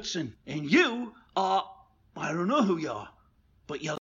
And 0.00 0.64
you 0.64 1.12
are. 1.36 1.62
I 2.16 2.32
don't 2.32 2.48
know 2.48 2.62
who 2.62 2.78
you 2.78 2.90
are, 2.90 3.10
but 3.66 3.82
you're. 3.82 3.98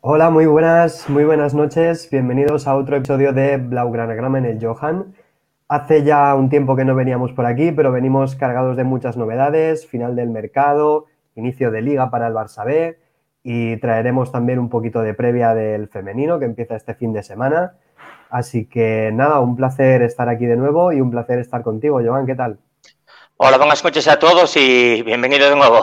Hola, 0.00 0.30
muy 0.30 0.46
buenas, 0.46 1.08
muy 1.08 1.22
buenas 1.22 1.54
noches. 1.54 2.08
Bienvenidos 2.10 2.66
a 2.66 2.74
otro 2.74 2.96
episodio 2.96 3.32
de 3.32 3.58
Blaugranagrama 3.58 4.38
en 4.38 4.46
el 4.46 4.58
Johan. 4.60 5.14
Hace 5.68 6.02
ya 6.02 6.34
un 6.34 6.50
tiempo 6.50 6.74
que 6.74 6.84
no 6.84 6.96
veníamos 6.96 7.32
por 7.32 7.46
aquí, 7.46 7.70
pero 7.70 7.92
venimos 7.92 8.34
cargados 8.34 8.76
de 8.76 8.82
muchas 8.82 9.16
novedades, 9.16 9.86
final 9.86 10.16
del 10.16 10.30
mercado, 10.30 11.06
inicio 11.36 11.70
de 11.70 11.82
liga 11.82 12.10
para 12.10 12.26
el 12.26 12.34
Barça 12.34 12.64
B 12.66 12.98
y 13.42 13.78
traeremos 13.78 14.32
también 14.32 14.58
un 14.58 14.68
poquito 14.68 15.00
de 15.00 15.14
previa 15.14 15.54
del 15.54 15.88
femenino 15.88 16.38
que 16.38 16.44
empieza 16.44 16.76
este 16.76 16.94
fin 16.94 17.12
de 17.12 17.22
semana. 17.22 17.74
Así 18.28 18.66
que 18.66 19.10
nada, 19.12 19.40
un 19.40 19.56
placer 19.56 20.02
estar 20.02 20.28
aquí 20.28 20.46
de 20.46 20.56
nuevo 20.56 20.92
y 20.92 21.00
un 21.00 21.10
placer 21.10 21.38
estar 21.38 21.62
contigo, 21.62 22.00
Joan, 22.04 22.26
¿qué 22.26 22.34
tal? 22.34 22.58
Hola, 23.36 23.56
buenas 23.56 23.82
noches 23.82 24.06
a 24.08 24.18
todos 24.18 24.56
y 24.56 25.02
bienvenido 25.02 25.48
de 25.48 25.56
nuevo. 25.56 25.80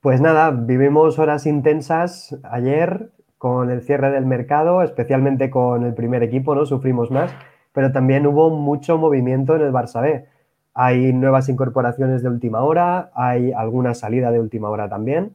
Pues 0.00 0.20
nada, 0.20 0.50
vivimos 0.50 1.18
horas 1.18 1.46
intensas 1.46 2.36
ayer 2.44 3.10
con 3.38 3.70
el 3.70 3.82
cierre 3.82 4.10
del 4.10 4.26
mercado, 4.26 4.82
especialmente 4.82 5.50
con 5.50 5.84
el 5.84 5.94
primer 5.94 6.22
equipo, 6.22 6.54
¿no? 6.54 6.64
Sufrimos 6.66 7.10
más, 7.10 7.34
pero 7.72 7.90
también 7.90 8.26
hubo 8.26 8.50
mucho 8.50 8.98
movimiento 8.98 9.56
en 9.56 9.62
el 9.62 9.72
Barça 9.72 10.02
B. 10.02 10.26
Hay 10.74 11.12
nuevas 11.12 11.48
incorporaciones 11.48 12.22
de 12.22 12.28
última 12.28 12.60
hora, 12.60 13.10
hay 13.14 13.52
alguna 13.52 13.94
salida 13.94 14.30
de 14.30 14.38
última 14.38 14.68
hora 14.68 14.88
también 14.88 15.34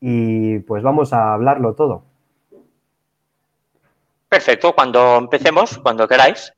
y 0.00 0.60
pues 0.60 0.82
vamos 0.82 1.12
a 1.12 1.34
hablarlo 1.34 1.74
todo. 1.74 2.02
Perfecto, 4.28 4.74
cuando 4.74 5.16
empecemos, 5.16 5.78
cuando 5.78 6.06
queráis. 6.06 6.54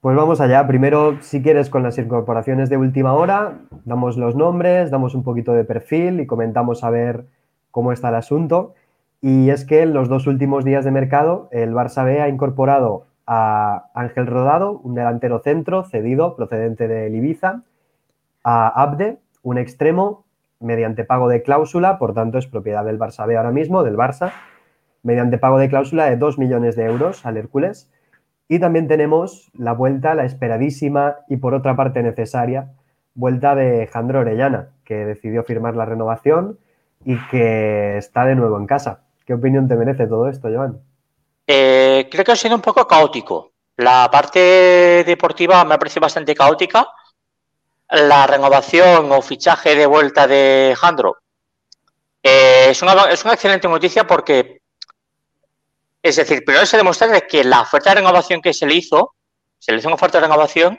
Pues 0.00 0.16
vamos 0.16 0.40
allá. 0.40 0.66
Primero, 0.66 1.18
si 1.22 1.42
quieres, 1.42 1.70
con 1.70 1.82
las 1.82 1.98
incorporaciones 1.98 2.68
de 2.68 2.76
última 2.76 3.14
hora, 3.14 3.58
damos 3.84 4.16
los 4.16 4.36
nombres, 4.36 4.90
damos 4.90 5.14
un 5.14 5.24
poquito 5.24 5.52
de 5.54 5.64
perfil 5.64 6.20
y 6.20 6.26
comentamos 6.26 6.84
a 6.84 6.90
ver 6.90 7.24
cómo 7.70 7.92
está 7.92 8.10
el 8.10 8.16
asunto. 8.16 8.74
Y 9.20 9.50
es 9.50 9.64
que 9.64 9.82
en 9.82 9.94
los 9.94 10.08
dos 10.08 10.26
últimos 10.26 10.64
días 10.64 10.84
de 10.84 10.92
mercado, 10.92 11.48
el 11.50 11.72
Barça 11.72 12.04
B 12.04 12.20
ha 12.20 12.28
incorporado 12.28 13.06
a 13.26 13.90
Ángel 13.94 14.26
Rodado, 14.26 14.80
un 14.84 14.94
delantero 14.94 15.40
centro 15.40 15.84
cedido 15.84 16.36
procedente 16.36 16.86
de 16.86 17.10
Ibiza, 17.10 17.62
a 18.44 18.68
Abde, 18.68 19.18
un 19.42 19.58
extremo 19.58 20.24
mediante 20.60 21.04
pago 21.04 21.28
de 21.28 21.42
cláusula, 21.42 21.98
por 21.98 22.14
tanto 22.14 22.38
es 22.38 22.46
propiedad 22.46 22.84
del 22.84 22.98
Barça 22.98 23.26
B 23.26 23.36
ahora 23.36 23.50
mismo, 23.50 23.82
del 23.82 23.96
Barça, 23.96 24.32
mediante 25.02 25.38
pago 25.38 25.58
de 25.58 25.68
cláusula 25.68 26.06
de 26.06 26.16
2 26.16 26.38
millones 26.38 26.76
de 26.76 26.84
euros 26.84 27.24
al 27.24 27.36
Hércules. 27.36 27.90
Y 28.48 28.58
también 28.58 28.88
tenemos 28.88 29.50
la 29.54 29.72
vuelta, 29.72 30.14
la 30.14 30.24
esperadísima 30.24 31.16
y 31.28 31.36
por 31.36 31.54
otra 31.54 31.76
parte 31.76 32.02
necesaria, 32.02 32.72
vuelta 33.14 33.54
de 33.54 33.86
Jandro 33.86 34.20
Orellana, 34.20 34.70
que 34.84 35.04
decidió 35.04 35.44
firmar 35.44 35.76
la 35.76 35.84
renovación 35.84 36.58
y 37.04 37.16
que 37.28 37.98
está 37.98 38.24
de 38.24 38.34
nuevo 38.34 38.58
en 38.58 38.66
casa. 38.66 39.02
¿Qué 39.26 39.34
opinión 39.34 39.68
te 39.68 39.76
merece 39.76 40.06
todo 40.06 40.28
esto, 40.28 40.48
Joan? 40.52 40.80
Eh, 41.46 42.08
creo 42.10 42.24
que 42.24 42.32
ha 42.32 42.36
sido 42.36 42.54
un 42.54 42.62
poco 42.62 42.86
caótico. 42.86 43.52
La 43.76 44.08
parte 44.10 45.04
deportiva 45.06 45.64
me 45.64 45.74
ha 45.74 45.78
parecido 45.78 46.00
bastante 46.02 46.34
caótica. 46.34 46.88
La 47.90 48.26
renovación 48.26 49.10
o 49.12 49.22
fichaje 49.22 49.74
de 49.74 49.86
vuelta 49.86 50.26
de 50.26 50.74
Jandro 50.78 51.18
eh, 52.22 52.68
es, 52.70 52.82
una, 52.82 53.04
es 53.04 53.24
una 53.24 53.34
excelente 53.34 53.66
noticia 53.68 54.06
porque, 54.06 54.60
es 56.02 56.16
decir, 56.16 56.44
primero 56.44 56.66
se 56.66 56.76
demuestra 56.76 57.20
que 57.22 57.44
la 57.44 57.62
oferta 57.62 57.90
de 57.90 57.96
renovación 57.96 58.42
que 58.42 58.52
se 58.52 58.66
le 58.66 58.74
hizo, 58.74 59.14
se 59.58 59.72
le 59.72 59.78
hizo 59.78 59.88
una 59.88 59.94
oferta 59.94 60.18
de 60.18 60.26
renovación 60.26 60.78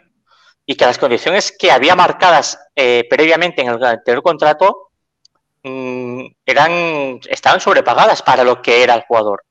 y 0.65 0.75
que 0.75 0.85
las 0.85 0.99
condiciones 0.99 1.51
que 1.57 1.71
había 1.71 1.95
marcadas 1.95 2.59
eh, 2.75 3.07
previamente 3.09 3.63
en 3.63 3.69
el 3.69 3.83
anterior 3.83 4.21
contrato 4.21 4.91
mmm, 5.63 6.25
eran, 6.45 7.19
estaban 7.27 7.59
sobrepagadas 7.59 8.21
para 8.21 8.43
lo 8.43 8.61
que 8.61 8.83
era 8.83 8.93
el 8.93 9.01
jugador 9.01 9.43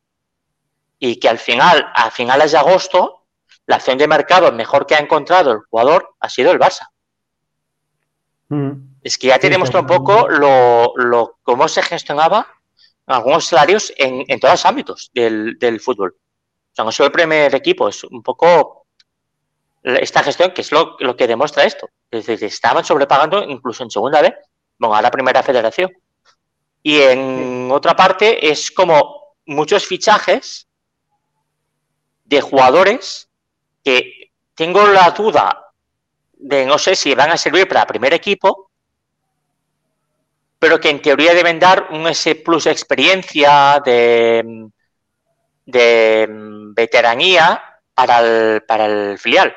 y 0.99 1.19
que 1.19 1.29
al 1.29 1.39
final, 1.39 1.91
a 1.95 2.11
finales 2.11 2.53
de 2.53 2.59
agosto, 2.59 3.25
la 3.67 3.77
acción 3.77 3.99
de 3.99 4.09
mercado 4.09 4.51
mejor 4.53 4.87
que 4.87 4.95
ha 4.95 4.99
encontrado 4.99 5.53
el 5.53 5.61
jugador 5.71 6.15
ha 6.21 6.29
sido 6.29 6.51
el 6.51 6.59
Barça. 6.59 6.89
Mm. 8.49 8.99
Es 9.03 9.19
que 9.19 9.29
ya 9.29 9.39
te 9.39 9.51
demuestra 9.51 9.81
un 9.81 9.87
poco 9.87 10.29
lo, 10.29 10.93
lo, 10.97 11.39
cómo 11.43 11.69
se 11.69 11.83
gestionaba 11.83 12.47
algunos 13.07 13.47
salarios 13.47 13.93
en, 13.97 14.25
en 14.27 14.41
todos 14.41 14.55
los 14.55 14.67
ámbitos 14.67 15.11
del, 15.15 15.59
del, 15.59 15.81
fútbol. 15.81 16.17
O 16.19 16.75
sea, 16.75 16.85
no 16.85 16.93
solo 16.93 17.07
el 17.07 17.13
primer 17.13 17.55
equipo, 17.55 17.89
es 17.89 18.05
un 18.05 18.23
poco 18.23 18.87
esta 19.83 20.23
gestión 20.23 20.53
que 20.53 20.63
es 20.63 20.73
lo, 20.73 20.97
lo 21.01 21.17
que 21.17 21.27
demuestra 21.27 21.65
esto. 21.65 21.89
Es 22.11 22.27
decir, 22.27 22.49
estaban 22.49 22.85
sobrepagando 22.85 23.43
incluso 23.45 23.83
en 23.83 23.91
segunda 23.91 24.21
vez, 24.21 24.35
bueno, 24.79 24.95
a 24.95 25.03
la 25.03 25.11
primera 25.11 25.43
federación. 25.43 25.91
Y 26.83 27.01
en 27.01 27.67
sí. 27.69 27.73
otra 27.73 27.97
parte 27.97 28.51
es 28.51 28.71
como 28.71 29.35
muchos 29.47 29.87
fichajes 29.87 30.69
de 32.25 32.41
jugadores 32.41 33.29
que 33.83 34.33
tengo 34.55 34.87
la 34.87 35.11
duda 35.11 35.68
de 36.39 36.67
no 36.67 36.79
sé 36.79 36.95
si 36.95 37.15
van 37.15 37.31
a 37.31 37.37
servir 37.37 37.69
para 37.69 37.87
primer 37.87 38.15
equipo, 38.15 38.71
pero 40.59 40.81
que 40.81 40.91
en 40.91 41.03
teoría 41.03 41.35
deben 41.35 41.59
dar 41.59 41.89
un 41.91 42.07
ese 42.07 42.35
plus 42.37 42.65
de 42.65 42.73
experiencia, 42.73 43.81
de, 43.85 44.69
de 45.67 46.27
veteranía 46.75 47.81
para 47.95 48.21
el, 48.21 48.63
para 48.63 48.87
el 48.87 49.19
filial. 49.19 49.55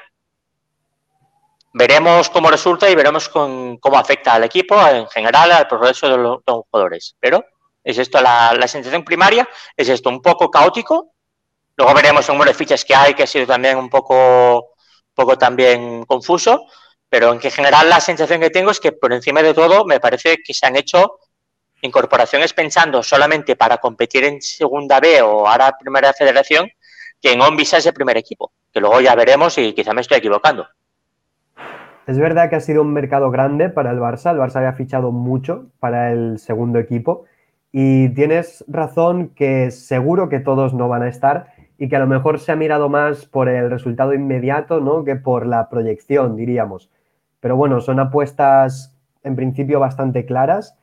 Veremos 1.74 2.30
cómo 2.30 2.52
resulta 2.52 2.90
y 2.90 2.96
veremos 2.96 3.30
con, 3.30 3.78
cómo 3.78 3.98
afecta 3.98 4.34
al 4.34 4.44
equipo, 4.44 4.76
en 4.88 5.08
general, 5.08 5.52
al 5.52 5.68
progreso 5.68 6.10
de 6.10 6.18
los, 6.18 6.42
jugadores. 6.46 7.16
Pero 7.20 7.46
es 7.84 7.98
esto 7.98 8.22
la, 8.22 8.54
la 8.54 8.68
sensación 8.68 9.04
primaria, 9.04 9.48
es 9.76 9.90
esto 9.90 10.10
un 10.10 10.22
poco 10.22 10.52
caótico, 10.52 11.14
Luego 11.82 11.96
veremos 11.96 12.28
el 12.28 12.36
número 12.36 12.52
de 12.52 12.58
fichas 12.58 12.86
que 12.86 12.94
hay, 12.94 13.14
que 13.14 13.24
ha 13.24 13.28
sido 13.28 13.48
también 13.48 13.78
un 13.78 13.90
poco, 13.90 14.71
poco 15.22 15.38
también 15.38 16.04
confuso, 16.06 16.66
pero 17.10 17.32
en 17.34 17.40
general 17.40 17.90
la 17.90 18.00
sensación 18.00 18.40
que 18.40 18.50
tengo 18.50 18.72
es 18.72 18.80
que 18.80 18.92
por 18.92 19.14
encima 19.14 19.44
de 19.44 19.54
todo 19.54 19.86
me 19.86 20.00
parece 20.00 20.38
que 20.44 20.54
se 20.54 20.66
han 20.66 20.76
hecho 20.76 21.20
incorporaciones 21.82 22.54
pensando 22.54 23.04
solamente 23.04 23.56
para 23.56 23.78
competir 23.78 24.24
en 24.24 24.42
segunda 24.42 25.00
B 25.00 25.22
o 25.22 25.48
ahora 25.48 25.76
primera 25.80 26.14
federación, 26.14 26.70
que 27.22 27.34
en 27.34 27.42
ONVISA 27.42 27.78
es 27.78 27.86
el 27.86 27.94
primer 27.94 28.18
equipo, 28.18 28.52
que 28.72 28.80
luego 28.80 29.02
ya 29.02 29.16
veremos 29.16 29.58
y 29.58 29.74
quizá 29.74 29.94
me 29.94 30.02
estoy 30.02 30.18
equivocando. 30.18 30.68
Es 32.08 32.18
verdad 32.18 32.50
que 32.50 32.56
ha 32.56 32.62
sido 32.62 32.82
un 32.82 32.94
mercado 32.94 33.30
grande 33.30 33.70
para 33.70 33.92
el 33.92 34.00
Barça, 34.00 34.32
el 34.32 34.38
Barça 34.38 34.58
había 34.58 34.74
fichado 34.74 35.12
mucho 35.12 35.68
para 35.80 36.12
el 36.12 36.40
segundo 36.40 36.80
equipo 36.80 37.26
y 37.72 38.10
tienes 38.10 38.66
razón 38.68 39.30
que 39.30 39.70
seguro 39.72 40.30
que 40.30 40.40
todos 40.40 40.74
no 40.74 40.88
van 40.88 41.04
a 41.04 41.10
estar 41.10 41.54
y 41.82 41.90
que 41.90 41.96
a 41.96 42.00
lo 42.00 42.06
mejor 42.06 42.38
se 42.38 42.52
ha 42.52 42.56
mirado 42.56 42.90
más 42.90 43.26
por 43.26 43.50
el 43.50 43.72
resultado 43.72 44.14
inmediato, 44.14 44.80
¿no? 44.82 45.04
Que 45.04 45.16
por 45.16 45.48
la 45.48 45.68
proyección, 45.68 46.36
diríamos. 46.36 46.92
Pero 47.40 47.56
bueno, 47.56 47.82
son 47.82 48.00
apuestas 48.00 48.96
en 49.24 49.36
principio 49.36 49.80
bastante 49.80 50.28
claras. 50.28 50.78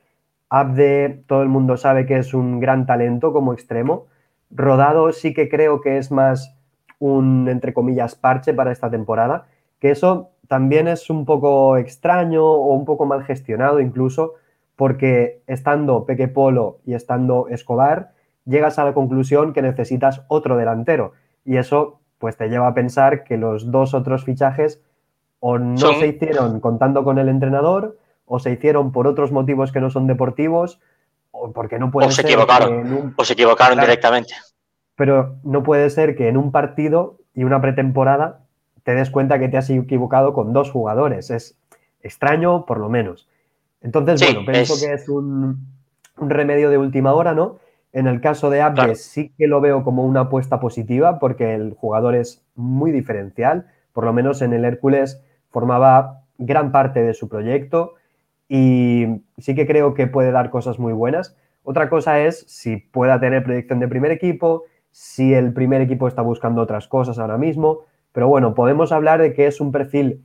Abde, 0.49 1.23
todo 1.25 1.41
el 1.41 1.47
mundo 1.47 1.77
sabe 1.77 2.05
que 2.05 2.17
es 2.17 2.33
un 2.33 2.59
gran 2.59 2.85
talento 2.85 3.31
como 3.31 3.53
extremo. 3.53 4.07
Rodado 4.51 5.13
sí 5.13 5.33
que 5.33 5.47
creo 5.47 5.79
que 5.79 5.99
es 5.99 6.11
más 6.11 6.53
un, 6.99 7.47
entre 7.47 7.73
comillas, 7.73 8.15
parche 8.15 8.53
para 8.53 8.73
esta 8.73 8.91
temporada, 8.91 9.47
que 9.79 9.91
eso 9.91 10.31
también 10.49 10.89
es 10.89 11.09
un 11.09 11.23
poco 11.23 11.77
extraño 11.77 12.43
o 12.43 12.75
un 12.75 12.83
poco 12.83 13.05
mal 13.05 13.23
gestionado 13.23 13.79
incluso, 13.79 14.33
porque 14.75 15.43
estando 15.47 16.05
Peque 16.05 16.27
Polo 16.27 16.79
y 16.85 16.93
estando 16.93 17.47
Escobar, 17.47 18.11
llegas 18.49 18.79
a 18.79 18.85
la 18.85 18.93
conclusión 18.93 19.53
que 19.53 19.61
necesitas 19.61 20.23
otro 20.27 20.57
delantero. 20.57 21.13
Y 21.45 21.57
eso 21.57 21.99
pues 22.17 22.35
te 22.35 22.49
lleva 22.49 22.67
a 22.67 22.73
pensar 22.73 23.23
que 23.23 23.37
los 23.37 23.71
dos 23.71 23.93
otros 23.93 24.25
fichajes 24.25 24.81
o 25.39 25.57
no 25.57 25.77
son... 25.77 25.95
se 25.95 26.07
hicieron 26.07 26.59
contando 26.59 27.03
con 27.03 27.17
el 27.17 27.29
entrenador 27.29 27.97
o 28.25 28.39
se 28.39 28.51
hicieron 28.51 28.91
por 28.91 29.07
otros 29.07 29.31
motivos 29.31 29.71
que 29.71 29.79
no 29.79 29.89
son 29.89 30.05
deportivos 30.05 30.79
o 31.31 31.51
porque 31.51 31.79
no 31.79 31.91
puede 31.91 32.07
o 32.07 32.11
se 32.11 32.23
ser 32.23 32.31
equivocaron 32.31 32.93
un... 32.93 33.13
o 33.15 33.23
se 33.23 33.33
equivocaron 33.33 33.75
claro, 33.75 33.87
directamente. 33.87 34.33
Pero 34.95 35.37
no 35.43 35.63
puede 35.63 35.89
ser 35.89 36.15
que 36.15 36.27
en 36.27 36.35
un 36.35 36.51
partido 36.51 37.17
y 37.33 37.45
una 37.45 37.61
pretemporada 37.61 38.41
te 38.83 38.93
des 38.93 39.09
cuenta 39.09 39.39
que 39.39 39.47
te 39.47 39.57
has 39.57 39.69
equivocado 39.69 40.33
con 40.33 40.51
dos 40.51 40.71
jugadores. 40.71 41.29
Es 41.29 41.57
extraño, 42.01 42.65
por 42.65 42.79
lo 42.79 42.89
menos. 42.89 43.29
Entonces, 43.81 44.19
sí, 44.19 44.33
bueno, 44.33 44.51
pienso 44.51 44.73
es... 44.73 44.83
que 44.83 44.93
es 44.93 45.07
un, 45.07 45.67
un 46.17 46.29
remedio 46.29 46.69
de 46.69 46.77
última 46.77 47.13
hora, 47.13 47.33
¿no? 47.33 47.59
En 47.91 48.07
el 48.07 48.21
caso 48.21 48.49
de 48.49 48.61
Abde 48.61 48.75
claro. 48.75 48.95
sí 48.95 49.33
que 49.37 49.47
lo 49.47 49.61
veo 49.61 49.83
como 49.83 50.05
una 50.05 50.21
apuesta 50.21 50.59
positiva 50.59 51.19
porque 51.19 51.55
el 51.55 51.73
jugador 51.73 52.15
es 52.15 52.45
muy 52.55 52.91
diferencial, 52.91 53.67
por 53.93 54.05
lo 54.05 54.13
menos 54.13 54.41
en 54.41 54.53
el 54.53 54.65
Hércules 54.65 55.23
formaba 55.49 56.21
gran 56.37 56.71
parte 56.71 57.01
de 57.01 57.13
su 57.13 57.27
proyecto 57.27 57.95
y 58.47 59.23
sí 59.37 59.55
que 59.55 59.67
creo 59.67 59.93
que 59.93 60.07
puede 60.07 60.31
dar 60.31 60.49
cosas 60.49 60.79
muy 60.79 60.93
buenas. 60.93 61.35
Otra 61.63 61.89
cosa 61.89 62.19
es 62.19 62.45
si 62.47 62.77
pueda 62.77 63.19
tener 63.19 63.43
proyección 63.43 63.79
de 63.79 63.87
primer 63.87 64.11
equipo, 64.11 64.63
si 64.91 65.33
el 65.33 65.53
primer 65.53 65.81
equipo 65.81 66.07
está 66.07 66.21
buscando 66.21 66.61
otras 66.61 66.87
cosas 66.87 67.19
ahora 67.19 67.37
mismo, 67.37 67.81
pero 68.11 68.27
bueno, 68.27 68.55
podemos 68.55 68.91
hablar 68.91 69.21
de 69.21 69.33
que 69.33 69.47
es 69.47 69.61
un 69.61 69.71
perfil 69.71 70.23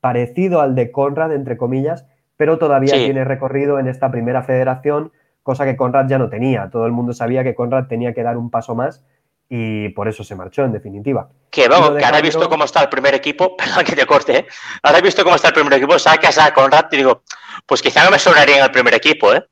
parecido 0.00 0.60
al 0.60 0.74
de 0.74 0.90
Conrad, 0.90 1.32
entre 1.32 1.56
comillas, 1.56 2.06
pero 2.36 2.58
todavía 2.58 2.94
tiene 2.94 3.24
recorrido 3.24 3.78
en 3.78 3.86
esta 3.86 4.10
primera 4.10 4.42
federación, 4.42 5.12
cosa 5.50 5.64
que 5.64 5.76
Conrad 5.76 6.06
ya 6.06 6.16
no 6.16 6.28
tenía. 6.28 6.70
Todo 6.70 6.86
el 6.86 6.92
mundo 6.92 7.12
sabía 7.12 7.42
que 7.42 7.56
Conrad 7.56 7.88
tenía 7.88 8.14
que 8.14 8.22
dar 8.22 8.36
un 8.36 8.50
paso 8.50 8.76
más 8.76 9.02
y 9.48 9.88
por 9.88 10.06
eso 10.06 10.22
se 10.22 10.36
marchó, 10.36 10.62
en 10.64 10.70
definitiva. 10.70 11.28
Que 11.50 11.66
vamos, 11.66 11.98
que 11.98 12.04
ahora 12.04 12.20
he 12.20 12.22
visto 12.22 12.48
cómo 12.48 12.64
está 12.64 12.82
el 12.82 12.88
primer 12.88 13.16
equipo, 13.16 13.56
perdón 13.58 13.84
que 13.84 13.96
te 13.96 14.06
corte, 14.06 14.36
¿eh? 14.36 14.46
ahora 14.84 14.98
he 14.98 15.02
visto 15.02 15.24
cómo 15.24 15.34
está 15.34 15.48
el 15.48 15.54
primer 15.54 15.72
equipo, 15.74 15.98
sacas 15.98 16.38
a 16.38 16.54
Conrad 16.54 16.86
y 16.92 16.98
digo, 16.98 17.24
pues 17.66 17.82
quizá 17.82 18.04
no 18.04 18.12
me 18.12 18.20
sobraría 18.20 18.58
en 18.58 18.64
el 18.64 18.70
primer 18.70 18.94
equipo, 18.94 19.34
¿eh? 19.34 19.44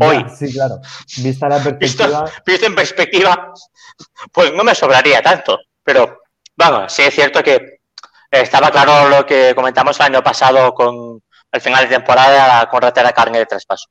Hoy. 0.00 0.24
sí, 0.36 0.52
claro. 0.52 0.80
Vista 1.22 1.48
la 1.48 1.56
perspectiva. 1.62 2.24
Visto, 2.46 2.66
en 2.66 2.74
perspectiva, 2.74 3.54
pues 4.30 4.52
no 4.52 4.64
me 4.64 4.74
sobraría 4.74 5.22
tanto. 5.22 5.58
Pero, 5.82 6.20
vamos, 6.54 6.92
sí 6.92 7.02
es 7.02 7.14
cierto 7.14 7.42
que 7.42 7.80
estaba 8.30 8.70
claro 8.70 9.08
lo 9.08 9.24
que 9.24 9.54
comentamos 9.54 9.98
el 9.98 10.06
año 10.06 10.22
pasado 10.22 10.74
con 10.74 11.22
el 11.50 11.60
final 11.60 11.84
de 11.84 11.96
temporada 11.96 12.68
con 12.68 12.82
Ratera 12.82 13.12
Carne 13.12 13.38
de 13.38 13.46
traspaso. 13.46 13.88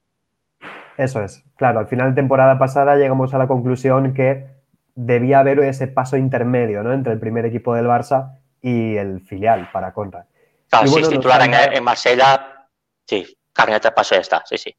Eso 1.02 1.24
es, 1.24 1.44
claro, 1.56 1.80
al 1.80 1.88
final 1.88 2.12
de 2.12 2.22
temporada 2.22 2.60
pasada 2.60 2.96
llegamos 2.96 3.34
a 3.34 3.40
la 3.40 3.48
conclusión 3.48 4.14
que 4.14 4.46
debía 4.94 5.40
haber 5.40 5.58
ese 5.62 5.88
paso 5.88 6.16
intermedio 6.16 6.84
¿no? 6.84 6.94
entre 6.94 7.12
el 7.12 7.20
primer 7.20 7.44
equipo 7.44 7.74
del 7.74 7.88
Barça 7.88 8.38
y 8.62 8.98
el 8.98 9.20
filial 9.22 9.68
para 9.74 9.94
Conrad. 9.94 10.26
Claro, 10.70 10.88
si 10.88 11.00
es 11.00 11.10
titular 11.10 11.42
en, 11.42 11.84
Marsella, 11.84 12.68
sí, 13.08 13.36
de 13.56 13.92
paso 13.96 14.14
ya 14.14 14.22
está, 14.22 14.44
sí, 14.46 14.60
sí, 14.60 14.76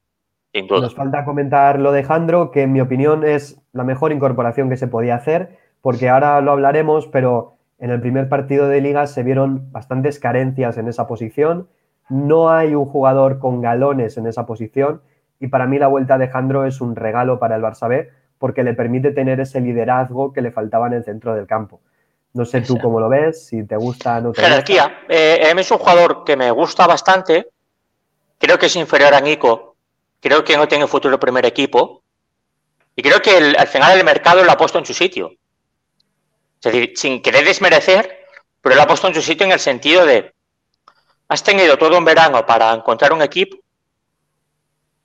sin 0.53 0.65
duda. 0.65 0.83
Nos 0.83 0.95
falta 0.95 1.25
comentar 1.25 1.77
lo 1.77 1.91
de 1.91 2.05
Jandro, 2.05 2.51
que 2.51 2.61
en 2.61 2.71
mi 2.71 2.79
opinión 2.79 3.25
es 3.25 3.61
la 3.73 3.83
mejor 3.83 4.13
incorporación 4.13 4.69
que 4.69 4.77
se 4.77 4.87
podía 4.87 5.15
hacer, 5.15 5.59
porque 5.81 6.07
ahora 6.07 6.39
lo 6.39 6.53
hablaremos, 6.53 7.07
pero 7.07 7.57
en 7.79 7.89
el 7.89 7.99
primer 7.99 8.29
partido 8.29 8.69
de 8.69 8.79
liga 8.79 9.07
se 9.07 9.23
vieron 9.23 9.73
bastantes 9.73 10.19
carencias 10.19 10.77
en 10.77 10.87
esa 10.87 11.05
posición. 11.05 11.67
No 12.07 12.49
hay 12.49 12.75
un 12.75 12.85
jugador 12.85 13.39
con 13.39 13.59
galones 13.59 14.15
en 14.17 14.25
esa 14.25 14.45
posición 14.45 15.01
y 15.43 15.47
para 15.49 15.67
mí 15.67 15.77
la 15.77 15.87
vuelta 15.87 16.17
de 16.17 16.29
Jandro 16.29 16.65
es 16.65 16.79
un 16.79 16.95
regalo 16.95 17.37
para 17.37 17.57
el 17.57 17.61
Barça 17.61 17.89
B 17.89 18.09
porque 18.37 18.63
le 18.63 18.73
permite 18.73 19.11
tener 19.11 19.41
ese 19.41 19.59
liderazgo 19.59 20.31
que 20.31 20.41
le 20.41 20.51
faltaba 20.51 20.87
en 20.87 20.93
el 20.93 21.03
centro 21.03 21.35
del 21.35 21.47
campo. 21.47 21.81
No 22.31 22.45
sé 22.45 22.61
tú 22.61 22.77
cómo 22.77 23.01
lo 23.01 23.09
ves, 23.09 23.47
si 23.47 23.65
te 23.65 23.75
gusta 23.75 24.19
o 24.19 24.21
no 24.21 24.31
te 24.31 24.41
Jerarquía. 24.41 25.01
Eh, 25.09 25.53
es 25.53 25.71
un 25.71 25.79
jugador 25.79 26.23
que 26.23 26.37
me 26.37 26.49
gusta 26.51 26.87
bastante. 26.87 27.49
Creo 28.39 28.57
que 28.57 28.67
es 28.67 28.75
inferior 28.77 29.13
a 29.13 29.19
Nico. 29.19 29.75
Creo 30.21 30.45
que 30.45 30.55
no 30.55 30.65
tiene 30.65 30.87
futuro 30.87 31.19
primer 31.19 31.45
equipo. 31.45 32.03
Y 32.95 33.01
creo 33.01 33.21
que 33.21 33.53
al 33.57 33.67
final 33.67 33.97
el 33.97 34.05
mercado 34.05 34.45
lo 34.45 34.51
ha 34.53 34.55
puesto 34.55 34.79
en 34.79 34.85
su 34.85 34.93
sitio. 34.93 35.33
Es 36.61 36.71
decir, 36.71 36.93
sin 36.95 37.21
querer 37.21 37.43
desmerecer, 37.43 38.27
pero 38.61 38.75
lo 38.75 38.81
ha 38.81 38.87
puesto 38.87 39.09
en 39.09 39.13
su 39.13 39.21
sitio 39.21 39.45
en 39.45 39.51
el 39.51 39.59
sentido 39.59 40.05
de, 40.05 40.33
has 41.27 41.43
tenido 41.43 41.77
todo 41.77 41.97
un 41.97 42.05
verano 42.05 42.45
para 42.45 42.73
encontrar 42.73 43.11
un 43.11 43.21
equipo. 43.21 43.57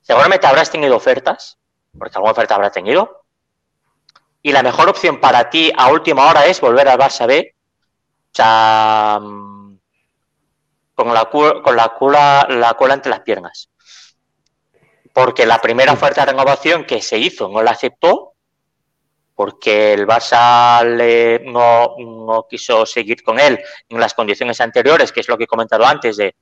Seguramente 0.09 0.47
habrás 0.47 0.71
tenido 0.71 0.97
ofertas, 0.97 1.59
porque 1.99 2.15
alguna 2.15 2.33
oferta 2.33 2.55
habrá 2.55 2.71
tenido 2.71 3.27
y 4.41 4.53
la 4.53 4.63
mejor 4.63 4.89
opción 4.89 5.21
para 5.21 5.51
ti 5.51 5.71
a 5.77 5.93
última 5.93 6.27
hora 6.27 6.47
es 6.47 6.63
volver 6.63 6.89
al 6.89 6.99
Barça 6.99 7.27
B, 7.27 7.55
o 7.55 8.31
sea, 8.33 9.19
mm, 9.21 9.79
con 10.95 11.13
la, 11.13 11.27
cola, 11.27 12.47
la 12.49 12.75
cola 12.75 12.95
entre 12.95 13.11
las 13.11 13.21
piernas. 13.21 13.69
Porque 15.13 15.45
la 15.45 15.61
primera 15.61 15.93
oferta 15.93 16.23
de 16.23 16.33
renovación 16.33 16.87
que 16.87 17.03
se 17.03 17.19
hizo 17.19 17.51
no 17.51 17.63
la 17.63 17.73
aceptó, 17.73 18.33
porque 19.35 19.93
el 19.93 20.07
Barça 20.07 20.83
no, 21.45 21.97
no 21.99 22.47
quiso 22.49 22.87
seguir 22.87 23.23
con 23.23 23.39
él 23.39 23.61
en 23.91 24.01
las 24.01 24.15
condiciones 24.15 24.59
anteriores, 24.63 25.13
que 25.13 25.21
es 25.21 25.29
lo 25.29 25.37
que 25.37 25.45
he 25.45 25.49
comentado 25.49 25.85
antes, 25.85 26.17
de 26.17 26.35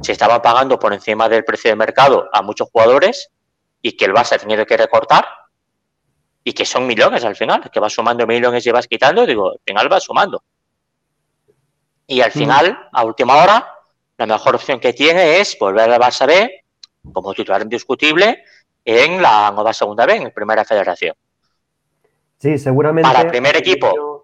se 0.00 0.12
estaban 0.12 0.40
pagando 0.42 0.78
por 0.78 0.92
encima 0.92 1.28
del 1.28 1.44
precio 1.44 1.70
de 1.70 1.76
mercado 1.76 2.28
a 2.32 2.42
muchos 2.42 2.68
jugadores 2.70 3.30
y 3.80 3.92
que 3.92 4.04
el 4.06 4.12
Barça 4.12 4.34
ha 4.34 4.38
tenido 4.38 4.64
que 4.64 4.76
recortar 4.76 5.26
y 6.44 6.52
que 6.52 6.64
son 6.64 6.86
millones 6.86 7.24
al 7.24 7.36
final, 7.36 7.70
que 7.70 7.80
vas 7.80 7.92
sumando 7.92 8.26
millones 8.26 8.66
y 8.66 8.70
vas 8.70 8.88
quitando, 8.88 9.26
digo, 9.26 9.50
al 9.50 9.60
final 9.64 9.88
vas 9.88 10.04
sumando. 10.04 10.42
Y 12.06 12.20
al 12.20 12.30
mm. 12.30 12.32
final, 12.32 12.88
a 12.92 13.04
última 13.04 13.36
hora, 13.36 13.68
la 14.18 14.26
mejor 14.26 14.56
opción 14.56 14.80
que 14.80 14.92
tiene 14.92 15.40
es 15.40 15.56
volver 15.58 15.90
al 15.90 16.00
Barça 16.00 16.26
B 16.26 16.64
como 17.12 17.34
titular 17.34 17.62
indiscutible 17.62 18.44
en 18.84 19.22
la 19.22 19.50
nueva 19.52 19.72
segunda 19.72 20.06
B, 20.06 20.16
en 20.16 20.30
primera 20.30 20.64
federación. 20.64 21.14
Sí, 22.38 22.58
seguramente. 22.58 23.08
Para 23.08 23.22
el 23.22 23.28
primer 23.28 23.56
equipo. 23.56 24.21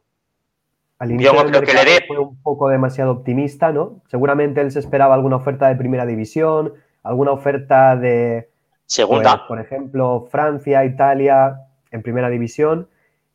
Al 0.99 1.13
inicio 1.13 1.35
yo 1.35 1.47
creo 1.47 1.63
que 1.63 1.73
le. 1.73 2.07
Fue 2.07 2.19
un 2.19 2.41
poco 2.43 2.69
demasiado 2.69 3.13
optimista, 3.13 3.73
¿no? 3.73 4.03
Seguramente 4.09 4.61
él 4.61 4.71
se 4.71 4.81
esperaba 4.81 5.15
alguna 5.15 5.37
oferta 5.37 5.69
de 5.69 5.77
primera 5.77 6.07
división, 6.07 6.75
alguna 7.03 7.33
oferta 7.33 7.97
de. 7.97 8.51
Segunda. 8.87 9.37
Pues, 9.37 9.49
por 9.49 9.61
ejemplo, 9.61 10.29
Francia, 10.31 10.85
Italia, 10.85 11.61
en 11.91 12.03
primera 12.03 12.31
división. 12.31 12.89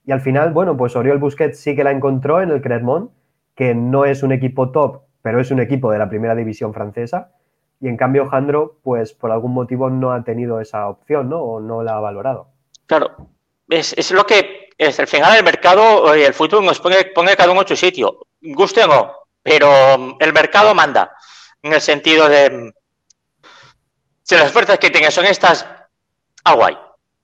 Y 0.05 0.11
al 0.11 0.21
final, 0.21 0.51
bueno, 0.51 0.75
pues 0.75 0.95
Oriol 0.95 1.19
Busquets 1.19 1.59
sí 1.59 1.75
que 1.75 1.83
la 1.83 1.91
encontró 1.91 2.41
en 2.41 2.51
el 2.51 2.61
Clermont, 2.61 3.11
que 3.55 3.73
no 3.73 4.05
es 4.05 4.23
un 4.23 4.31
equipo 4.31 4.71
top, 4.71 5.03
pero 5.21 5.39
es 5.39 5.51
un 5.51 5.59
equipo 5.59 5.91
de 5.91 5.99
la 5.99 6.09
primera 6.09 6.35
división 6.35 6.73
francesa. 6.73 7.31
Y 7.79 7.87
en 7.87 7.97
cambio, 7.97 8.27
Jandro, 8.27 8.77
pues 8.83 9.13
por 9.13 9.31
algún 9.31 9.53
motivo 9.53 9.89
no 9.89 10.11
ha 10.11 10.23
tenido 10.23 10.59
esa 10.59 10.87
opción, 10.89 11.29
¿no? 11.29 11.39
O 11.39 11.59
no 11.59 11.83
la 11.83 11.97
ha 11.97 11.99
valorado. 11.99 12.47
Claro, 12.85 13.11
es, 13.69 14.11
lo 14.11 14.25
que 14.25 14.62
es 14.87 14.99
el 14.99 15.07
final 15.07 15.33
del 15.33 15.43
mercado, 15.43 16.13
el 16.13 16.33
fútbol 16.33 16.65
nos 16.65 16.79
pone, 16.79 17.35
cada 17.35 17.51
uno 17.51 17.61
en 17.61 17.67
su 17.67 17.75
sitio. 17.75 18.19
Guste 18.41 18.83
o 18.83 18.87
no, 18.87 19.13
pero 19.41 20.17
el 20.19 20.33
mercado 20.33 20.73
manda. 20.73 21.15
En 21.61 21.73
el 21.73 21.81
sentido 21.81 22.27
de 22.27 22.73
si 24.23 24.35
las 24.35 24.51
fuerzas 24.51 24.79
que 24.79 24.89
tengas 24.89 25.13
son 25.13 25.25
estas, 25.25 25.65
algo 26.43 26.65
hay 26.65 26.77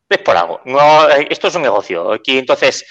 es 0.09 0.17
por 0.19 0.35
algo. 0.35 0.61
No, 0.65 1.09
eh, 1.09 1.27
esto 1.29 1.47
es 1.47 1.55
un 1.55 1.61
negocio. 1.61 2.11
Aquí, 2.13 2.39
entonces, 2.39 2.85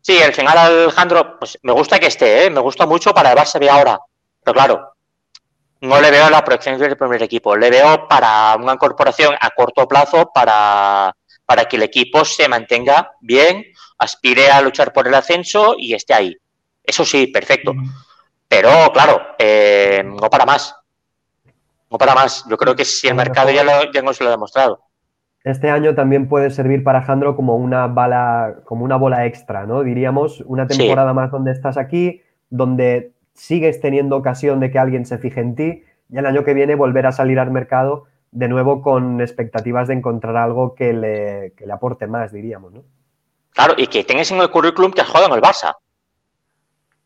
sí, 0.00 0.22
al 0.22 0.34
final 0.34 0.58
Alejandro, 0.58 1.38
pues 1.38 1.58
me 1.62 1.72
gusta 1.72 1.98
que 1.98 2.06
esté, 2.06 2.44
¿eh? 2.44 2.50
me 2.50 2.60
gusta 2.60 2.86
mucho 2.86 3.14
para 3.14 3.32
el 3.32 3.38
Barça 3.38 3.66
ahora. 3.68 3.98
Pero 4.42 4.54
claro, 4.54 4.94
no 5.80 6.00
le 6.00 6.10
veo 6.10 6.28
la 6.28 6.44
proyección 6.44 6.78
del 6.78 6.96
primer 6.96 7.22
equipo. 7.22 7.56
Le 7.56 7.70
veo 7.70 8.06
para 8.08 8.56
una 8.56 8.74
incorporación 8.74 9.34
a 9.40 9.50
corto 9.50 9.88
plazo 9.88 10.30
para, 10.32 11.14
para 11.46 11.64
que 11.64 11.76
el 11.76 11.82
equipo 11.82 12.24
se 12.24 12.48
mantenga 12.48 13.12
bien, 13.20 13.64
aspire 14.00 14.50
a 14.50 14.60
luchar 14.60 14.92
por 14.92 15.06
el 15.06 15.14
ascenso 15.14 15.76
y 15.78 15.94
esté 15.94 16.14
ahí. 16.14 16.36
Eso 16.82 17.04
sí, 17.04 17.28
perfecto. 17.28 17.72
Pero 18.48 18.70
claro, 18.92 19.20
eh, 19.38 20.02
no 20.04 20.28
para 20.28 20.44
más. 20.44 20.74
No 21.88 21.96
para 21.98 22.14
más. 22.14 22.44
Yo 22.48 22.56
creo 22.56 22.74
que 22.74 22.84
si 22.84 23.06
el 23.06 23.14
mercado 23.14 23.50
ya, 23.50 23.62
lo, 23.62 23.92
ya 23.92 24.02
nos 24.02 24.20
lo 24.20 24.26
ha 24.26 24.30
demostrado 24.30 24.90
este 25.44 25.70
año 25.70 25.94
también 25.94 26.28
puede 26.28 26.50
servir 26.50 26.84
para 26.84 27.02
Jandro 27.02 27.34
como 27.34 27.56
una 27.56 27.86
bala, 27.86 28.56
como 28.64 28.84
una 28.84 28.96
bola 28.96 29.24
extra, 29.26 29.66
¿no? 29.66 29.82
Diríamos, 29.82 30.42
una 30.42 30.66
temporada 30.66 31.14
más 31.14 31.30
donde 31.30 31.52
estás 31.52 31.78
aquí, 31.78 32.22
donde 32.50 33.12
sigues 33.32 33.80
teniendo 33.80 34.16
ocasión 34.16 34.60
de 34.60 34.70
que 34.70 34.78
alguien 34.78 35.06
se 35.06 35.18
fije 35.18 35.40
en 35.40 35.54
ti 35.54 35.82
y 36.10 36.18
el 36.18 36.26
año 36.26 36.44
que 36.44 36.52
viene 36.52 36.74
volver 36.74 37.06
a 37.06 37.12
salir 37.12 37.38
al 37.38 37.50
mercado 37.50 38.04
de 38.32 38.48
nuevo 38.48 38.82
con 38.82 39.20
expectativas 39.20 39.88
de 39.88 39.94
encontrar 39.94 40.36
algo 40.36 40.74
que 40.74 40.92
le, 40.92 41.54
le 41.58 41.72
aporte 41.72 42.06
más, 42.06 42.32
diríamos, 42.32 42.72
¿no? 42.72 42.84
Claro, 43.52 43.74
y 43.76 43.86
que 43.86 44.04
tengas 44.04 44.30
en 44.30 44.40
el 44.40 44.50
currículum 44.50 44.92
que 44.92 45.00
has 45.00 45.08
jugado 45.08 45.26
en 45.26 45.34
el 45.34 45.40
Barça. 45.40 45.76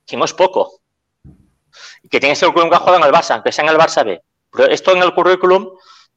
Que 0.07 0.17
no 0.17 0.25
es 0.25 0.35
poco. 0.35 0.81
Y 2.03 2.09
que 2.09 2.21
tengas 2.21 2.43
en 2.43 2.49
el 2.49 2.55
currículum 2.55 2.71
que 2.71 2.77
has 2.77 2.83
jugado 2.83 2.99
en 2.99 3.05
el 3.05 3.13
Barça, 3.13 3.35
aunque 3.35 3.53
sea 3.53 3.65
en 3.65 3.71
el 3.71 3.79
Barça 3.79 4.05
B. 4.05 4.23
Pero 4.51 4.67
esto 4.71 4.93
en 4.93 5.03
el 5.03 5.15
currículum 5.15 5.71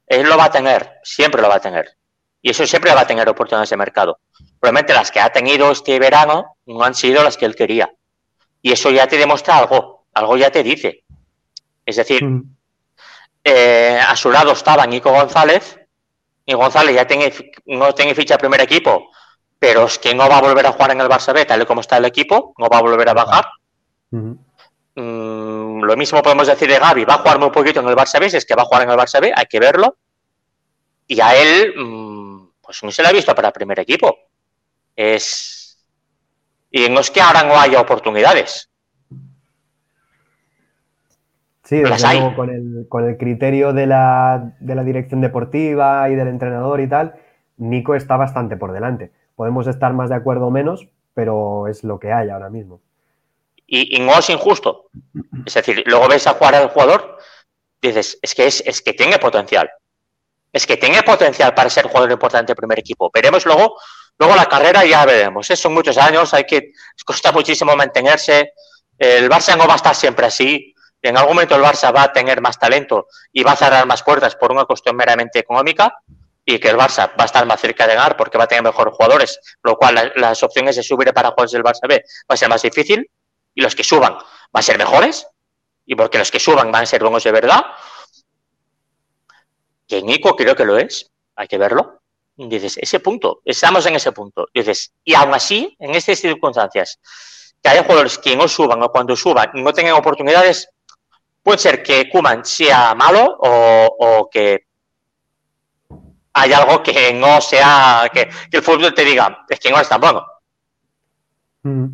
él 0.08 0.28
lo 0.28 0.38
va 0.38 0.46
a 0.46 0.52
tener, 0.52 1.00
siempre 1.04 1.42
lo 1.42 1.50
va 1.50 1.56
a 1.56 1.60
tener. 1.60 1.98
Y 2.42 2.52
eso 2.52 2.66
siempre 2.66 2.94
va 2.94 3.02
a 3.02 3.08
tener 3.08 3.28
oportunidades 3.28 3.70
de 3.70 3.78
mercado. 3.78 4.20
Probablemente 4.60 4.94
las 4.94 5.12
que 5.12 5.20
ha 5.20 5.32
tenido 5.32 5.72
este 5.72 6.00
verano 6.00 6.58
no 6.66 6.84
han 6.84 6.96
sido 6.96 7.24
las 7.24 7.36
que 7.36 7.46
él 7.46 7.56
quería. 7.56 7.92
Y 8.62 8.72
eso 8.72 8.90
ya 8.90 9.08
te 9.08 9.18
demuestra 9.18 9.58
algo, 9.58 10.06
algo 10.14 10.38
ya 10.38 10.50
te 10.50 10.64
dice. 10.64 11.04
Es 11.86 11.98
decir, 11.98 12.24
mm. 12.24 12.56
eh, 13.44 14.00
a 14.06 14.16
su 14.16 14.32
lado 14.32 14.52
estaba 14.52 14.86
Nico 14.86 15.12
González, 15.12 15.80
y 16.46 16.54
González 16.54 16.96
ya 16.96 17.06
tiene, 17.06 17.34
no 17.66 17.94
tiene 17.94 18.16
ficha 18.16 18.36
de 18.36 18.40
primer 18.40 18.62
equipo, 18.62 19.10
pero 19.60 19.86
es 19.86 19.98
que 19.98 20.14
no 20.14 20.30
va 20.30 20.38
a 20.38 20.42
volver 20.42 20.66
a 20.66 20.72
jugar 20.72 20.92
en 20.92 21.02
el 21.02 21.08
Barça 21.08 21.34
B, 21.34 21.46
tal 21.46 21.62
y 21.62 21.66
como 21.66 21.82
está 21.82 21.98
el 21.98 22.06
equipo, 22.06 22.54
no 22.58 22.68
va 22.68 22.78
a 22.78 22.82
volver 22.82 23.10
a 23.10 23.14
bajar. 23.14 23.46
Mm, 24.12 25.84
lo 25.84 25.98
mismo 25.98 26.22
podemos 26.22 26.48
decir 26.48 26.68
de 26.68 26.80
Gaby, 26.80 27.06
va 27.06 27.16
a 27.16 27.18
jugar 27.20 27.40
muy 27.40 27.50
poquito 27.50 27.80
en 27.80 27.88
el 27.88 27.96
Barça 27.96 28.20
B, 28.20 28.30
si 28.30 28.38
es 28.38 28.46
que 28.46 28.56
va 28.56 28.64
a 28.64 28.66
jugar 28.66 28.84
en 28.84 28.92
el 28.92 28.98
Barça 28.98 29.20
B, 29.20 29.32
hay 29.36 29.46
que 29.46 29.60
verlo. 29.60 29.98
Y 31.08 31.22
a 31.22 31.36
él, 31.36 31.74
mm, 31.76 32.50
pues 32.62 32.84
no 32.84 32.92
se 32.92 33.02
le 33.02 33.10
ha 33.10 33.12
visto 33.12 33.34
para 33.34 33.48
el 33.50 33.54
primer 33.54 33.80
equipo. 33.80 34.16
Es. 34.96 35.80
Y 36.70 36.90
no 36.90 37.00
es 37.00 37.10
que 37.10 37.22
ahora 37.22 37.44
no 37.44 37.60
haya 37.60 37.80
oportunidades. 37.80 38.70
Sí, 41.64 41.82
Las 41.82 42.04
hay. 42.04 42.34
con 42.34 42.50
el, 42.50 42.86
con 42.88 43.08
el 43.08 43.18
criterio 43.18 43.74
de 43.74 43.88
la, 43.88 44.54
de 44.60 44.76
la 44.76 44.84
dirección 44.84 45.20
deportiva 45.20 46.10
y 46.10 46.16
del 46.16 46.30
entrenador 46.30 46.80
y 46.80 46.88
tal, 46.88 47.16
Nico 47.58 47.94
está 47.94 48.16
bastante 48.16 48.56
por 48.56 48.72
delante. 48.72 49.12
Podemos 49.38 49.68
estar 49.68 49.94
más 49.94 50.10
de 50.10 50.16
acuerdo 50.16 50.48
o 50.48 50.52
menos, 50.52 50.88
pero 51.14 51.68
es 51.68 51.84
lo 51.84 52.00
que 52.00 52.12
hay 52.12 52.32
ahora 52.32 52.50
mismo. 52.50 52.82
Y, 53.68 54.00
no 54.00 54.18
es 54.18 54.28
injusto. 54.32 54.90
Es 55.46 55.54
decir, 55.54 55.84
luego 55.86 56.08
ves 56.08 56.26
a 56.26 56.34
jugar 56.34 56.56
al 56.56 56.70
jugador, 56.70 57.20
dices, 57.80 58.18
es 58.24 58.34
que, 58.34 58.48
es, 58.48 58.64
es 58.66 58.82
que 58.82 58.94
tiene 58.94 59.20
potencial. 59.20 59.70
Es 60.52 60.66
que 60.66 60.76
tiene 60.76 61.04
potencial 61.04 61.54
para 61.54 61.70
ser 61.70 61.86
jugador 61.86 62.12
importante 62.12 62.48
del 62.48 62.56
primer 62.56 62.80
equipo. 62.80 63.12
Veremos 63.14 63.46
luego, 63.46 63.78
luego 64.18 64.36
la 64.36 64.48
carrera 64.48 64.84
ya 64.84 65.06
veremos. 65.06 65.48
¿eh? 65.52 65.56
Son 65.56 65.72
muchos 65.72 66.00
años, 66.00 66.34
hay 66.34 66.46
que, 66.46 66.72
cuesta 67.06 67.32
muchísimo 67.32 67.76
mantenerse. 67.76 68.54
El 68.98 69.30
Barça 69.30 69.56
no 69.56 69.68
va 69.68 69.74
a 69.74 69.76
estar 69.76 69.94
siempre 69.94 70.26
así. 70.26 70.74
En 71.00 71.16
algún 71.16 71.36
momento 71.36 71.56
el 71.56 71.62
Barça 71.62 71.96
va 71.96 72.04
a 72.04 72.12
tener 72.12 72.42
más 72.42 72.58
talento 72.58 73.06
y 73.32 73.44
va 73.44 73.52
a 73.52 73.56
cerrar 73.56 73.86
más 73.86 74.02
puertas 74.02 74.36
por 74.36 74.52
una 74.52 74.66
cuestión 74.66 74.96
meramente 74.96 75.38
económica 75.38 75.94
y 76.50 76.60
que 76.60 76.70
el 76.70 76.78
Barça 76.78 77.10
va 77.10 77.24
a 77.24 77.26
estar 77.26 77.46
más 77.46 77.60
cerca 77.60 77.86
de 77.86 77.94
ganar 77.94 78.16
porque 78.16 78.38
va 78.38 78.46
a 78.46 78.48
tener 78.48 78.64
mejores 78.64 78.94
jugadores, 78.96 79.38
lo 79.64 79.76
cual 79.76 79.96
la- 79.96 80.12
las 80.16 80.42
opciones 80.44 80.78
de 80.78 80.82
subir 80.82 81.14
para 81.14 81.32
jugadores 81.32 81.52
del 81.52 81.62
Barça 81.62 81.88
B 81.90 81.98
va 82.00 82.34
a 82.34 82.38
ser 82.38 82.48
más 82.48 82.62
difícil 82.62 83.12
y 83.54 83.62
los 83.62 83.76
que 83.76 83.84
suban 83.84 84.14
van 84.14 84.24
a 84.54 84.62
ser 84.62 84.78
mejores 84.78 85.28
y 85.86 85.94
porque 85.96 86.18
los 86.18 86.32
que 86.32 86.40
suban 86.40 86.72
van 86.72 86.84
a 86.84 86.86
ser 86.86 87.02
buenos 87.02 87.22
de 87.26 87.34
verdad. 87.34 87.66
Que 89.88 90.02
Nico 90.02 90.38
creo 90.38 90.56
que 90.56 90.64
lo 90.64 90.78
es, 90.78 91.12
hay 91.36 91.48
que 91.50 91.58
verlo. 91.58 92.02
Y 92.38 92.48
dices, 92.48 92.78
ese 92.78 93.02
punto, 93.02 93.42
estamos 93.44 93.86
en 93.86 93.96
ese 93.96 94.14
punto. 94.14 94.48
Dices, 94.54 94.94
y 95.04 95.16
aún 95.16 95.34
así, 95.34 95.76
en 95.80 95.96
estas 95.96 96.20
circunstancias, 96.20 97.00
que 97.62 97.70
haya 97.70 97.84
jugadores 97.84 98.18
que 98.20 98.38
no 98.38 98.48
suban 98.48 98.82
o 98.84 98.90
cuando 98.90 99.18
suban 99.18 99.50
no 99.56 99.74
tengan 99.74 99.96
oportunidades, 99.96 100.70
puede 101.44 101.58
ser 101.58 101.84
que 101.84 102.10
Kuman 102.10 102.46
sea 102.46 102.96
malo 102.96 103.38
o 103.40 104.30
que 104.32 104.67
hay 106.38 106.54
algo 106.54 106.84
que 106.84 107.14
no 107.14 107.42
sea, 107.42 108.10
que, 108.14 108.30
el 108.52 108.62
fútbol 108.62 108.94
te 108.94 109.04
diga, 109.04 109.46
es 109.50 109.60
que 109.60 109.72
no 109.72 109.80
es 109.80 109.90
tan 109.90 110.00
bueno. 110.00 110.26
Mm. 111.64 111.88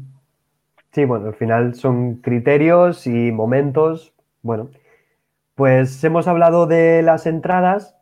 Sí, 0.92 1.06
bueno, 1.06 1.28
al 1.28 1.34
final 1.34 1.76
son 1.76 2.18
criterios 2.18 3.08
y 3.08 3.32
momentos. 3.32 4.14
Bueno, 4.42 4.70
pues 5.56 6.04
hemos 6.04 6.28
hablado 6.28 6.68
de 6.68 7.02
las 7.02 7.26
entradas 7.26 7.96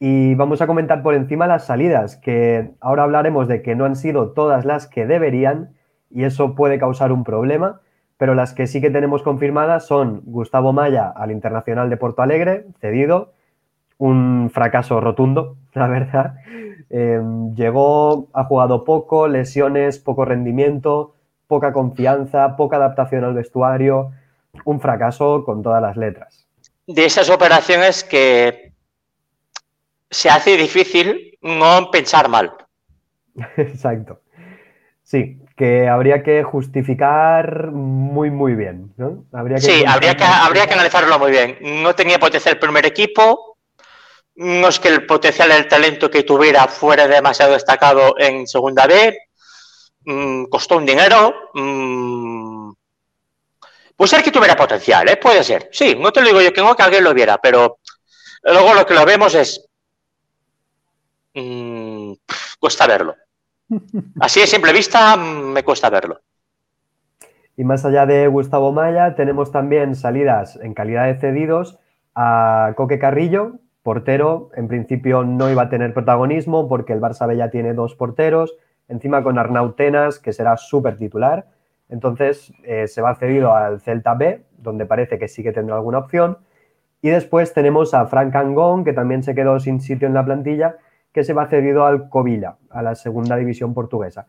y 0.00 0.34
vamos 0.34 0.60
a 0.60 0.66
comentar 0.66 1.02
por 1.02 1.14
encima 1.14 1.46
las 1.46 1.66
salidas, 1.66 2.16
que 2.16 2.72
ahora 2.80 3.04
hablaremos 3.04 3.46
de 3.46 3.62
que 3.62 3.74
no 3.74 3.84
han 3.84 3.94
sido 3.94 4.32
todas 4.32 4.64
las 4.64 4.86
que 4.86 5.06
deberían 5.06 5.74
y 6.10 6.24
eso 6.24 6.54
puede 6.54 6.78
causar 6.78 7.12
un 7.12 7.24
problema, 7.24 7.80
pero 8.16 8.34
las 8.34 8.54
que 8.54 8.66
sí 8.66 8.80
que 8.80 8.90
tenemos 8.90 9.22
confirmadas 9.22 9.86
son 9.86 10.22
Gustavo 10.24 10.72
Maya 10.72 11.08
al 11.08 11.30
Internacional 11.30 11.90
de 11.90 11.96
Porto 11.96 12.22
Alegre, 12.22 12.66
cedido, 12.80 13.32
un 13.98 14.50
fracaso 14.52 15.00
rotundo, 15.00 15.56
la 15.80 15.86
verdad. 15.88 16.34
Eh, 16.90 17.20
llegó, 17.54 18.28
ha 18.32 18.44
jugado 18.44 18.84
poco, 18.84 19.28
lesiones, 19.28 19.98
poco 19.98 20.24
rendimiento, 20.24 21.14
poca 21.46 21.72
confianza, 21.72 22.56
poca 22.56 22.76
adaptación 22.76 23.24
al 23.24 23.34
vestuario, 23.34 24.12
un 24.64 24.80
fracaso 24.80 25.44
con 25.44 25.62
todas 25.62 25.82
las 25.82 25.96
letras. 25.96 26.46
De 26.86 27.04
esas 27.04 27.30
operaciones 27.30 28.04
que 28.04 28.72
se 30.10 30.30
hace 30.30 30.56
difícil 30.56 31.38
no 31.42 31.90
pensar 31.90 32.28
mal. 32.28 32.52
Exacto. 33.56 34.20
Sí, 35.02 35.38
que 35.56 35.88
habría 35.88 36.22
que 36.22 36.42
justificar 36.42 37.72
muy, 37.72 38.30
muy 38.30 38.54
bien, 38.54 38.92
¿no? 38.96 39.24
Habría 39.32 39.56
que 39.56 39.62
Sí, 39.62 39.84
habría 39.86 40.16
que, 40.16 40.24
habría 40.24 40.66
que 40.66 40.74
analizarlo 40.74 41.18
muy 41.18 41.30
bien. 41.30 41.58
No 41.82 41.94
tenía 41.94 42.18
potencial 42.18 42.54
el 42.54 42.60
primer 42.60 42.86
equipo. 42.86 43.53
No 44.36 44.68
es 44.68 44.80
que 44.80 44.88
el 44.88 45.06
potencial 45.06 45.48
del 45.50 45.68
talento 45.68 46.10
que 46.10 46.24
tuviera 46.24 46.66
fuera 46.66 47.06
demasiado 47.06 47.52
destacado 47.52 48.14
en 48.18 48.46
segunda 48.46 48.86
B. 48.86 49.16
Mm, 50.04 50.44
costó 50.46 50.76
un 50.76 50.86
dinero. 50.86 51.50
Mm, 51.54 52.72
puede 53.96 54.08
ser 54.08 54.22
que 54.22 54.32
tuviera 54.32 54.56
potencial, 54.56 55.08
¿eh? 55.08 55.16
Puede 55.16 55.44
ser. 55.44 55.68
Sí, 55.72 55.94
no 55.98 56.12
te 56.12 56.20
lo 56.20 56.26
digo 56.26 56.40
yo 56.40 56.52
que 56.52 56.60
no, 56.60 56.74
que 56.74 56.82
alguien 56.82 57.04
lo 57.04 57.14
viera, 57.14 57.38
pero 57.38 57.78
luego 58.42 58.74
lo 58.74 58.84
que 58.86 58.94
lo 58.94 59.04
vemos 59.04 59.34
es. 59.34 59.68
mm, 61.34 62.12
cuesta 62.58 62.86
verlo. 62.86 63.14
Así 64.20 64.40
de 64.40 64.46
simple 64.46 64.72
vista, 64.72 65.16
me 65.16 65.62
cuesta 65.62 65.90
verlo. 65.90 66.20
Y 67.56 67.64
más 67.64 67.84
allá 67.84 68.04
de 68.04 68.26
Gustavo 68.26 68.72
Maya, 68.72 69.14
tenemos 69.14 69.52
también 69.52 69.94
salidas 69.94 70.56
en 70.56 70.74
calidad 70.74 71.06
de 71.06 71.18
cedidos 71.20 71.78
a 72.14 72.72
Coque 72.76 72.98
Carrillo, 72.98 73.60
portero. 73.84 74.50
En 74.56 74.66
principio 74.66 75.22
no 75.22 75.48
iba 75.48 75.62
a 75.62 75.68
tener 75.68 75.94
protagonismo 75.94 76.66
porque 76.66 76.92
el 76.92 77.00
Barça 77.00 77.28
B 77.28 77.36
ya 77.36 77.50
tiene 77.50 77.74
dos 77.74 77.94
porteros, 77.94 78.56
encima 78.88 79.22
con 79.22 79.38
Arnau 79.38 79.74
Tenas, 79.74 80.18
que 80.18 80.32
será 80.32 80.56
súper 80.56 80.96
titular. 80.96 81.46
Entonces 81.88 82.52
eh, 82.64 82.88
se 82.88 83.02
va 83.02 83.14
cedido 83.14 83.54
al 83.54 83.80
Celta 83.80 84.14
B, 84.14 84.42
donde 84.58 84.86
parece 84.86 85.18
que 85.18 85.28
sí 85.28 85.44
que 85.44 85.52
tendrá 85.52 85.76
alguna 85.76 85.98
opción. 85.98 86.38
Y 87.02 87.10
después 87.10 87.52
tenemos 87.52 87.92
a 87.92 88.06
Frank 88.06 88.34
Angón, 88.34 88.82
que 88.84 88.94
también 88.94 89.22
se 89.22 89.34
quedó 89.34 89.60
sin 89.60 89.80
sitio 89.80 90.08
en 90.08 90.14
la 90.14 90.24
plantilla, 90.24 90.76
que 91.12 91.22
se 91.22 91.34
va 91.34 91.46
cedido 91.46 91.84
al 91.84 92.08
Covilla, 92.08 92.56
a 92.70 92.82
la 92.82 92.94
segunda 92.94 93.36
división 93.36 93.74
portuguesa. 93.74 94.26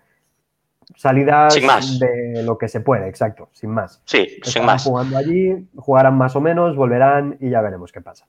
Salidas 0.96 1.54
Sin 1.54 1.66
más. 1.66 1.98
de 1.98 2.44
lo 2.44 2.58
que 2.58 2.68
se 2.68 2.82
puede, 2.82 3.08
exacto, 3.08 3.50
sin 3.54 3.72
más. 3.72 4.02
Sí, 4.06 4.28
sin 4.28 4.42
Estarán 4.44 4.66
más. 4.68 4.84
jugando 4.84 5.18
allí, 5.18 5.68
jugarán 5.78 6.16
más 6.18 6.36
o 6.36 6.42
menos, 6.42 6.76
volverán 6.76 7.38
y 7.40 7.50
ya 7.50 7.62
veremos 7.62 7.92
qué 7.92 8.02
pasa. 8.02 8.28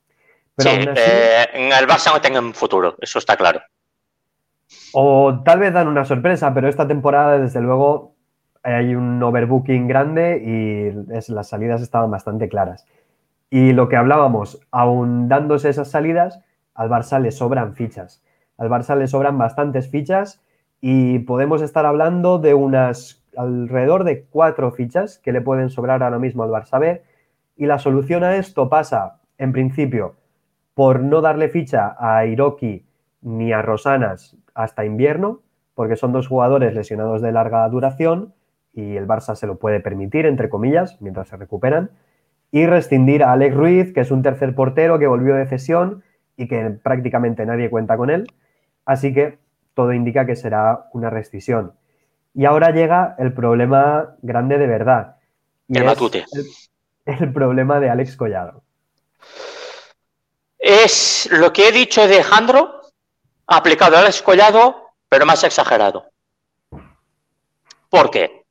Pero 0.57 0.71
Sí, 0.71 0.77
así, 0.89 1.01
eh, 1.05 1.47
en 1.55 1.73
el 1.73 1.87
Barça 1.87 2.13
no 2.13 2.21
tengan 2.21 2.55
futuro, 2.55 2.97
eso 3.01 3.19
está 3.19 3.37
claro. 3.37 3.61
o 4.93 5.43
tal 5.45 5.59
vez 5.61 5.73
dan 5.73 5.89
una 5.89 6.05
sorpresa, 6.05 6.53
pero 6.55 6.69
esta 6.69 6.89
temporada, 6.89 7.39
desde 7.39 7.61
luego, 7.61 8.15
hay 8.63 8.95
un 8.95 9.23
overbooking 9.23 9.87
grande 9.87 10.43
y 10.45 11.15
es- 11.17 11.29
las 11.29 11.49
salidas 11.49 11.83
estaban 11.83 12.11
bastante 12.11 12.49
claras. 12.49 12.85
Y 13.51 13.73
lo 13.73 13.89
que 13.89 13.97
hablábamos, 13.97 14.61
aun 14.73 15.29
dándose 15.29 15.69
esas 15.69 15.89
salidas, 15.91 16.41
al 16.75 16.89
Barça 16.89 17.21
le 17.21 17.31
sobran 17.31 17.75
fichas. 17.75 18.23
Al 18.59 18.69
Barça 18.69 18.97
le 18.97 19.07
sobran 19.07 19.39
bastantes 19.39 19.89
fichas 19.89 20.43
y 20.81 21.21
podemos 21.21 21.63
estar 21.63 21.87
hablando 21.87 22.39
de 22.39 22.55
unas 22.55 23.23
alrededor 23.37 24.03
de 24.05 24.25
cuatro 24.25 24.73
fichas 24.73 25.19
que 25.19 25.31
le 25.33 25.43
pueden 25.43 25.69
sobrar 25.71 26.03
ahora 26.03 26.19
mismo 26.19 26.43
al 26.43 26.51
Barça 26.51 26.81
B. 26.81 27.03
Y 27.57 27.67
la 27.67 27.79
solución 27.79 28.25
a 28.25 28.37
esto 28.37 28.69
pasa, 28.69 29.21
en 29.39 29.53
principio, 29.53 30.17
por 30.77 31.01
no 31.01 31.23
darle 31.23 31.49
ficha 31.49 31.97
a 31.99 32.27
Hiroki 32.27 32.85
ni 33.23 33.51
a 33.51 33.63
Rosanas 33.63 34.37
hasta 34.55 34.85
invierno, 34.85 35.41
porque 35.75 35.97
son 35.97 36.13
dos 36.13 36.29
jugadores 36.29 36.75
lesionados 36.75 37.23
de 37.23 37.33
larga 37.33 37.67
duración 37.71 38.35
y 38.75 38.95
el 38.97 39.09
Barça 39.09 39.35
se 39.37 39.47
lo 39.47 39.57
puede 39.57 39.81
permitir, 39.81 40.27
entre 40.27 40.51
comillas, 40.51 41.01
mientras 41.01 41.29
se 41.29 41.39
recuperan. 41.39 41.93
Y 42.53 42.67
rescindir 42.67 43.25
a 43.25 43.33
Alex 43.33 43.57
Ruiz, 43.57 43.95
que 43.95 44.01
es 44.01 44.11
un 44.11 44.21
tercer 44.21 44.55
portero 44.55 44.99
que 44.99 45.07
volvió 45.07 45.35
de 45.35 45.47
cesión 45.47 46.03
y 46.37 46.47
que 46.47 46.69
prácticamente 46.83 47.47
nadie 47.47 47.71
cuenta 47.71 47.97
con 47.97 48.11
él. 48.11 48.27
Así 48.85 49.15
que 49.15 49.39
todo 49.73 49.95
indica 49.95 50.27
que 50.27 50.37
será 50.37 50.91
una 50.93 51.09
rescisión. 51.09 51.73
Y 52.35 52.45
ahora 52.45 52.71
llega 52.71 53.15
el 53.19 53.33
problema 53.33 54.15
grande 54.21 54.59
de 54.59 54.67
verdad. 54.67 55.17
Y 55.69 55.79
El 55.79 55.89
es 57.07 57.21
el 57.23 57.33
problema 57.33 57.81
de 57.81 57.89
Alex 57.89 58.15
Collado. 58.15 58.66
Es 60.69 61.29
lo 61.31 61.53
que 61.53 61.69
he 61.69 61.71
dicho 61.71 62.09
de 62.09 62.25
Jandro, 62.25 62.81
aplicado 63.47 63.99
al 63.99 64.09
escollado, 64.09 64.95
pero 65.09 65.25
más 65.25 65.45
exagerado. 65.45 66.11
Porque 67.89 68.47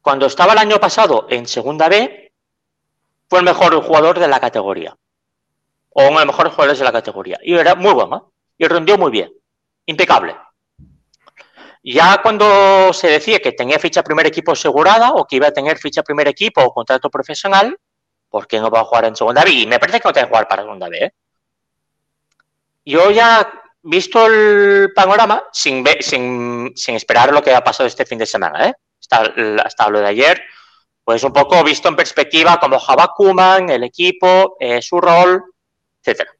cuando 0.00 0.24
estaba 0.24 0.54
el 0.54 0.58
año 0.58 0.80
pasado 0.80 1.26
en 1.28 1.46
Segunda 1.46 1.90
B, 1.90 2.32
fue 3.28 3.40
el 3.40 3.44
mejor 3.44 3.78
jugador 3.82 4.18
de 4.18 4.26
la 4.26 4.40
categoría. 4.40 4.96
O 5.90 6.08
uno 6.08 6.20
de 6.20 6.24
los 6.24 6.34
mejores 6.34 6.54
jugadores 6.54 6.78
de 6.78 6.84
la 6.86 6.92
categoría. 6.92 7.38
Y 7.42 7.54
era 7.54 7.74
muy 7.74 7.92
bueno, 7.92 8.16
¿eh? 8.16 8.64
Y 8.64 8.66
rindió 8.66 8.96
muy 8.96 9.10
bien. 9.10 9.30
Impecable. 9.84 10.34
Ya 11.82 12.22
cuando 12.22 12.90
se 12.94 13.08
decía 13.08 13.38
que 13.38 13.52
tenía 13.52 13.78
ficha 13.78 14.02
primer 14.02 14.26
equipo 14.26 14.52
asegurada 14.52 15.12
o 15.12 15.26
que 15.26 15.36
iba 15.36 15.48
a 15.48 15.52
tener 15.52 15.76
ficha 15.76 16.02
primer 16.02 16.26
equipo 16.26 16.62
o 16.62 16.72
contrato 16.72 17.10
profesional, 17.10 17.78
¿por 18.30 18.46
qué 18.46 18.58
no 18.60 18.70
va 18.70 18.80
a 18.80 18.84
jugar 18.84 19.04
en 19.04 19.14
segunda 19.14 19.44
B? 19.44 19.50
Y 19.50 19.66
me 19.66 19.78
parece 19.78 20.00
que 20.00 20.08
no 20.08 20.12
tiene 20.14 20.26
que 20.26 20.30
jugar 20.30 20.48
para 20.48 20.62
segunda 20.62 20.88
B. 20.88 21.04
¿eh? 21.04 21.12
Yo 22.84 23.10
ya, 23.10 23.50
visto 23.82 24.26
el 24.26 24.92
panorama, 24.94 25.44
sin, 25.52 25.84
sin, 26.00 26.72
sin 26.74 26.94
esperar 26.94 27.32
lo 27.32 27.42
que 27.42 27.54
ha 27.54 27.64
pasado 27.64 27.86
este 27.86 28.06
fin 28.06 28.18
de 28.18 28.26
semana, 28.26 28.68
¿eh? 28.68 28.74
hasta, 29.00 29.32
hasta 29.64 29.88
lo 29.88 30.00
de 30.00 30.06
ayer, 30.06 30.42
pues 31.04 31.22
un 31.24 31.32
poco 31.32 31.62
visto 31.64 31.88
en 31.88 31.96
perspectiva 31.96 32.58
como 32.58 32.78
Java 32.78 33.12
Kuman, 33.16 33.70
el 33.70 33.84
equipo, 33.84 34.56
eh, 34.60 34.80
su 34.82 35.00
rol, 35.00 35.42
etcétera 36.02 36.32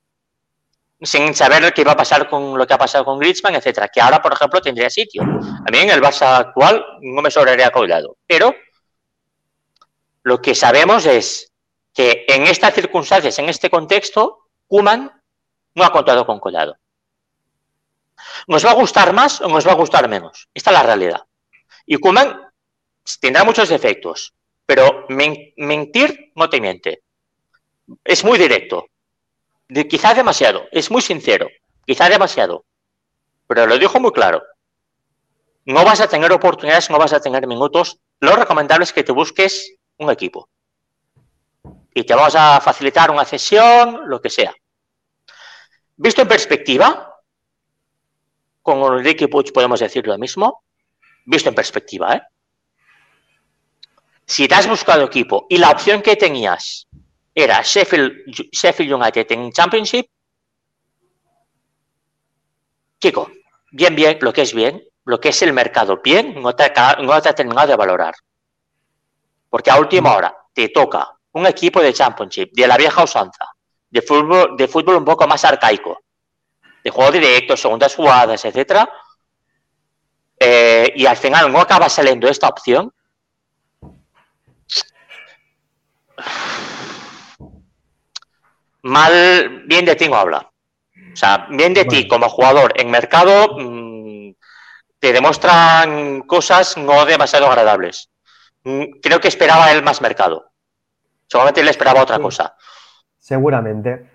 sin 1.03 1.35
saber 1.35 1.73
qué 1.73 1.81
iba 1.81 1.93
a 1.93 1.97
pasar 1.97 2.29
con 2.29 2.59
lo 2.59 2.67
que 2.67 2.75
ha 2.75 2.79
pasado 2.79 3.05
con 3.05 3.19
Griezmann, 3.19 3.55
etcétera, 3.55 3.89
que 3.89 4.01
ahora, 4.01 4.21
por 4.21 4.33
ejemplo, 4.33 4.61
tendría 4.61 4.91
sitio. 4.91 5.23
A 5.23 5.71
mí 5.71 5.79
en 5.79 5.91
el 5.91 6.01
Barça 6.01 6.37
actual 6.37 6.85
no 7.01 7.23
me 7.23 7.31
sobraría 7.31 7.71
Collado, 7.71 8.17
pero 8.27 8.55
lo 10.23 10.43
que 10.43 10.55
sabemos 10.55 11.07
es 11.07 11.53
que 11.95 12.25
en 12.29 12.47
estas 12.47 12.75
circunstancias, 12.75 13.39
en 13.39 13.49
este 13.49 13.71
contexto, 13.71 14.49
Kuman 14.67 15.11
no 15.75 15.85
ha 15.85 15.93
contado 15.93 16.27
con 16.27 16.41
Collado. 16.41 16.77
¿Nos 18.47 18.65
va 18.65 18.71
a 18.73 18.75
gustar 18.75 19.13
más 19.13 19.41
o 19.41 19.49
nos 19.49 19.67
va 19.67 19.73
a 19.73 19.77
gustar 19.77 20.09
menos? 20.09 20.49
Esta 20.55 20.71
es 20.71 20.75
la 20.75 20.83
realidad. 20.83 21.23
Y 21.87 21.97
Kuman 21.97 22.49
tendrá 23.21 23.45
muchos 23.45 23.69
defectos, 23.69 24.35
pero 24.67 25.07
mentir 25.09 26.33
no 26.35 26.49
te 26.49 26.61
miente. 26.61 27.03
Es 28.05 28.25
muy 28.25 28.39
directo. 28.39 28.87
quizá 29.89 30.15
demasiado. 30.15 30.69
Es 30.71 30.91
muy 30.91 31.03
sincero. 31.03 31.49
Quizá 31.87 32.09
demasiado. 32.09 32.65
Pero 33.47 33.67
lo 33.67 33.79
dijo 33.79 33.99
muy 33.99 34.13
claro. 34.13 34.43
No 35.65 35.85
vas 35.85 36.01
a 36.01 36.09
tener 36.09 36.33
oportunidades, 36.33 36.91
no 36.91 36.99
vas 36.99 37.13
a 37.13 37.21
tener 37.21 37.47
minutos. 37.47 37.99
Lo 38.21 38.37
recomendable 38.37 38.85
es 38.85 38.93
que 38.93 39.03
te 39.03 39.13
busques 39.13 39.75
un 39.99 40.11
equipo. 40.11 40.49
Y 41.93 42.05
te 42.05 42.15
vamos 42.15 42.35
a 42.37 42.61
facilitar 42.61 43.11
una 43.11 43.25
cesión, 43.25 44.09
lo 44.09 44.21
que 44.21 44.31
sea. 44.31 44.55
Visto 46.03 46.23
en 46.23 46.29
perspectiva, 46.29 47.21
con 48.63 48.81
Enrique 48.97 49.29
Puig 49.29 49.53
podemos 49.53 49.81
decir 49.81 50.07
lo 50.07 50.17
mismo. 50.17 50.65
Visto 51.27 51.51
en 51.51 51.55
perspectiva, 51.55 52.15
¿eh? 52.15 52.23
Si 54.25 54.49
te 54.49 54.55
has 54.55 54.67
buscado 54.67 55.05
equipo 55.05 55.47
y 55.51 55.59
la 55.59 55.71
opción 55.71 56.01
que 56.01 56.17
tenías 56.17 56.87
era 57.35 57.61
Sheffield, 57.61 58.31
Sheffield 58.51 58.95
United 58.95 59.27
en 59.31 59.53
Championship, 59.53 60.07
chico, 62.99 63.31
bien, 63.71 63.95
bien, 63.95 64.17
lo 64.23 64.33
que 64.33 64.41
es 64.41 64.55
bien, 64.55 64.83
lo 65.05 65.21
que 65.21 65.29
es 65.29 65.43
el 65.43 65.53
mercado 65.53 66.01
bien, 66.03 66.41
no 66.41 66.55
te, 66.55 66.73
no 67.03 67.21
te 67.21 67.29
ha 67.29 67.35
terminado 67.35 67.69
de 67.69 67.77
valorar. 67.77 68.15
Porque 69.51 69.71
a 69.71 69.79
última 69.79 70.17
hora 70.17 70.35
te 70.55 70.71
toca 70.71 71.15
un 71.33 71.45
equipo 71.47 71.83
de 71.83 71.93
Championship, 71.93 72.53
de 72.55 72.67
la 72.67 72.79
vieja 72.79 73.05
usanza, 73.05 73.53
de 73.91 74.03
fútbol, 74.03 74.57
de 74.57 74.69
fútbol 74.69 74.97
un 74.97 75.05
poco 75.05 75.27
más 75.27 75.45
arcaico, 75.45 76.03
de 76.83 76.91
juego 76.91 77.13
directo, 77.13 77.57
segundas 77.57 77.95
jugadas, 77.95 78.45
etcétera, 78.45 78.89
eh, 80.39 80.93
y 80.97 81.07
al 81.07 81.17
final 81.17 81.53
no 81.53 81.61
acaba 81.61 81.89
saliendo 81.89 82.29
esta 82.29 82.49
opción, 82.49 82.93
mal, 88.83 89.65
bien 89.67 89.85
de 89.85 89.97
ti 89.97 90.09
no 90.09 90.17
habla. 90.17 90.51
O 91.13 91.17
sea, 91.17 91.47
bien 91.51 91.75
de 91.75 91.85
ti 91.85 92.07
como 92.07 92.29
jugador 92.29 92.73
en 92.77 92.91
mercado 92.91 93.57
mm, 93.59 94.33
te 94.99 95.13
demuestran 95.13 96.23
cosas 96.23 96.77
no 96.77 97.05
demasiado 97.05 97.47
agradables. 97.47 98.11
Mm, 98.65 99.01
creo 99.03 99.21
que 99.21 99.29
esperaba 99.29 99.73
él 99.73 99.83
más 99.83 100.01
mercado. 100.01 100.53
Seguramente 101.27 101.63
le 101.63 101.71
esperaba 101.71 102.03
otra 102.03 102.19
cosa. 102.19 102.57
Seguramente. 103.31 104.07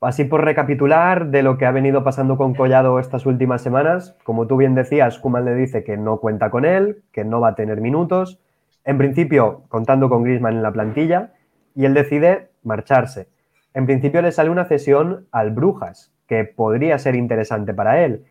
Así 0.00 0.24
por 0.24 0.44
recapitular 0.44 1.28
de 1.28 1.44
lo 1.44 1.58
que 1.58 1.64
ha 1.64 1.70
venido 1.70 2.02
pasando 2.02 2.36
con 2.36 2.54
Collado 2.54 2.98
estas 2.98 3.24
últimas 3.24 3.62
semanas, 3.62 4.16
como 4.24 4.48
tú 4.48 4.56
bien 4.56 4.74
decías, 4.74 5.20
Kuman 5.20 5.44
le 5.44 5.54
dice 5.54 5.84
que 5.84 5.96
no 5.96 6.16
cuenta 6.16 6.50
con 6.50 6.64
él, 6.64 7.04
que 7.12 7.24
no 7.24 7.40
va 7.40 7.50
a 7.50 7.54
tener 7.54 7.80
minutos. 7.80 8.40
En 8.84 8.98
principio, 8.98 9.62
contando 9.68 10.08
con 10.08 10.24
Griezmann 10.24 10.56
en 10.56 10.64
la 10.64 10.72
plantilla, 10.72 11.34
y 11.76 11.84
él 11.84 11.94
decide 11.94 12.48
marcharse. 12.64 13.28
En 13.74 13.86
principio 13.86 14.22
le 14.22 14.32
sale 14.32 14.50
una 14.50 14.64
cesión 14.64 15.28
al 15.30 15.52
Brujas, 15.52 16.12
que 16.26 16.42
podría 16.44 16.98
ser 16.98 17.14
interesante 17.14 17.74
para 17.74 18.04
él. 18.04 18.24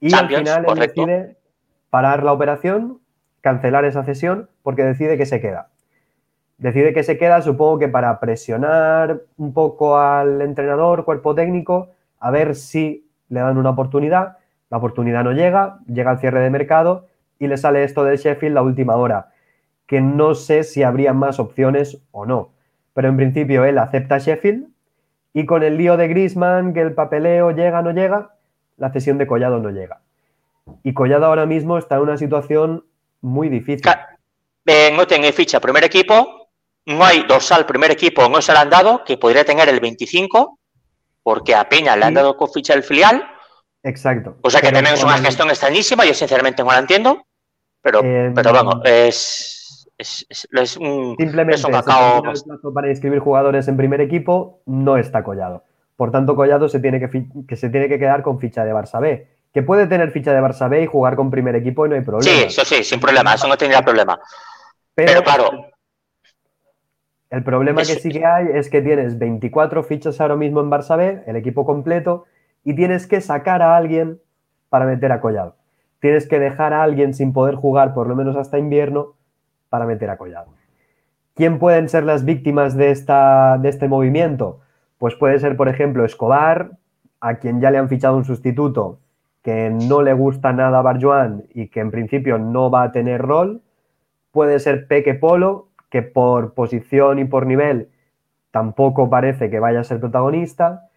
Y 0.00 0.14
al 0.14 0.28
final 0.28 0.64
él 0.66 0.78
decide 0.78 1.36
parar 1.90 2.22
la 2.22 2.32
operación, 2.32 3.00
cancelar 3.42 3.84
esa 3.84 4.02
cesión, 4.02 4.48
porque 4.62 4.82
decide 4.82 5.18
que 5.18 5.26
se 5.26 5.42
queda. 5.42 5.69
Decide 6.60 6.94
que 6.94 7.02
se 7.02 7.18
queda, 7.18 7.42
supongo 7.42 7.80
que 7.80 7.88
para 7.88 8.20
presionar 8.20 9.22
un 9.36 9.52
poco 9.52 9.98
al 9.98 10.40
entrenador, 10.40 11.04
cuerpo 11.04 11.34
técnico, 11.34 11.88
a 12.20 12.30
ver 12.30 12.54
si 12.54 13.06
le 13.28 13.40
dan 13.40 13.58
una 13.58 13.70
oportunidad. 13.70 14.36
La 14.70 14.76
oportunidad 14.76 15.24
no 15.24 15.32
llega, 15.32 15.80
llega 15.86 16.12
al 16.12 16.20
cierre 16.20 16.40
de 16.40 16.50
mercado 16.50 17.06
y 17.38 17.48
le 17.48 17.56
sale 17.56 17.82
esto 17.82 18.04
del 18.04 18.18
Sheffield 18.18 18.54
la 18.54 18.62
última 18.62 18.94
hora, 18.94 19.30
que 19.86 20.00
no 20.00 20.36
sé 20.36 20.62
si 20.62 20.84
habría 20.84 21.12
más 21.12 21.40
opciones 21.40 22.00
o 22.12 22.24
no 22.24 22.50
pero 22.92 23.08
en 23.08 23.16
principio 23.16 23.64
él 23.64 23.78
acepta 23.78 24.18
Sheffield 24.18 24.68
y 25.32 25.46
con 25.46 25.62
el 25.62 25.76
lío 25.76 25.96
de 25.96 26.08
Grisman, 26.08 26.74
que 26.74 26.80
el 26.80 26.92
papeleo 26.92 27.52
llega 27.52 27.82
no 27.82 27.92
llega, 27.92 28.34
la 28.76 28.92
cesión 28.92 29.16
de 29.18 29.26
Collado 29.26 29.60
no 29.60 29.70
llega. 29.70 30.00
Y 30.82 30.92
Collado 30.92 31.26
ahora 31.26 31.46
mismo 31.46 31.78
está 31.78 31.96
en 31.96 32.02
una 32.02 32.16
situación 32.16 32.84
muy 33.20 33.48
difícil. 33.48 33.90
no 34.66 35.32
ficha 35.32 35.60
primer 35.60 35.84
equipo, 35.84 36.39
no 36.86 37.04
hay 37.04 37.22
dorsal 37.24 37.66
primer 37.66 37.90
equipo, 37.90 38.28
no 38.28 38.40
se 38.40 38.52
le 38.52 38.58
han 38.58 38.70
dado, 38.70 39.04
que 39.04 39.16
podría 39.16 39.44
tener 39.44 39.68
el 39.68 39.80
25, 39.80 40.58
porque 41.22 41.54
a 41.54 41.68
Peña 41.68 41.96
le 41.96 42.06
han 42.06 42.14
dado 42.14 42.36
con 42.36 42.50
ficha 42.50 42.74
el 42.74 42.82
filial. 42.82 43.24
Exacto. 43.82 44.36
O 44.42 44.50
sea 44.50 44.60
que 44.60 44.72
tenemos 44.72 45.02
una 45.02 45.18
gestión 45.18 45.48
extrañísima, 45.50 46.04
yo 46.04 46.14
sinceramente 46.14 46.62
no 46.62 46.70
la 46.70 46.78
entiendo, 46.78 47.26
pero, 47.82 48.00
eh, 48.02 48.32
pero 48.34 48.52
vamos, 48.52 48.80
es 48.84 49.60
es, 50.00 50.76
un, 50.78 51.14
Simplemente 51.18 51.62
para 52.74 52.88
inscribir 52.88 53.18
jugadores 53.18 53.68
en 53.68 53.76
primer 53.76 54.00
equipo 54.00 54.62
no 54.66 54.96
está 54.96 55.22
Collado. 55.22 55.64
Por 55.96 56.10
tanto, 56.10 56.34
Collado 56.34 56.68
se 56.68 56.80
tiene 56.80 56.98
que, 56.98 57.26
que, 57.46 57.56
se 57.56 57.68
tiene 57.68 57.88
que 57.88 57.98
quedar 57.98 58.22
con 58.22 58.40
ficha 58.40 58.64
de 58.64 58.72
Barça 58.72 59.00
B. 59.00 59.28
Que 59.52 59.62
puede 59.62 59.86
tener 59.86 60.10
ficha 60.12 60.32
de 60.32 60.40
Barça 60.40 60.70
B 60.70 60.82
y 60.82 60.86
jugar 60.86 61.16
con 61.16 61.30
primer 61.30 61.54
equipo 61.56 61.84
y 61.84 61.90
no 61.90 61.96
hay 61.96 62.00
problema. 62.00 62.24
Sí, 62.24 62.44
eso 62.46 62.64
sí, 62.64 62.82
sin 62.82 63.00
problema, 63.00 63.34
eso 63.34 63.48
no 63.48 63.58
tendría 63.58 63.82
problema. 63.82 64.18
Pero, 64.94 65.22
claro. 65.22 65.66
El 67.30 67.44
problema 67.44 67.82
que 67.82 67.94
sí 67.94 68.10
que 68.10 68.26
hay 68.26 68.48
es 68.52 68.68
que 68.68 68.82
tienes 68.82 69.18
24 69.18 69.84
fichas 69.84 70.20
ahora 70.20 70.34
mismo 70.34 70.60
en 70.60 70.70
Barça 70.70 70.96
B, 70.96 71.22
el 71.26 71.36
equipo 71.36 71.64
completo, 71.64 72.24
y 72.64 72.74
tienes 72.74 73.06
que 73.06 73.20
sacar 73.20 73.62
a 73.62 73.76
alguien 73.76 74.20
para 74.68 74.84
meter 74.84 75.12
a 75.12 75.20
Collado. 75.20 75.54
Tienes 76.00 76.26
que 76.26 76.40
dejar 76.40 76.72
a 76.72 76.82
alguien 76.82 77.14
sin 77.14 77.32
poder 77.32 77.54
jugar 77.54 77.94
por 77.94 78.08
lo 78.08 78.16
menos 78.16 78.36
hasta 78.36 78.58
invierno 78.58 79.14
para 79.68 79.86
meter 79.86 80.10
a 80.10 80.18
Collado. 80.18 80.48
¿Quién 81.34 81.58
pueden 81.58 81.88
ser 81.88 82.04
las 82.04 82.24
víctimas 82.24 82.76
de, 82.76 82.90
esta, 82.90 83.58
de 83.58 83.68
este 83.68 83.86
movimiento? 83.86 84.60
Pues 84.98 85.14
puede 85.14 85.38
ser, 85.38 85.56
por 85.56 85.68
ejemplo, 85.68 86.04
Escobar, 86.04 86.72
a 87.20 87.36
quien 87.36 87.60
ya 87.60 87.70
le 87.70 87.78
han 87.78 87.88
fichado 87.88 88.16
un 88.16 88.24
sustituto 88.24 88.98
que 89.42 89.70
no 89.70 90.02
le 90.02 90.12
gusta 90.12 90.52
nada 90.52 90.80
a 90.80 90.82
Barjuan 90.82 91.44
y 91.54 91.68
que 91.68 91.80
en 91.80 91.90
principio 91.90 92.38
no 92.38 92.70
va 92.70 92.82
a 92.82 92.92
tener 92.92 93.22
rol. 93.22 93.62
Puede 94.32 94.58
ser 94.58 94.86
Peque 94.86 95.14
Polo, 95.14 95.68
que 95.90 96.02
por 96.02 96.54
posición 96.54 97.18
y 97.18 97.24
por 97.24 97.46
nivel 97.46 97.90
tampoco 98.50 99.10
parece 99.10 99.50
que 99.50 99.60
vaya 99.60 99.80
a 99.80 99.84
ser 99.84 100.00
protagonista. 100.00 100.88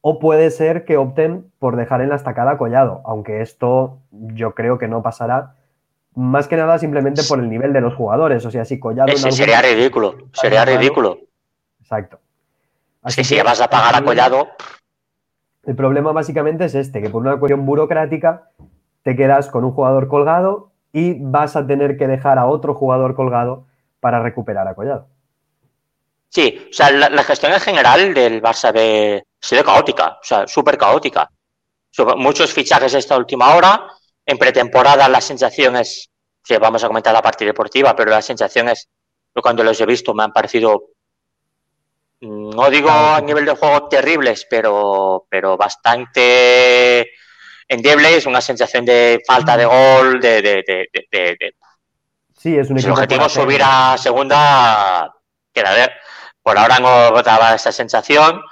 O 0.00 0.18
puede 0.18 0.50
ser 0.50 0.84
que 0.84 0.98
opten 0.98 1.50
por 1.58 1.76
dejar 1.76 2.02
en 2.02 2.10
la 2.10 2.16
estacada 2.16 2.52
a 2.52 2.58
Collado, 2.58 3.00
aunque 3.06 3.40
esto 3.40 4.00
yo 4.10 4.54
creo 4.54 4.76
que 4.76 4.86
no 4.86 5.02
pasará 5.02 5.54
más 6.14 6.46
que 6.46 6.56
nada 6.56 6.78
simplemente 6.78 7.22
por 7.26 7.38
el 7.38 7.48
nivel 7.48 7.72
de 7.72 7.80
los 7.80 7.94
jugadores. 7.94 8.44
O 8.44 8.50
sea, 8.50 8.66
si 8.66 8.78
Collado. 8.78 9.16
sería 9.16 9.62
ridículo. 9.62 10.14
Sería 10.32 10.64
ridículo. 10.64 11.18
Exacto. 11.80 12.18
Así 13.02 13.22
que 13.22 13.24
si 13.24 13.40
vas 13.40 13.60
a 13.60 13.68
pagar 13.68 13.96
a 13.96 14.02
Collado. 14.02 14.48
El 15.64 15.74
problema 15.74 16.12
básicamente 16.12 16.66
es 16.66 16.74
este: 16.74 17.00
que 17.00 17.08
por 17.08 17.22
una 17.22 17.38
cuestión 17.38 17.64
burocrática 17.64 18.50
te 19.02 19.16
quedas 19.16 19.48
con 19.48 19.64
un 19.64 19.72
jugador 19.72 20.08
colgado 20.08 20.70
y 20.92 21.18
vas 21.18 21.56
a 21.56 21.66
tener 21.66 21.96
que 21.96 22.06
dejar 22.06 22.38
a 22.38 22.46
otro 22.46 22.74
jugador 22.74 23.14
colgado 23.14 23.64
para 24.04 24.22
recuperar 24.22 24.68
a 24.68 24.74
Collado. 24.74 25.08
Sí, 26.28 26.68
o 26.68 26.74
sea, 26.74 26.90
la, 26.90 27.24
gestión 27.24 27.54
en 27.54 27.60
general 27.60 28.12
del 28.12 28.42
Barça 28.42 28.70
B 28.70 29.16
ha 29.16 29.46
sido 29.46 29.64
caótica, 29.64 30.18
o 30.20 30.22
sea, 30.22 30.46
súper 30.46 30.76
caótica. 30.76 31.30
Muchos 32.18 32.52
fichajes 32.52 32.92
esta 32.92 33.16
última 33.16 33.54
hora, 33.54 33.88
en 34.26 34.36
pretemporada 34.36 35.08
las 35.08 35.24
sensaciones, 35.24 36.10
que 36.44 36.58
vamos 36.58 36.84
a 36.84 36.88
comentar 36.88 37.14
la 37.14 37.22
parte 37.22 37.46
deportiva, 37.46 37.96
pero 37.96 38.10
las 38.10 38.26
sensaciones, 38.26 38.90
cuando 39.32 39.64
los 39.64 39.80
he 39.80 39.86
visto, 39.86 40.12
me 40.12 40.24
han 40.24 40.34
parecido, 40.34 40.90
no 42.20 42.68
digo 42.68 42.90
a 42.90 43.22
nivel 43.22 43.46
de 43.46 43.56
juego 43.56 43.88
terribles, 43.88 44.46
pero, 44.50 45.24
pero 45.30 45.56
bastante 45.56 47.08
endebles, 47.66 48.26
una 48.26 48.42
sensación 48.42 48.84
de 48.84 49.22
falta 49.26 49.56
de 49.56 49.64
gol, 49.64 50.20
de... 50.20 50.42
de, 50.42 51.54
sí, 52.44 52.58
es 52.58 52.68
un 52.68 52.78
si 52.78 52.84
el 52.84 52.92
objetivo 52.92 53.26
subir 53.30 53.62
a 53.64 53.96
segunda, 53.96 55.14
queda 55.50 55.72
ver. 55.72 55.92
Por 56.42 56.58
ahora 56.58 56.78
no 56.78 57.22
daba 57.22 57.54
esa 57.54 57.72
sensación 57.72 58.42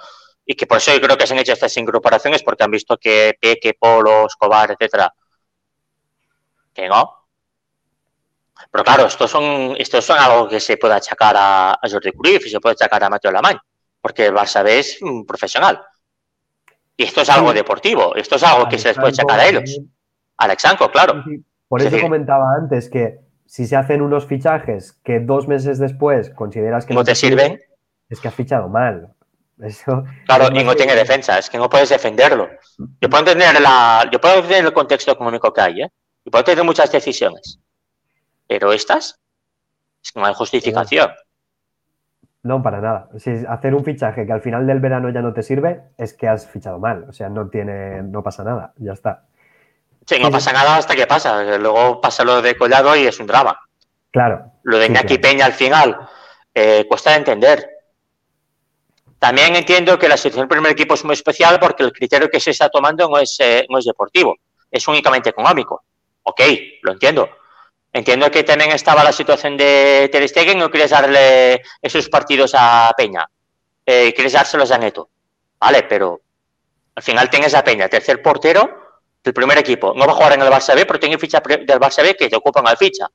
y 0.47 0.55
que 0.55 0.67
por 0.67 0.79
eso 0.79 0.95
yo 0.95 1.01
creo 1.03 1.19
que 1.19 1.27
se 1.27 1.35
han 1.35 1.41
hecho 1.41 1.53
estas 1.53 1.77
incorporaciones 1.77 2.43
porque 2.43 2.65
han 2.65 2.71
visto 2.71 2.97
que 2.97 3.37
Peque, 3.39 3.75
Polo, 3.79 4.27
Escobar, 4.27 4.71
etcétera, 4.71 5.13
que 6.73 6.89
no. 6.89 7.19
Pero 8.71 8.83
claro, 8.83 9.05
estos 9.05 9.31
son, 9.31 9.75
estos 9.77 10.03
son 10.07 10.19
algo 10.19 10.49
que 10.49 10.59
se 10.59 10.79
puede 10.79 10.95
achacar 10.95 11.35
a, 11.37 11.79
Jordi 11.83 12.13
Cruyff 12.13 12.47
y 12.47 12.51
se 12.51 12.61
puede 12.61 12.73
achacar 12.73 13.05
a 13.05 13.11
Mateo 13.11 13.31
Lamán, 13.31 13.59
porque 14.01 14.25
el 14.25 14.35
Barça 14.35 14.65
B 14.65 14.79
es 14.79 14.99
profesional. 15.29 15.83
Y 16.97 17.05
esto 17.05 17.21
es 17.21 17.29
algo 17.29 17.53
deportivo, 17.53 18.17
esto 18.17 18.37
es 18.37 18.43
algo 18.43 18.71
que 18.71 18.79
se 18.79 18.89
les 18.89 18.97
puede 18.97 19.11
achacar 19.11 19.39
a 19.39 19.47
ellos. 19.49 19.81
Alexanco, 20.39 20.91
claro. 20.91 21.23
Por 21.69 21.83
eso 21.83 22.01
comentaba 22.01 22.55
antes 22.55 22.89
que 22.89 23.32
si 23.53 23.67
se 23.67 23.77
hacen 23.77 24.01
unos 24.01 24.25
fichajes 24.25 24.95
que 25.05 25.21
dos 25.21 25.47
meses 25.47 25.79
después 25.79 26.31
consideras 26.31 26.87
que 26.87 26.95
no, 26.95 27.05
te 27.05 27.15
sirven, 27.15 27.61
Es 28.09 28.19
que 28.19 28.29
has 28.29 28.35
fichado 28.35 28.67
mal. 28.71 29.13
Eso, 29.61 30.05
claro, 30.27 30.49
y 30.59 30.65
no 30.65 30.75
tiene 30.75 30.95
defensa, 30.95 31.39
es 31.39 31.51
que 31.51 31.59
no 31.59 31.69
puedes 31.69 31.91
defenderlo. 31.91 32.49
Yo 32.99 33.11
puedo 33.11 33.19
entender, 33.19 33.61
la, 33.61 34.09
yo 34.11 34.19
puedo 34.23 34.37
entender 34.37 34.65
el 34.65 34.73
contexto 34.73 35.13
económico 35.13 35.53
que 35.53 35.61
hay, 35.61 35.83
¿eh? 35.83 35.91
Y 36.25 36.31
puedo 36.31 36.43
tener 36.45 36.65
muchas 36.65 36.91
decisiones. 36.91 37.61
Pero 38.47 38.73
estas, 38.73 39.21
es 40.03 40.13
que 40.13 40.21
no 40.21 40.25
hay 40.25 40.33
justificación. 40.33 41.11
No, 42.45 42.63
para 42.63 42.81
nada. 42.81 43.11
Si 43.19 43.45
hacer 43.47 43.75
un 43.75 43.85
fichaje 43.85 44.25
que 44.25 44.33
al 44.33 44.41
final 44.41 44.67
del 44.67 44.81
verano 44.81 45.11
ya 45.11 45.21
no 45.21 45.35
te 45.35 45.43
sirve, 45.43 45.83
es 45.99 46.15
que 46.15 46.27
has 46.27 46.47
fichado 46.47 46.79
mal. 46.79 47.05
O 47.07 47.13
sea, 47.13 47.29
no 47.29 47.51
tiene, 47.51 48.03
no 48.03 48.23
pasa 48.23 48.45
nada, 48.45 48.73
ya 48.79 48.95
está. 48.95 49.27
Sí, 50.07 50.19
no 50.19 50.31
pasa 50.31 50.53
nada 50.53 50.77
hasta 50.77 50.97
que 50.97 51.07
pasa. 51.07 51.43
Luego 51.59 52.01
pasa 52.01 52.25
lo 52.25 52.43
de 52.43 52.57
Collado 52.57 52.97
y 52.97 53.07
es 53.07 53.19
un 53.21 53.27
drama. 53.27 53.59
Claro. 54.11 54.53
Lo 54.65 54.79
de 54.79 54.87
Iñaki 54.87 55.19
Peña 55.19 55.47
al 55.47 55.53
final 55.53 56.09
eh, 56.55 56.85
cuesta 56.89 57.11
de 57.11 57.17
entender. 57.17 57.69
También 59.19 59.55
entiendo 59.55 59.99
que 59.99 60.09
la 60.09 60.17
situación 60.17 60.43
del 60.43 60.49
primer 60.49 60.73
equipo 60.73 60.95
es 60.95 61.05
muy 61.05 61.15
especial 61.15 61.59
porque 61.61 61.85
el 61.85 61.93
criterio 61.93 62.29
que 62.29 62.41
se 62.41 62.51
está 62.51 62.69
tomando 62.69 63.09
no 63.09 63.19
es, 63.19 63.37
eh, 63.39 63.65
no 63.69 63.79
es 63.79 63.85
deportivo, 63.85 64.37
es 64.71 64.87
únicamente 64.89 65.31
económico. 65.31 65.85
Ok, 66.25 66.41
lo 66.83 66.93
entiendo. 66.93 67.29
Entiendo 67.93 68.31
que 68.31 68.43
también 68.43 68.73
estaba 68.73 69.05
la 69.05 69.13
situación 69.13 69.57
de 69.57 70.09
Ter 70.11 70.29
Stegen, 70.29 70.59
no 70.59 70.71
quieres 70.71 70.91
darle 70.91 71.63
esos 71.81 72.09
partidos 72.09 72.53
a 72.57 72.93
Peña, 72.97 73.29
eh, 73.87 74.13
quieres 74.13 74.33
dárselos 74.33 74.73
a 74.73 74.79
Neto. 74.79 75.09
Vale, 75.61 75.85
pero 75.85 76.21
al 76.95 77.03
final 77.03 77.31
tienes 77.31 77.55
a 77.55 77.63
Peña, 77.63 77.89
tercer 77.89 78.21
portero 78.23 78.82
del 79.23 79.35
primer 79.35 79.59
equipo. 79.59 79.95
No 79.95 80.07
va 80.07 80.13
a 80.13 80.17
jugar 80.17 80.33
en 80.33 80.43
el 80.43 80.49
Barça 80.49 80.75
B, 80.75 80.85
pero 80.87 80.99
tiene 80.99 81.19
ficha 81.19 81.41
del 81.41 81.81
Barça 81.81 82.03
B 82.03 82.17
que 82.17 82.29
te 82.29 82.37
ocupan 82.37 82.67
al 82.67 82.77
ficha. 82.77 83.09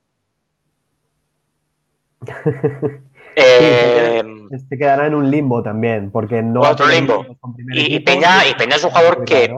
eh, 3.35 4.23
este 4.51 4.77
quedará 4.77 5.07
en 5.07 5.15
un 5.15 5.29
limbo 5.29 5.61
también, 5.61 6.11
porque 6.11 6.41
no. 6.41 6.61
Otro 6.61 6.87
limbo. 6.87 7.25
Y, 7.73 7.99
Peña, 7.99 8.47
y 8.47 8.55
Peña 8.55 8.75
es 8.75 8.83
un 8.83 8.89
jugador 8.89 9.23
que 9.23 9.53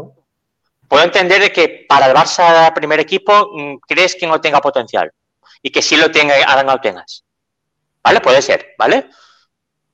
puedo 0.87 1.03
entender 1.03 1.51
que 1.51 1.85
para 1.87 2.07
el 2.07 2.15
Barça 2.15 2.73
primer 2.73 2.99
equipo 2.99 3.49
mm, 3.53 3.75
crees 3.87 4.15
que 4.15 4.27
no 4.27 4.41
tenga 4.41 4.59
potencial 4.59 5.11
y 5.61 5.69
que 5.69 5.81
sí 5.81 5.95
lo 5.97 6.11
tenga, 6.11 6.35
ahora 6.47 6.63
no 6.63 6.73
lo 6.73 6.81
tengas. 6.81 7.23
¿Vale? 8.03 8.21
Puede 8.21 8.41
ser, 8.41 8.73
¿vale? 8.77 9.09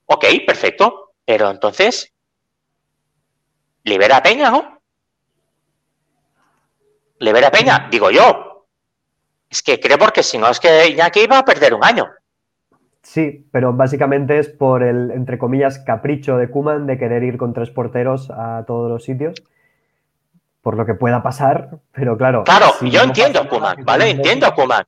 Ok, 0.05 0.25
perfecto. 0.45 1.13
Pero 1.25 1.49
entonces, 1.49 2.13
libera 3.83 4.17
a 4.17 4.23
Peña, 4.23 4.51
¿no? 4.51 4.74
Libera 7.19 7.47
a 7.47 7.51
Peña, 7.51 7.87
digo 7.89 8.11
yo. 8.11 8.67
Es 9.49 9.63
que 9.63 9.79
creo 9.79 9.97
porque 9.97 10.23
si 10.23 10.37
no 10.37 10.49
es 10.49 10.59
que 10.59 10.87
Iñaki 10.89 11.21
iba 11.21 11.39
a 11.39 11.45
perder 11.45 11.73
un 11.73 11.83
año. 11.83 12.09
Sí, 13.01 13.47
pero 13.51 13.71
básicamente 13.71 14.39
es 14.39 14.49
por 14.49 14.83
el, 14.83 15.11
entre 15.11 15.37
comillas, 15.37 15.79
capricho 15.79 16.37
de 16.37 16.49
Kuman 16.49 16.87
de 16.87 16.97
querer 16.97 17.23
ir 17.23 17.37
con 17.37 17.53
tres 17.53 17.69
porteros 17.69 18.29
a 18.31 18.63
todos 18.65 18.89
los 18.89 19.03
sitios. 19.03 19.35
Por 20.61 20.75
lo 20.75 20.85
que 20.85 20.95
pueda 20.95 21.21
pasar, 21.21 21.69
pero 21.91 22.17
claro. 22.17 22.43
Claro, 22.43 22.73
yo 22.81 23.03
entiendo 23.03 23.39
a 23.39 23.47
Kuman, 23.47 23.85
¿vale? 23.85 24.09
Entiendo 24.09 24.47
a 24.47 24.55
Kuman. 24.55 24.83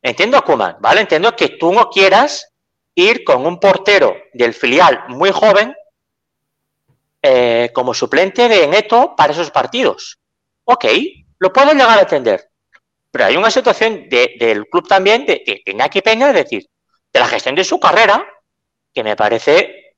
Entiendo 0.00 0.38
a 0.38 0.42
Kuman, 0.42 0.76
¿vale? 0.80 1.02
Entiendo 1.02 1.36
que 1.36 1.50
tú 1.50 1.72
no 1.72 1.90
quieras 1.90 2.54
ir 2.94 3.22
con 3.22 3.46
un 3.46 3.60
portero 3.60 4.16
del 4.32 4.54
filial 4.54 5.04
muy 5.08 5.30
joven 5.30 5.74
eh, 7.22 7.70
como 7.74 7.92
suplente 7.92 8.48
de 8.48 8.66
Neto 8.66 9.14
para 9.14 9.32
esos 9.32 9.50
partidos. 9.50 10.18
Ok, 10.64 10.86
lo 11.38 11.52
puedo 11.52 11.72
llegar 11.72 11.98
a 11.98 12.02
entender. 12.02 12.50
Pero 13.10 13.24
hay 13.24 13.36
una 13.36 13.50
situación 13.50 14.08
del 14.08 14.66
club 14.68 14.86
también 14.86 15.24
de, 15.24 15.42
de, 15.46 15.62
de 15.64 16.02
Peña, 16.02 16.28
es 16.28 16.34
decir, 16.34 16.68
de 17.12 17.20
la 17.20 17.26
gestión 17.26 17.54
de 17.54 17.64
su 17.64 17.80
carrera, 17.80 18.24
que 18.92 19.02
me 19.02 19.16
parece 19.16 19.96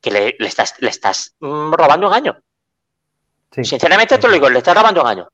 que 0.00 0.10
le, 0.10 0.36
estás, 0.40 0.74
le 0.80 0.90
estás 0.90 1.34
mm, 1.40 1.72
robando 1.72 2.08
un 2.08 2.14
año. 2.14 2.38
Sinceramente 3.50 4.18
te 4.18 4.26
lo 4.26 4.32
digo, 4.32 4.48
le 4.48 4.58
estás 4.58 4.74
robando 4.74 5.02
un 5.02 5.08
año. 5.08 5.28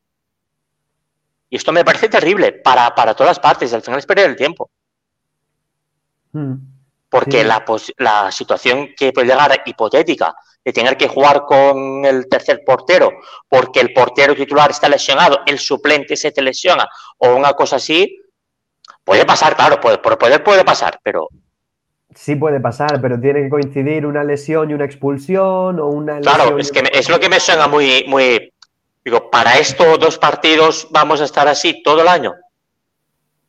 Y 1.49 1.55
esto 1.55 1.71
me 1.71 1.85
parece 1.85 2.09
terrible 2.09 2.51
para, 2.51 2.93
para 2.93 3.13
todas 3.13 3.31
las 3.31 3.39
partes. 3.39 3.73
Al 3.73 3.81
final 3.81 3.99
es 3.99 4.05
perder 4.05 4.29
el 4.29 4.35
tiempo. 4.35 4.69
Mm. 6.33 6.78
Porque 7.09 7.43
la, 7.43 7.65
la 7.97 8.31
situación 8.31 8.89
que 8.95 9.11
puede 9.11 9.27
llegar 9.27 9.63
hipotética 9.65 10.35
de 10.63 10.73
tener 10.73 10.95
que 10.95 11.07
jugar 11.07 11.43
con 11.45 12.05
el 12.05 12.27
tercer 12.27 12.61
portero 12.65 13.11
porque 13.47 13.79
el 13.79 13.93
portero 13.93 14.35
titular 14.35 14.69
está 14.69 14.87
lesionado, 14.89 15.39
el 15.47 15.57
suplente 15.57 16.15
se 16.15 16.31
te 16.31 16.41
lesiona 16.41 16.87
o 17.17 17.35
una 17.35 17.53
cosa 17.53 17.77
así, 17.77 18.19
Puede 19.09 19.25
pasar, 19.25 19.55
claro, 19.55 19.81
puede, 19.81 19.97
poder 19.97 20.43
puede 20.43 20.63
pasar, 20.63 20.99
pero. 21.01 21.29
Sí 22.13 22.35
puede 22.35 22.59
pasar, 22.59 23.01
pero 23.01 23.19
tiene 23.19 23.41
que 23.41 23.49
coincidir 23.49 24.05
una 24.05 24.23
lesión 24.23 24.69
y 24.69 24.75
una 24.75 24.85
expulsión 24.85 25.79
o 25.79 25.87
una 25.87 26.19
Claro, 26.19 26.59
es 26.59 26.71
que 26.71 26.83
es 26.93 27.09
lo 27.09 27.19
que 27.19 27.27
me 27.27 27.39
suena 27.39 27.67
muy, 27.67 28.05
muy. 28.07 28.53
Digo, 29.03 29.31
para 29.31 29.57
estos 29.57 29.99
dos 29.99 30.19
partidos 30.19 30.87
vamos 30.91 31.21
a 31.21 31.25
estar 31.25 31.47
así 31.47 31.81
todo 31.81 32.03
el 32.03 32.07
año. 32.07 32.35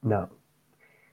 No. 0.01 0.31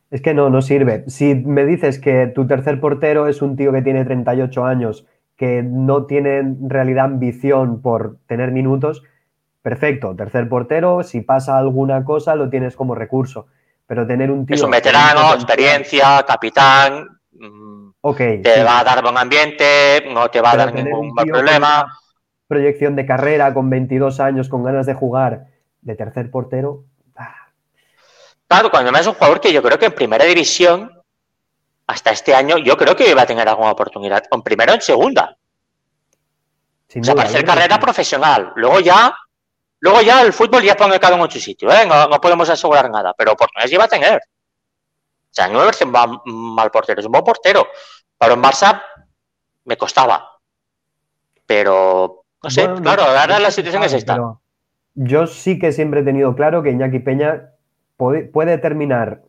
Es 0.10 0.22
que 0.22 0.34
no, 0.34 0.50
no 0.50 0.62
sirve. 0.62 1.04
Si 1.08 1.36
me 1.36 1.66
dices 1.66 2.00
que 2.00 2.28
tu 2.28 2.48
tercer 2.48 2.80
portero 2.80 3.28
es 3.28 3.42
un 3.42 3.56
tío 3.56 3.72
que 3.72 3.82
tiene 3.82 4.06
38 4.06 4.66
años, 4.66 5.06
que 5.36 5.64
no 5.64 6.06
tiene 6.06 6.38
en 6.38 6.70
realidad 6.70 7.06
ambición 7.06 7.82
por 7.82 8.18
tener 8.28 8.52
minutos, 8.52 9.04
perfecto. 9.62 10.16
Tercer 10.16 10.48
portero, 10.48 11.04
si 11.04 11.22
pasa 11.22 11.58
alguna 11.58 12.04
cosa, 12.06 12.36
lo 12.36 12.50
tienes 12.50 12.76
como 12.76 12.96
recurso 12.96 13.48
pero 13.88 14.06
tener 14.06 14.30
un 14.30 14.46
tío... 14.46 14.56
Es 14.56 14.62
un 14.62 14.72
veterano, 14.72 15.34
experiencia, 15.34 16.24
capitán, 16.28 17.08
mm, 17.32 17.90
okay, 18.02 18.42
te 18.42 18.62
va 18.62 18.82
a 18.82 18.84
dar 18.84 19.02
buen 19.02 19.18
ambiente, 19.18 20.04
no 20.14 20.30
te 20.30 20.42
va 20.42 20.52
a 20.52 20.58
dar 20.58 20.74
ningún 20.74 21.16
problema. 21.16 21.98
Proyección 22.48 22.96
de 22.96 23.06
carrera 23.06 23.54
con 23.54 23.70
22 23.70 24.20
años, 24.20 24.50
con 24.50 24.64
ganas 24.64 24.86
de 24.86 24.94
jugar 24.94 25.48
de 25.82 25.96
tercer 25.96 26.30
portero. 26.30 26.84
Claro, 28.48 28.72
cuando 28.72 28.92
me 28.92 29.00
es 29.00 29.08
un 29.08 29.14
jugador 29.14 29.42
que 29.42 29.52
yo 29.52 29.62
creo 29.62 29.78
que 29.78 29.88
en 29.88 29.96
primera 29.96 30.26
división, 30.26 30.92
hasta 31.88 32.12
este 32.12 32.34
año, 32.34 32.58
yo 32.58 32.78
creo 32.78 32.96
que 32.96 33.10
iba 33.10 33.22
a 33.22 33.26
tener 33.26 33.48
alguna 33.48 33.72
oportunidad. 33.72 34.24
En 34.32 34.42
primera 34.42 34.74
o 34.74 34.76
en 34.76 34.82
segunda. 34.82 35.38
o 36.96 37.04
sea, 37.04 37.16
para 37.16 37.28
hacer 37.28 37.46
carrera 37.46 37.80
profesional. 37.80 38.54
Luego 38.56 38.80
ya 38.80 39.14
Luego 39.80 40.02
ya 40.02 40.22
el 40.22 40.34
fútbol 40.34 40.64
ya 40.64 40.76
pone 40.76 41.00
cada 41.00 41.16
uno 41.16 41.26
en 41.26 41.32
su 41.32 41.40
sitio, 41.40 41.72
¿eh? 41.72 41.86
no, 41.86 42.10
podemos 42.20 42.50
asegurar 42.50 42.90
nada, 42.90 43.14
pero 43.16 43.34
oportunidades 43.34 43.72
iba 43.72 43.84
a 43.84 43.88
tener. 43.88 44.18
O 44.18 45.34
sea, 45.38 45.48
no 45.48 45.70
es 45.70 45.80
un 45.82 45.92
mal 46.56 46.72
portero, 46.72 47.00
es 47.00 47.06
un 47.06 47.12
buen 47.12 47.24
portero. 47.24 47.68
Pero 48.18 48.34
en 48.34 48.42
Barça 48.42 48.82
me 49.66 49.78
costaba. 49.78 50.40
Pero, 51.46 52.24
no 52.42 52.50
sé, 52.50 52.68
claro, 52.82 53.04
ahora 53.04 53.40
la 53.40 53.52
situación 53.52 53.84
es 53.84 53.94
esta. 53.94 54.18
Yo 54.96 55.28
sí 55.28 55.60
que 55.60 55.72
siempre 55.72 56.00
he 56.00 56.04
tenido 56.04 56.36
claro 56.36 56.64
que 56.64 56.72
Iñaki 56.72 57.00
Peña 57.00 57.52
puede, 57.98 58.58
terminar, 58.60 59.24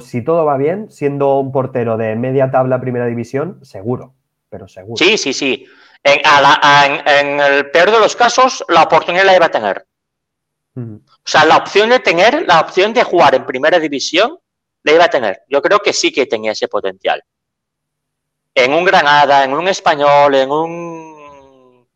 si 0.00 0.22
todo 0.22 0.44
va 0.44 0.56
bien, 0.56 0.90
siendo 0.90 1.38
un 1.38 1.52
portero 1.52 1.96
de 1.96 2.14
media 2.16 2.50
tabla 2.50 2.80
primera 2.80 3.06
división, 3.06 3.64
seguro, 3.64 4.14
pero 4.48 4.68
seguro. 4.68 4.96
Sí, 4.96 5.16
sí, 5.16 5.32
sí. 5.32 5.66
En, 6.02 7.40
el 7.40 7.70
peor 7.70 7.90
de 7.90 8.00
los 8.00 8.16
casos, 8.16 8.64
la 8.68 8.82
oportunidad 8.82 9.24
la 9.24 9.36
iba 9.36 9.46
a 9.46 9.50
tener. 9.50 9.86
O 10.76 11.00
sea, 11.24 11.44
la 11.44 11.58
opción 11.58 11.90
de 11.90 12.00
tener, 12.00 12.46
la 12.46 12.60
opción 12.60 12.94
de 12.94 13.04
jugar 13.04 13.34
en 13.34 13.44
primera 13.44 13.78
división, 13.78 14.38
la 14.82 14.92
iba 14.92 15.04
a 15.04 15.10
tener. 15.10 15.42
Yo 15.48 15.60
creo 15.60 15.80
que 15.80 15.92
sí 15.92 16.10
que 16.10 16.26
tenía 16.26 16.52
ese 16.52 16.68
potencial. 16.68 17.22
En 18.54 18.72
un 18.72 18.84
Granada, 18.84 19.44
en 19.44 19.52
un 19.52 19.68
Español, 19.68 20.34
en 20.34 20.50
un. 20.50 21.86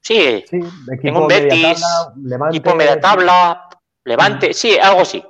Sí, 0.00 0.44
en 0.50 1.16
un 1.16 1.28
Betis, 1.28 1.82
equipo 2.50 2.74
media 2.74 2.98
tabla, 3.00 3.68
Levante, 4.04 4.54
sí, 4.54 4.78
algo 4.78 5.02
así. 5.02 5.22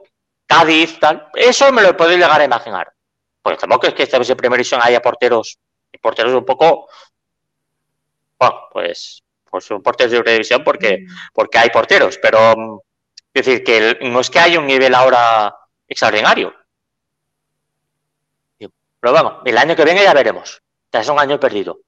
Cádiz, 0.50 0.98
tal. 0.98 1.28
Eso 1.34 1.70
me 1.70 1.80
lo 1.80 1.96
puedo 1.96 2.10
llegar 2.10 2.40
a 2.40 2.44
imaginar. 2.44 2.92
Pues 3.40 3.56
tampoco 3.56 3.86
es 3.86 3.94
que 3.94 4.02
esta 4.02 4.18
vez 4.18 4.28
en 4.28 4.36
primera 4.36 4.56
división 4.56 4.80
haya 4.82 5.00
porteros, 5.00 5.60
porteros 6.02 6.34
un 6.34 6.44
poco 6.44 6.88
bueno, 8.40 8.56
pues, 8.72 9.22
pues 9.48 9.64
son 9.64 9.80
porteros 9.80 10.10
de 10.10 10.22
televisión 10.22 10.64
porque, 10.64 10.98
mm. 10.98 11.12
porque 11.32 11.58
hay 11.58 11.70
porteros, 11.70 12.18
pero 12.20 12.56
mm, 12.56 12.78
es 13.32 13.44
decir, 13.46 13.62
que 13.62 13.98
no 14.02 14.20
es 14.20 14.30
que 14.30 14.40
haya 14.40 14.58
un 14.58 14.66
nivel 14.66 14.94
ahora 14.94 15.54
extraordinario. 15.86 16.52
Pero 18.58 19.14
vamos, 19.14 19.34
el 19.44 19.56
año 19.56 19.76
que 19.76 19.84
viene 19.84 20.02
ya 20.02 20.12
veremos. 20.12 20.60
Ya 20.92 21.00
es 21.00 21.08
un 21.08 21.18
año 21.18 21.40
perdido. 21.40 21.78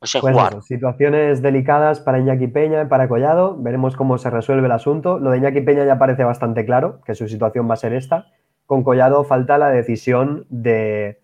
Pues 0.00 0.12
jugar. 0.18 0.62
situaciones 0.62 1.42
delicadas 1.42 2.00
para 2.00 2.18
Iñaki 2.18 2.46
Peña 2.46 2.82
y 2.82 2.86
para 2.86 3.06
Collado. 3.06 3.54
Veremos 3.58 3.96
cómo 3.96 4.16
se 4.16 4.30
resuelve 4.30 4.64
el 4.64 4.72
asunto. 4.72 5.18
Lo 5.18 5.30
de 5.30 5.36
Iñaki 5.36 5.60
Peña 5.60 5.84
ya 5.84 5.98
parece 5.98 6.24
bastante 6.24 6.64
claro, 6.64 7.02
que 7.04 7.14
su 7.14 7.28
situación 7.28 7.68
va 7.68 7.74
a 7.74 7.76
ser 7.76 7.92
esta. 7.92 8.28
Con 8.64 8.82
Collado 8.82 9.24
falta 9.24 9.58
la 9.58 9.68
decisión 9.68 10.46
de 10.48 11.20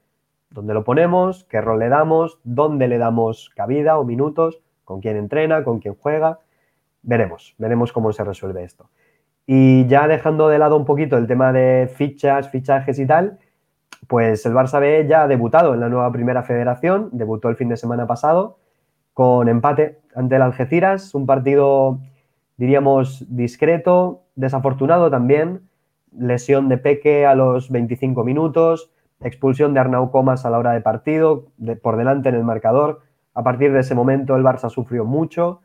dónde 0.51 0.75
lo 0.75 0.85
ponemos, 0.85 1.45
qué 1.45 1.63
rol 1.63 1.79
le 1.79 1.89
damos, 1.89 2.39
dónde 2.45 2.87
le 2.87 2.99
damos 2.99 3.51
cabida 3.57 3.99
o 3.99 4.05
minutos 4.05 4.61
con 4.85 5.01
quién 5.01 5.17
entrena, 5.17 5.65
con 5.65 5.79
quién 5.81 5.95
juega. 5.95 6.41
Veremos, 7.03 7.55
veremos 7.57 7.95
cómo 7.95 8.13
se 8.13 8.25
resuelve 8.25 8.63
esto. 8.63 8.91
Y 9.47 9.87
ya 9.87 10.07
dejando 10.07 10.49
de 10.49 10.59
lado 10.59 10.77
un 10.77 10.85
poquito 10.85 11.17
el 11.17 11.27
tema 11.27 11.51
de 11.51 11.91
fichas, 11.95 12.51
fichajes 12.51 12.99
y 12.99 13.07
tal, 13.07 13.39
pues 14.07 14.45
el 14.45 14.53
Barça 14.53 14.81
B 14.81 15.07
ya 15.09 15.23
ha 15.23 15.29
debutado 15.29 15.73
en 15.73 15.81
la 15.81 15.89
nueva 15.89 16.13
primera 16.13 16.43
federación, 16.43 17.09
debutó 17.13 17.49
el 17.49 17.57
fin 17.57 17.71
de 17.71 17.79
semana 17.79 18.07
pasado 18.07 18.59
con 19.17 19.49
empate 19.49 19.99
ante 20.15 20.37
el 20.37 20.43
Algeciras, 20.43 21.15
un 21.15 21.25
partido, 21.25 22.01
diríamos, 22.59 23.25
discreto, 23.35 24.25
desafortunado 24.35 25.11
también, 25.11 25.63
lesión 26.15 26.69
de 26.69 26.77
Peque 26.77 27.25
a 27.25 27.35
los 27.35 27.71
25 27.71 28.25
minutos, 28.25 28.91
expulsión 29.23 29.73
de 29.73 29.81
Arnau 29.81 30.11
Comas 30.11 30.45
a 30.45 30.51
la 30.51 30.59
hora 30.59 30.73
de 30.73 30.83
partido, 30.83 31.47
por 31.83 31.97
delante 31.97 32.29
en 32.29 32.35
el 32.35 32.45
marcador. 32.45 33.01
A 33.33 33.43
partir 33.43 33.73
de 33.73 33.81
ese 33.81 33.95
momento 33.95 34.37
el 34.37 34.45
Barça 34.45 34.69
sufrió 34.69 35.07
mucho, 35.07 35.63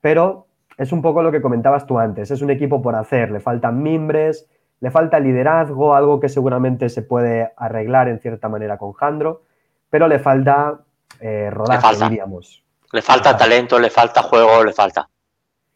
pero 0.00 0.46
es 0.78 0.92
un 0.92 1.02
poco 1.02 1.24
lo 1.24 1.32
que 1.32 1.42
comentabas 1.42 1.86
tú 1.86 1.98
antes, 1.98 2.30
es 2.30 2.40
un 2.40 2.50
equipo 2.50 2.82
por 2.82 2.94
hacer, 2.94 3.32
le 3.32 3.40
faltan 3.40 3.82
mimbres, 3.82 4.48
le 4.78 4.92
falta 4.92 5.18
liderazgo, 5.18 5.96
algo 5.96 6.20
que 6.20 6.28
seguramente 6.28 6.88
se 6.88 7.02
puede 7.02 7.50
arreglar 7.56 8.06
en 8.06 8.20
cierta 8.20 8.48
manera 8.48 8.78
con 8.78 8.92
Jandro, 8.92 9.42
pero 9.90 10.06
le 10.06 10.20
falta 10.20 10.82
eh, 11.18 11.50
rodaje, 11.50 12.04
diríamos. 12.04 12.62
Le 12.92 13.02
falta 13.02 13.36
talento, 13.36 13.78
le 13.78 13.90
falta 13.90 14.22
juego, 14.22 14.64
le 14.64 14.72
falta. 14.72 15.08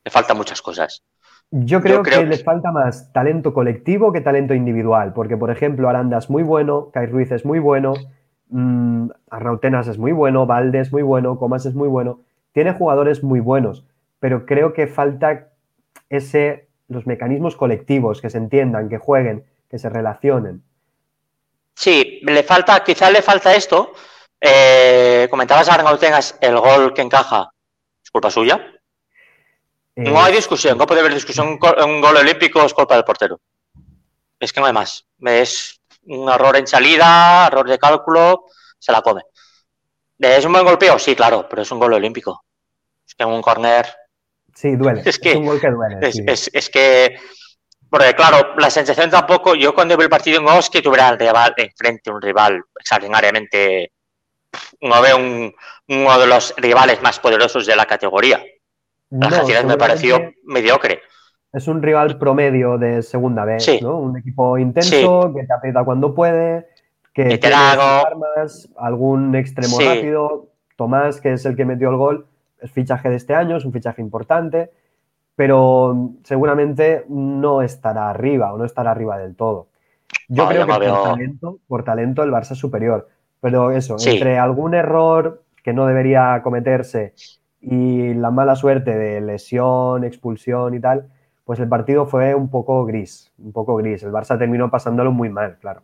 Le 0.05 0.11
falta 0.11 0.35
muchas 0.35 0.63
cosas. 0.63 1.03
Yo 1.53 1.81
creo, 1.81 2.03
que, 2.03 2.25
le 2.25 2.39
falta 2.39 2.71
más 2.71 3.13
talento 3.13 3.53
colectivo 3.53 4.13
que 4.13 4.21
talento 4.21 4.55
individual, 4.55 5.13
porque 5.13 5.37
por 5.37 5.51
ejemplo 5.51 5.89
Aranda 5.89 6.19
es 6.19 6.31
muy 6.31 6.45
bueno, 6.45 6.91
Kai 6.93 7.07
Ruiz 7.07 7.33
es 7.33 7.45
muy 7.45 7.59
bueno, 7.59 7.95
mmm, 8.51 9.09
Arrautenas 9.31 9.89
es 9.89 9.99
muy 9.99 10.13
bueno, 10.13 10.47
Valde 10.47 10.79
es 10.79 10.93
muy 10.93 11.03
bueno, 11.03 11.39
Comas 11.41 11.67
es 11.67 11.75
muy 11.75 11.89
bueno, 11.89 12.21
tiene 12.53 12.73
jugadores 12.73 13.25
muy 13.25 13.41
buenos, 13.41 13.85
pero 14.21 14.47
creo 14.47 14.73
que 14.73 14.87
falta 14.87 15.49
ese, 16.09 16.69
los 16.87 17.09
mecanismos 17.09 17.57
colectivos, 17.57 18.21
que 18.21 18.31
se 18.31 18.39
entiendan, 18.39 18.89
que 18.89 18.99
jueguen, 18.99 19.45
que 19.69 19.81
se 19.81 19.89
relacionen. 19.89 20.63
Sí, 21.75 22.21
le 22.23 22.45
falta, 22.45 22.85
quizás 22.85 23.13
le 23.13 23.23
falta 23.23 23.57
esto, 23.57 23.93
eh, 24.41 25.29
comentabas 25.31 25.69
a 25.69 25.99
tengas 25.99 26.37
el 26.41 26.59
gol 26.59 26.95
que 26.95 27.03
encaja, 27.03 27.51
¿es 28.03 28.11
culpa 28.11 28.31
suya? 28.31 28.77
no 29.97 30.23
hay 30.23 30.35
discusión, 30.35 30.79
no 30.79 30.87
puede 30.87 31.01
haber 31.01 31.13
discusión. 31.13 31.59
Un 31.85 32.01
gol 32.01 32.17
olímpico 32.17 32.63
es 32.63 32.73
culpa 32.73 32.95
del 32.95 33.05
portero. 33.05 33.39
Es 34.39 34.53
que 34.53 34.61
no 34.61 34.67
hay 34.67 34.73
más. 34.73 35.07
Es 35.21 35.81
un 36.05 36.29
error 36.31 36.57
en 36.57 36.67
salida, 36.67 37.47
error 37.47 37.69
de 37.69 37.79
cálculo, 37.79 38.47
se 38.79 38.93
la 38.93 39.03
come. 39.03 39.23
¿Es 40.19 40.45
un 40.45 40.53
buen 40.53 40.65
golpeo? 40.65 40.99
Sí, 40.99 41.15
claro, 41.15 41.47
pero 41.49 41.63
es 41.63 41.71
un 41.71 41.79
gol 41.79 41.93
olímpico. 41.93 42.45
Es 43.07 43.15
que 43.15 43.25
en 43.25 43.31
un 43.31 43.43
corner. 43.43 43.87
Sí, 44.55 44.77
duele. 44.77 45.03
Es, 45.05 45.19
que, 45.19 45.37
un 45.37 45.47
gol 45.47 45.61
que 45.61 45.71
duele. 45.71 45.99
Es, 46.01 46.71
que. 46.71 47.19
Porque, 47.91 48.15
claro, 48.15 48.55
la 48.57 48.71
sensación 48.71 49.11
tampoco. 49.11 49.55
Yo 49.55 49.75
cuando 49.75 49.97
vi 49.97 50.05
el 50.05 50.11
partido 50.11 50.41
no 50.41 50.59
es 50.59 50.71
que 50.71 50.81
tuviera 50.81 51.17
enfrente, 51.57 52.11
un 52.11 52.23
rival 52.23 52.63
extraordinariamente 52.79 53.93
no 54.81 55.03
veo 55.03 55.19
uno 55.89 56.19
de 56.19 56.27
los 56.27 56.55
rivales 56.57 57.03
más 57.03 57.19
poderosos 57.19 57.67
de 57.67 57.77
la 57.77 57.87
categoría. 57.87 58.43
La 59.11 59.65
me 59.65 59.77
pareció 59.77 60.33
mediocre. 60.45 61.01
Es 61.53 61.67
un 61.67 61.83
rival 61.83 62.17
promedio 62.17 62.79
de 62.79 63.03
segunda 63.03 63.45
vez, 63.45 63.83
¿no? 63.83 63.99
Un 63.99 64.17
equipo 64.17 64.57
intenso, 64.57 65.33
que 65.35 65.45
te 65.45 65.53
aprieta 65.53 65.85
cuando 65.85 66.15
puede, 66.15 66.69
que 67.13 67.39
tiene 67.39 67.57
armas, 67.57 68.69
algún 68.77 69.35
extremo 69.35 69.81
rápido. 69.81 70.49
Tomás, 70.77 71.21
que 71.21 71.33
es 71.33 71.45
el 71.45 71.57
que 71.57 71.65
metió 71.65 71.91
el 71.91 71.97
gol, 71.97 72.27
es 72.61 72.71
fichaje 72.71 73.11
de 73.11 73.17
este 73.17 73.35
año, 73.35 73.57
es 73.57 73.65
un 73.65 73.73
fichaje 73.73 74.01
importante, 74.01 74.71
pero 75.35 76.13
seguramente 76.23 77.05
no 77.09 77.63
estará 77.63 78.11
arriba 78.11 78.55
o 78.55 78.59
no 78.59 78.65
estará 78.65 78.93
arriba 78.93 79.19
del 79.19 79.35
todo. 79.35 79.67
Yo 80.29 80.47
creo 80.49 80.67
que 80.67 80.73
por, 80.73 81.03
talento, 81.03 81.59
por 81.67 81.85
talento 81.85 82.23
el 82.23 82.31
Barça 82.31 82.53
es 82.53 82.59
superior. 82.59 83.09
Pero 83.41 83.71
eso, 83.71 83.97
entre 84.05 84.39
algún 84.39 84.75
error 84.75 85.43
que 85.63 85.73
no 85.73 85.87
debería 85.87 86.41
cometerse 86.43 87.15
y 87.61 88.15
la 88.15 88.31
mala 88.31 88.57
suerte 88.57 88.97
de 88.97 89.21
lesión, 89.21 90.05
expulsión 90.05 90.75
y 90.75 90.81
tal, 90.81 91.09
pues 91.45 91.59
el 91.61 91.69
partido 91.69 92.07
fue 92.07 92.35
un 92.35 92.51
poco 92.51 92.85
gris, 92.85 93.33
un 93.39 93.53
poco 93.53 93.77
gris. 93.77 94.03
El 94.03 94.13
Barça 94.13 94.39
terminó 94.39 94.71
pasándolo 94.71 95.11
muy 95.13 95.29
mal, 95.29 95.59
claro. 95.61 95.83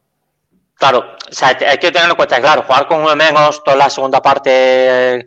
Claro, 0.74 0.98
o 0.98 1.32
sea, 1.32 1.48
hay 1.48 1.78
que 1.78 1.90
tenerlo 1.90 2.12
en 2.12 2.16
cuenta, 2.16 2.40
claro, 2.40 2.62
jugar 2.62 2.86
con 2.86 3.00
uno 3.00 3.16
menos 3.16 3.64
toda 3.64 3.76
la 3.76 3.88
segunda 3.88 4.20
parte, 4.20 5.26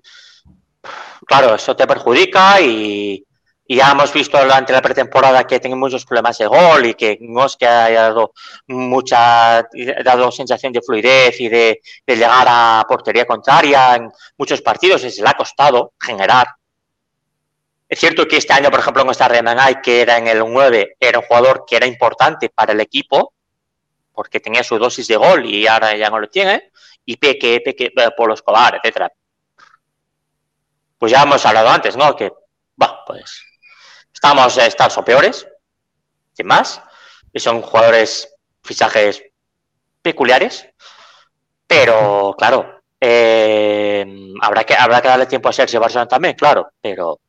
claro, 1.25 1.55
eso 1.55 1.75
te 1.75 1.87
perjudica 1.87 2.61
y, 2.61 3.25
y 3.71 3.75
ya 3.75 3.91
hemos 3.91 4.12
visto 4.12 4.41
durante 4.41 4.73
la 4.73 4.82
pretemporada 4.82 5.45
que 5.45 5.60
tiene 5.60 5.75
muchos 5.75 6.03
problemas 6.03 6.39
de 6.39 6.47
gol 6.47 6.88
y 6.88 6.95
que 6.95 7.19
no 7.21 7.45
es 7.45 7.55
haya 7.62 8.01
dado 8.01 8.34
mucha, 8.65 9.69
dado 10.03 10.32
sensación 10.32 10.73
de 10.73 10.82
fluidez 10.82 11.39
y 11.39 11.49
de, 11.49 11.79
llegar 12.08 12.47
a 12.49 12.84
portería 12.89 13.27
contraria 13.27 13.95
en 13.95 14.12
muchos 14.39 14.63
partidos, 14.63 15.03
y 15.03 15.12
se 15.12 15.21
le 15.21 15.29
ha 15.29 15.36
costado 15.36 15.93
generar. 15.99 16.47
Es 17.88 17.99
cierto 17.99 18.27
que 18.27 18.38
este 18.38 18.53
año, 18.53 18.71
por 18.71 18.79
ejemplo, 18.79 19.03
en 19.03 19.12
esta 19.12 19.27
Remanay, 19.27 19.84
que 19.84 20.01
era 20.01 20.17
en 20.17 20.27
el 20.27 20.39
9, 20.39 20.97
era 20.99 21.19
un 21.19 21.25
jugador 21.25 21.63
que 21.67 21.75
era 21.75 21.86
importante 21.86 22.49
para 22.49 22.73
el 22.73 22.79
equipo, 22.79 23.34
porque 24.15 24.39
tenía 24.39 24.63
su 24.63 24.79
dosis 24.79 25.08
de 25.08 25.15
gol 25.15 25.45
y 25.45 25.67
ahora 25.67 25.95
ya 25.95 26.10
no 26.10 26.19
lo 26.19 26.27
tiene, 26.27 26.71
y 27.05 27.17
Peque, 27.17 27.62
Peque, 27.63 27.93
Polo 28.17 28.34
Escobar, 28.34 28.79
etcétera. 28.82 29.12
Pues 30.97 31.12
ya 31.12 31.21
hemos 31.21 31.45
hablado 31.45 31.69
antes, 31.69 31.95
¿no? 31.95 32.15
Que, 32.15 32.32
bueno, 32.75 32.95
pues 33.05 33.43
Estamos, 34.21 34.58
estamos 34.58 34.97
o 34.97 35.05
peores, 35.05 35.47
sin 36.34 36.45
más, 36.45 36.82
y 37.32 37.39
son 37.39 37.62
jugadores, 37.62 38.27
fichajes 38.62 39.23
peculiares, 40.01 40.67
pero 41.65 42.36
claro, 42.38 42.82
eh, 42.99 44.05
habrá, 44.41 44.65
que, 44.65 44.75
habrá 44.75 45.01
que 45.01 45.08
darle 45.08 45.25
tiempo 45.25 45.47
a 45.47 45.53
Sergio 45.53 45.79
Barcelona 45.79 46.10
también, 46.10 46.36
claro, 46.36 46.69
pero 46.82 47.21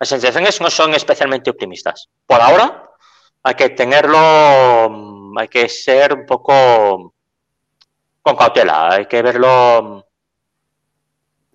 las 0.00 0.08
sensaciones 0.08 0.58
no 0.62 0.70
son 0.70 0.94
especialmente 0.94 1.50
optimistas. 1.50 2.08
Por 2.24 2.40
ahora 2.40 2.88
hay 3.42 3.54
que 3.54 3.68
tenerlo, 3.68 4.18
hay 5.36 5.48
que 5.48 5.68
ser 5.68 6.14
un 6.14 6.24
poco 6.24 7.12
con 8.22 8.34
cautela, 8.34 8.94
hay 8.94 9.04
que 9.04 9.20
verlo 9.20 10.03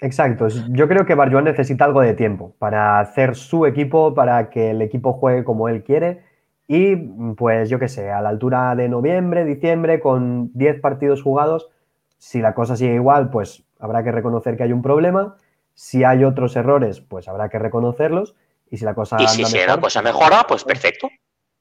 Exacto, 0.02 0.48
yo 0.70 0.88
creo 0.88 1.06
que 1.06 1.16
Barjuan 1.16 1.44
necesita 1.44 1.86
algo 1.86 2.02
de 2.02 2.14
tiempo 2.14 2.54
para 2.58 3.00
hacer 3.00 3.36
su 3.36 3.66
equipo, 3.66 4.14
para 4.14 4.50
que 4.50 4.72
el 4.72 4.82
equipo 4.82 5.14
juegue 5.14 5.44
como 5.44 5.68
él 5.68 5.84
quiere. 5.84 6.24
Y 6.68 6.96
pues 7.36 7.70
yo 7.70 7.80
qué 7.80 7.90
sé, 7.90 8.12
a 8.12 8.22
la 8.22 8.30
altura 8.30 8.76
de 8.76 8.88
noviembre, 8.88 9.44
diciembre, 9.44 10.00
con 10.00 10.52
10 10.54 10.80
partidos 10.82 11.22
jugados, 11.22 11.70
si 12.18 12.42
la 12.42 12.54
cosa 12.54 12.76
sigue 12.76 12.96
igual, 12.96 13.30
pues 13.30 13.64
habrá 13.80 14.04
que 14.04 14.12
reconocer 14.12 14.56
que 14.56 14.64
hay 14.64 14.72
un 14.72 14.82
problema, 14.82 15.36
si 15.74 16.04
hay 16.04 16.24
otros 16.24 16.56
errores, 16.56 17.02
pues 17.02 17.28
habrá 17.28 17.50
que 17.50 17.60
reconocerlos. 17.60 18.36
Y 18.70 18.78
si 18.78 18.86
la 18.86 18.94
cosa... 18.94 19.18
Y 19.20 19.28
si, 19.28 19.44
la 19.66 19.78
cosa 19.78 20.02
mejora, 20.02 20.46
pues 20.48 20.64
perfecto. 20.64 21.10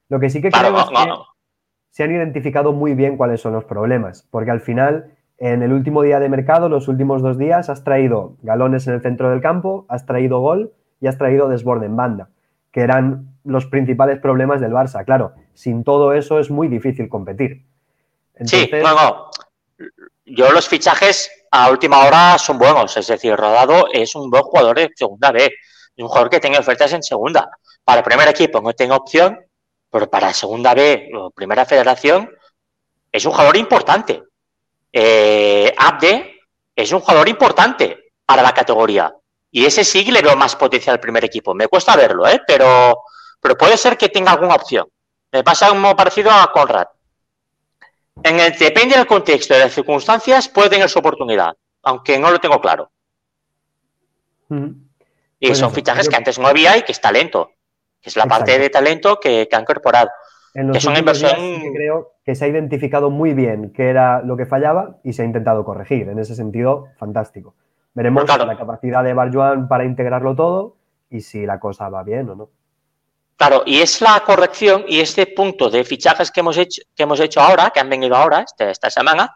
Lo 0.09 0.21
que 0.21 0.29
sí 0.29 0.43
que 0.43 0.51
creo 0.51 0.79
es 0.79 0.85
que 0.87 1.13
se 1.91 2.05
han 2.05 2.11
identificado 2.11 2.73
muy 2.73 2.95
bien 2.95 3.17
cuáles 3.17 3.41
son 3.41 3.55
los 3.55 3.65
problemas, 3.65 4.27
porque 4.31 4.51
al 4.51 4.61
final 4.61 5.15
en 5.39 5.63
el 5.63 5.73
último 5.73 6.03
día 6.03 6.19
de 6.19 6.29
mercado, 6.29 6.69
los 6.69 6.89
últimos 6.89 7.23
dos 7.23 7.39
días, 7.39 7.71
has 7.71 7.85
traído 7.85 8.37
galones 8.43 8.87
en 8.89 8.95
el 8.95 9.03
centro 9.03 9.31
del 9.31 9.41
campo, 9.41 9.87
has 9.89 10.05
traído 10.05 10.41
gol 10.41 10.73
y 11.01 11.07
has 11.07 11.17
traído 11.17 11.49
desborde 11.49 11.87
en 11.87 11.97
banda, 11.97 12.29
que 12.73 12.81
eran 12.81 13.37
los 13.45 13.67
principales 13.67 14.19
problemas 14.19 14.61
del 14.61 14.73
Barça. 14.73 15.05
Claro, 15.05 15.33
sin 15.55 15.85
todo 15.85 16.13
eso 16.13 16.41
es 16.41 16.51
muy 16.51 16.67
difícil 16.67 17.09
competir. 17.09 17.65
Sí, 18.45 18.69
no, 18.83 19.31
Yo 20.25 20.51
los 20.53 20.69
fichajes 20.69 21.31
a 21.53 21.71
última 21.71 22.05
hora 22.05 22.37
son 22.39 22.59
buenos, 22.59 22.97
es 22.97 23.07
decir, 23.07 23.35
Rodado 23.37 23.87
es 23.93 24.15
un 24.17 24.31
buen 24.31 24.43
jugador 24.43 24.77
de 24.77 24.91
segunda 24.95 25.31
B, 25.31 25.53
un 25.99 26.09
jugador 26.09 26.31
que 26.31 26.41
tiene 26.41 26.59
ofertas 26.59 26.93
en 26.93 27.03
segunda. 27.03 27.49
Para 27.85 28.01
el 28.01 28.05
primer 28.05 28.29
equipo 28.29 28.61
no 28.61 28.73
tengo 28.73 28.97
opción, 28.97 29.39
pero 29.91 30.11
para 30.11 30.33
segunda 30.33 30.75
B 30.75 31.11
o 31.17 31.31
primera 31.31 31.65
federación 31.65 32.29
es 33.11 33.25
un 33.25 33.33
jugador 33.33 33.57
importante 33.57 34.23
eh, 34.93 35.75
Abde 35.77 36.41
es 36.75 36.93
un 36.93 37.01
jugador 37.01 37.29
importante 37.29 38.13
para 38.25 38.43
la 38.43 38.53
categoría. 38.53 39.15
Y 39.51 39.65
ese 39.65 39.85
sí 39.85 40.05
le 40.05 40.23
veo 40.23 40.37
más 40.37 40.57
potencial 40.57 40.95
al 40.95 41.01
primer 41.01 41.25
equipo. 41.25 41.55
Me 41.55 41.69
cuesta 41.69 41.97
verlo, 41.97 42.27
¿eh? 42.29 42.41
pero, 42.47 43.05
pero 43.41 43.57
puede 43.57 43.77
ser 43.77 43.97
que 43.97 44.09
tenga 44.09 44.33
alguna 44.33 44.55
opción. 44.55 44.87
Me 45.33 45.43
pasa 45.43 45.69
como 45.69 45.97
parecido 45.97 46.31
a 46.31 46.51
Conrad. 46.53 46.87
En 48.23 48.41
el, 48.41 48.57
depende 48.57 48.97
del 48.97 49.07
contexto 49.07 49.55
y 49.55 49.59
de 49.59 49.65
las 49.65 49.75
circunstancias, 49.75 50.49
puede 50.49 50.71
tener 50.71 50.89
su 50.91 50.99
oportunidad, 50.99 51.55
aunque 51.83 52.19
no 52.19 52.31
lo 52.31 52.39
tengo 52.39 52.61
claro. 52.61 52.91
Y 55.41 55.55
son 55.55 55.73
fichajes 55.73 56.09
que 56.09 56.17
antes 56.17 56.39
no 56.39 56.49
había 56.49 56.77
y 56.77 56.83
que 56.83 56.93
es 56.93 57.01
talento. 57.01 57.53
Que 58.01 58.11
es 58.11 58.17
la 58.17 58.27
parte 58.27 58.59
de 58.59 58.71
talento 58.71 59.19
que, 59.21 59.47
que 59.49 59.57
ha 59.57 59.61
incorporado. 59.61 60.11
En 60.59 60.67
los 60.69 60.77
que 61.63 61.73
creo 61.73 62.13
que 62.25 62.35
se 62.35 62.45
ha 62.45 62.49
identificado 62.49 63.11
muy 63.11 63.33
bien 63.33 63.73
qué 63.73 63.91
era 63.91 64.23
lo 64.23 64.37
que 64.37 64.45
fallaba 64.45 64.97
y 65.05 65.13
se 65.13 65.23
ha 65.23 65.25
intentado 65.25 65.65
corregir. 65.65 66.09
En 66.09 66.19
ese 66.19 66.35
sentido, 66.35 66.89
fantástico. 66.99 67.55
Veremos 67.95 68.25
la 68.47 68.57
capacidad 68.57 69.05
de 69.05 69.15
Barjuan 69.15 69.69
para 69.69 69.85
integrarlo 69.85 70.35
todo 70.35 70.77
y 71.11 71.21
si 71.21 71.47
la 71.47 71.61
cosa 71.61 71.89
va 71.89 72.03
bien 72.03 72.29
o 72.31 72.35
no. 72.35 72.51
Claro, 73.37 73.63
y 73.67 73.81
es 73.81 74.01
la 74.01 74.21
corrección 74.27 74.85
y 74.89 74.99
este 75.01 75.27
punto 75.29 75.71
de 75.71 75.85
fichajes 75.85 76.33
que 76.33 76.41
hemos 76.41 76.57
hecho, 76.59 76.83
que 76.97 77.05
hemos 77.05 77.21
hecho 77.21 77.41
ahora, 77.41 77.71
que 77.71 77.79
han 77.79 77.89
venido 77.89 78.17
ahora, 78.17 78.41
este, 78.41 78.69
esta 78.71 78.91
semana, 78.91 79.33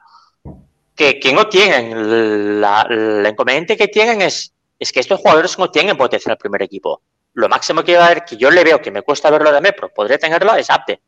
que, 0.96 1.20
que 1.20 1.32
no 1.32 1.46
tienen, 1.48 2.60
la- 2.60 2.84
el 2.90 3.24
inconveniente 3.24 3.76
que 3.76 3.86
tienen 3.86 4.20
es, 4.22 4.52
es 4.78 4.92
que 4.92 4.98
estos 4.98 5.20
jugadores 5.20 5.56
no 5.56 5.70
tienen 5.70 5.96
potencial 5.96 6.32
al 6.32 6.38
primer 6.38 6.62
equipo. 6.62 7.00
Lo 7.34 7.48
máximo 7.48 7.84
que, 7.84 7.96
va 7.96 8.02
a 8.02 8.06
haber, 8.06 8.24
que 8.24 8.36
yo 8.36 8.50
le 8.50 8.64
veo 8.64 8.80
que 8.80 8.90
me 8.90 9.02
cuesta 9.02 9.30
verlo 9.30 9.52
de 9.52 9.60
Mepro, 9.60 9.88
podría 9.94 10.18
tenerlo, 10.18 10.54
es 10.56 10.68
Apte. 10.68 11.00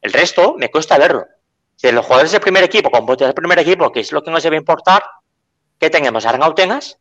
El 0.00 0.12
resto 0.12 0.54
me 0.58 0.70
cuesta 0.70 0.96
verlo. 0.98 1.26
Si 1.76 1.90
los 1.92 2.04
jugadores 2.04 2.32
del 2.32 2.40
primer 2.40 2.64
equipo, 2.64 2.90
con 2.90 3.06
potencial 3.06 3.28
del 3.28 3.34
primer 3.34 3.58
equipo, 3.60 3.90
que 3.92 4.00
es 4.00 4.10
lo 4.12 4.22
que 4.22 4.30
nos 4.30 4.42
debe 4.42 4.56
importar, 4.56 5.02
¿qué 5.78 5.90
tenemos? 5.90 6.26
Arnau 6.26 6.54
Tenas, 6.54 6.98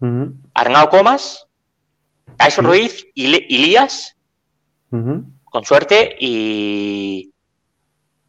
Ujú, 0.00 0.34
Arnau 0.54 0.88
Comas, 0.88 1.46
Tyson. 2.36 2.64
Ruiz, 2.64 3.06
Ili- 3.14 3.46
Ilías, 3.48 4.16
con 5.44 5.64
suerte, 5.64 6.16
y, 6.18 7.32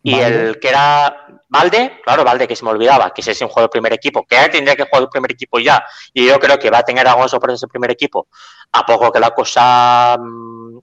y 0.03 0.11
Valde. 0.11 0.47
el 0.49 0.59
que 0.59 0.69
era 0.69 1.27
Valde, 1.49 1.99
claro, 2.03 2.23
Valde, 2.23 2.47
que 2.47 2.55
se 2.55 2.63
me 2.65 2.71
olvidaba, 2.71 3.11
que 3.13 3.21
ese 3.21 3.31
es 3.31 3.41
un 3.41 3.47
jugador 3.47 3.69
del 3.69 3.71
primer 3.81 3.93
equipo, 3.93 4.23
que 4.25 4.35
ya 4.35 4.49
tendría 4.51 4.75
que 4.75 4.83
jugar 4.83 5.03
el 5.03 5.09
primer 5.09 5.31
equipo 5.31 5.59
ya, 5.59 5.83
y 6.13 6.27
yo 6.27 6.39
creo 6.39 6.59
que 6.59 6.69
va 6.69 6.79
a 6.79 6.83
tener 6.83 7.07
algunos 7.07 7.31
sorpresas 7.31 7.63
el 7.63 7.69
primer 7.69 7.89
equipo, 7.91 8.27
a 8.71 8.85
poco 8.85 9.11
que 9.11 9.19
la 9.19 9.31
cosa, 9.31 10.17
mm, 10.19 10.77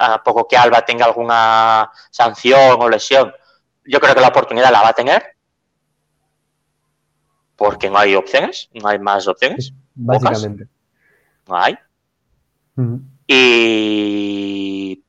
a 0.00 0.22
poco 0.22 0.48
que 0.48 0.56
Alba 0.56 0.84
tenga 0.84 1.04
alguna 1.04 1.90
sanción 2.10 2.80
o 2.80 2.88
lesión, 2.88 3.32
yo 3.84 4.00
creo 4.00 4.14
que 4.14 4.20
la 4.20 4.28
oportunidad 4.28 4.72
la 4.72 4.82
va 4.82 4.88
a 4.88 4.94
tener, 4.94 5.22
porque 7.56 7.90
no 7.90 7.98
hay 7.98 8.14
opciones, 8.14 8.70
no 8.72 8.88
hay 8.88 8.98
más 8.98 9.28
opciones, 9.28 9.74
Básicamente. 9.94 10.66
no 11.46 11.56
hay, 11.56 11.78
y 13.26 15.04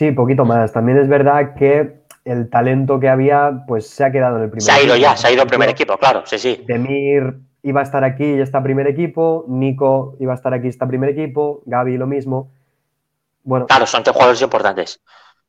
Sí, 0.00 0.12
poquito 0.12 0.46
más. 0.46 0.72
También 0.72 0.96
es 0.96 1.08
verdad 1.08 1.54
que 1.54 2.04
el 2.24 2.48
talento 2.48 2.98
que 3.00 3.10
había, 3.10 3.64
pues 3.66 3.86
se 3.86 4.02
ha 4.02 4.10
quedado 4.10 4.38
en 4.38 4.44
el 4.44 4.48
primer 4.48 4.62
se 4.62 4.72
ha 4.72 4.82
ido 4.82 4.94
equipo. 4.94 5.10
ya, 5.10 5.14
se 5.14 5.26
ha 5.26 5.30
ido 5.30 5.42
el 5.42 5.48
primer 5.48 5.68
equipo, 5.68 5.98
claro, 5.98 6.22
sí, 6.24 6.38
sí. 6.38 6.64
Demir 6.66 7.38
iba 7.62 7.80
a 7.80 7.82
estar 7.82 8.02
aquí 8.02 8.24
y 8.24 8.40
está 8.40 8.62
primer 8.62 8.86
equipo. 8.86 9.44
Nico 9.46 10.16
iba 10.18 10.32
a 10.32 10.36
estar 10.36 10.54
aquí 10.54 10.68
y 10.68 10.70
está 10.70 10.86
primer 10.88 11.10
equipo. 11.10 11.62
Gaby 11.66 11.98
lo 11.98 12.06
mismo. 12.06 12.50
Bueno, 13.42 13.66
Claro, 13.66 13.86
son 13.86 14.02
tres 14.02 14.14
jugadores 14.14 14.42
importantes. 14.42 15.00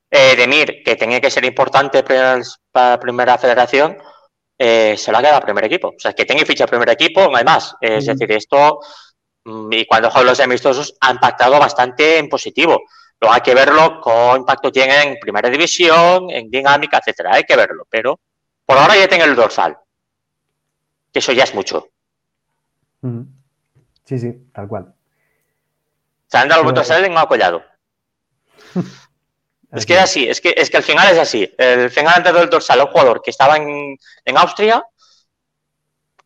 Eh, 0.10 0.36
Demir, 0.36 0.84
que 0.84 0.95
tenía 0.95 1.21
que 1.21 1.32
ser 1.32 1.45
importante 1.45 2.04
para 2.04 2.41
la 2.73 2.99
primera 2.99 3.38
federación, 3.38 3.97
eh, 4.58 4.95
se 4.97 5.12
lo 5.12 5.17
ha 5.17 5.21
quedado 5.21 5.38
al 5.38 5.43
primer 5.43 5.65
equipo. 5.65 5.89
O 5.89 5.99
sea, 5.99 6.13
que 6.13 6.25
tenga 6.25 6.45
ficha 6.45 6.65
al 6.65 6.69
primer 6.69 6.89
equipo, 6.89 7.27
no 7.30 7.38
hay 7.38 7.43
más. 7.43 7.75
Eh, 7.82 7.97
Es 7.97 8.06
decir, 8.06 8.32
esto, 8.32 8.80
mm, 9.45 9.71
y 9.73 9.86
cuando 9.86 10.10
juegan 10.12 10.27
los 10.27 10.39
amistosos, 10.39 10.95
ha 10.99 11.12
impactado 11.12 11.58
bastante 11.60 12.17
en 12.19 12.30
positivo. 12.30 12.84
Luego 13.19 13.34
hay 13.36 13.41
que 13.41 13.56
verlo 13.56 14.01
con 14.01 14.38
impacto 14.38 14.71
tiene 14.71 15.01
en 15.04 15.19
primera 15.19 15.49
división, 15.49 16.30
en 16.30 16.49
dinámica, 16.49 16.97
etcétera. 16.97 17.36
Hay 17.36 17.43
que 17.43 17.56
verlo, 17.56 17.86
pero 17.89 18.19
por 18.65 18.77
ahora 18.77 18.97
ya 18.97 19.08
tiene 19.08 19.23
el 19.25 19.36
dorsal. 19.36 19.77
Que 21.13 21.19
eso 21.19 21.32
ya 21.32 21.43
es 21.43 21.54
mucho. 21.54 21.88
sí, 24.06 24.19
sí, 24.19 24.49
tal 24.54 24.67
cual. 24.67 24.93
Se 26.27 26.38
han 26.38 26.47
dado 26.49 26.63
dorsal 26.71 27.06
en 27.06 27.12
un 27.12 27.17
apoyado. 27.17 27.63
Es 29.73 29.86
que 29.86 29.93
es 29.93 29.99
así, 30.01 30.27
es 30.27 30.41
que, 30.41 30.53
es 30.57 30.69
que 30.69 30.75
al 30.75 30.84
final 30.84 31.10
es 31.13 31.17
así. 31.17 31.49
El 31.57 31.89
final 31.89 32.15
han 32.17 32.23
dado 32.23 32.41
el 32.43 32.49
dorsal 32.49 32.81
un 32.81 32.88
jugador 32.88 33.21
que 33.21 33.29
estaba 33.31 33.55
en, 33.55 33.97
en 34.25 34.38
Austria, 34.38 34.84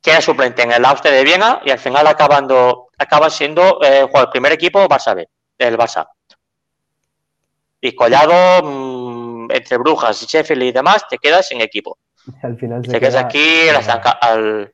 que 0.02 0.10
era 0.10 0.20
suplente 0.22 0.64
en 0.64 0.72
el 0.72 0.84
Austria 0.84 1.14
de 1.14 1.24
Viena, 1.24 1.62
y 1.64 1.70
al 1.70 1.78
final 1.78 2.08
acabando, 2.08 2.88
acaba 2.98 3.30
siendo 3.30 3.80
eh, 3.84 4.02
jugador 4.02 4.30
del 4.30 4.32
primer 4.32 4.52
equipo 4.52 4.88
Barça 4.88 5.14
B, 5.16 5.30
del 5.60 5.78
Barça. 5.78 6.08
Y 7.82 7.94
Collado, 7.94 8.64
mm, 8.64 9.52
entre 9.52 9.78
Brujas 9.78 10.24
y 10.24 10.26
Sheffield 10.26 10.64
y 10.64 10.72
demás, 10.72 11.08
te 11.08 11.20
quedas 11.20 11.48
sin 11.48 11.62
equipo. 11.62 12.00
Al 12.42 12.58
final 12.58 12.84
se 12.84 12.94
Te 12.94 13.00
quedas 13.00 13.14
queda- 13.14 13.26
aquí 13.28 13.66
la, 13.72 13.80
estanca- 13.80 14.18
al- 14.20 14.74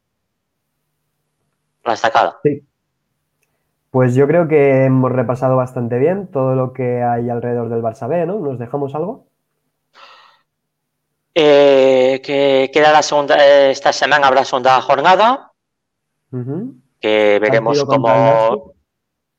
la 1.84 1.94
estacada. 1.94 2.40
Sí. 2.42 2.62
Pues 3.92 4.16
yo 4.16 4.26
creo 4.26 4.48
que 4.48 4.86
hemos 4.86 5.12
repasado 5.12 5.58
bastante 5.58 6.00
bien 6.00 6.28
todo 6.28 6.56
lo 6.56 6.72
que 6.72 7.04
hay 7.04 7.30
alrededor 7.30 7.70
del 7.70 7.82
Barça 7.82 8.08
B, 8.08 8.26
¿no? 8.26 8.40
¿Nos 8.40 8.58
dejamos 8.58 8.96
algo? 8.96 9.28
Eh, 11.36 12.22
que 12.24 12.72
queda 12.74 12.92
la 12.94 13.02
segunda, 13.02 13.36
eh, 13.46 13.72
esta 13.72 13.92
semana 13.94 14.28
habrá 14.28 14.44
segunda 14.46 14.80
jornada, 14.82 15.52
que 17.00 17.40
veremos 17.42 17.84
cómo 17.84 18.74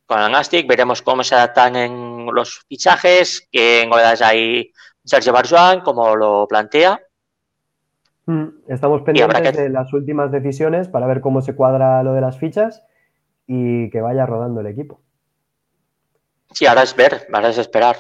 con 0.07 0.21
el 0.21 0.33
Nastic, 0.33 0.67
veremos 0.69 1.01
cómo 1.01 1.25
se 1.25 1.35
adaptan 1.35 1.77
en 1.77 2.27
los 2.33 2.65
fichajes, 2.69 3.49
qué 3.51 3.87
novedades 3.89 4.21
hay 4.21 4.71
Sergio 5.05 5.33
Barjuan, 5.33 5.81
cómo 5.81 6.15
lo 6.15 6.47
plantea. 6.47 7.01
Mm, 8.27 8.49
Estamos 8.69 9.01
pendientes 9.03 9.53
que- 9.53 9.63
de 9.63 9.69
las 9.71 9.91
últimas 9.95 10.31
decisiones 10.31 10.89
para 10.89 11.07
ver 11.07 11.23
cómo 11.23 11.41
se 11.41 11.55
cuadra 11.57 12.03
lo 12.03 12.13
de 12.13 12.21
las 12.21 12.39
fichas 12.39 12.83
y 13.55 13.91
que 13.91 14.01
vaya 14.01 14.25
rodando 14.25 14.63
el 14.63 14.67
equipo. 14.67 15.03
Sí, 16.53 16.65
ahora 16.65 16.85
es 16.85 16.97
ver, 16.97 17.29
ahora 17.31 17.51
es 17.51 17.59
esperar. 17.59 17.97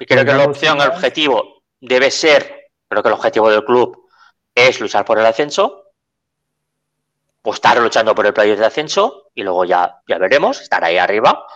Y 0.00 0.04
creo 0.06 0.24
Pues 0.24 0.34
que 0.34 0.38
la 0.38 0.44
opción, 0.44 0.80
el 0.80 0.88
objetivo 0.88 1.62
debe 1.80 2.10
ser, 2.10 2.72
creo 2.88 3.02
que 3.02 3.08
el 3.08 3.14
objetivo 3.14 3.48
del 3.48 3.64
club 3.64 4.08
es 4.52 4.80
luchar 4.80 5.04
por 5.04 5.20
el 5.20 5.26
ascenso, 5.26 5.84
o 7.42 7.52
estar 7.52 7.80
luchando 7.80 8.16
por 8.16 8.26
el 8.26 8.34
playoff 8.34 8.58
de 8.58 8.66
ascenso, 8.66 9.30
y 9.32 9.44
luego 9.44 9.64
ya, 9.64 10.02
ya 10.08 10.18
veremos, 10.18 10.60
estar 10.60 10.82
ahí 10.82 10.98
arriba. 10.98 11.46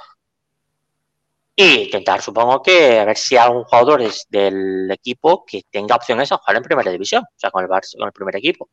Y 1.57 1.85
intentar, 1.87 2.22
supongo 2.22 2.62
que, 2.62 3.01
a 3.01 3.05
ver 3.05 3.16
si 3.16 3.37
hay 3.37 3.46
algún 3.46 3.64
jugador 3.64 4.03
es 4.03 4.27
del 4.29 4.88
equipo 4.92 5.44
que 5.44 5.62
tenga 5.70 5.96
opciones 5.96 6.31
a 6.31 6.37
jugar 6.37 6.57
en 6.57 6.62
primera 6.62 6.90
división, 6.92 7.25
o 7.25 7.38
sea, 7.38 7.51
con 7.51 7.64
el, 7.64 7.70
Barça- 7.70 7.96
con 7.99 8.07
el 8.07 8.12
primer 8.12 8.37
equipo. 8.37 8.68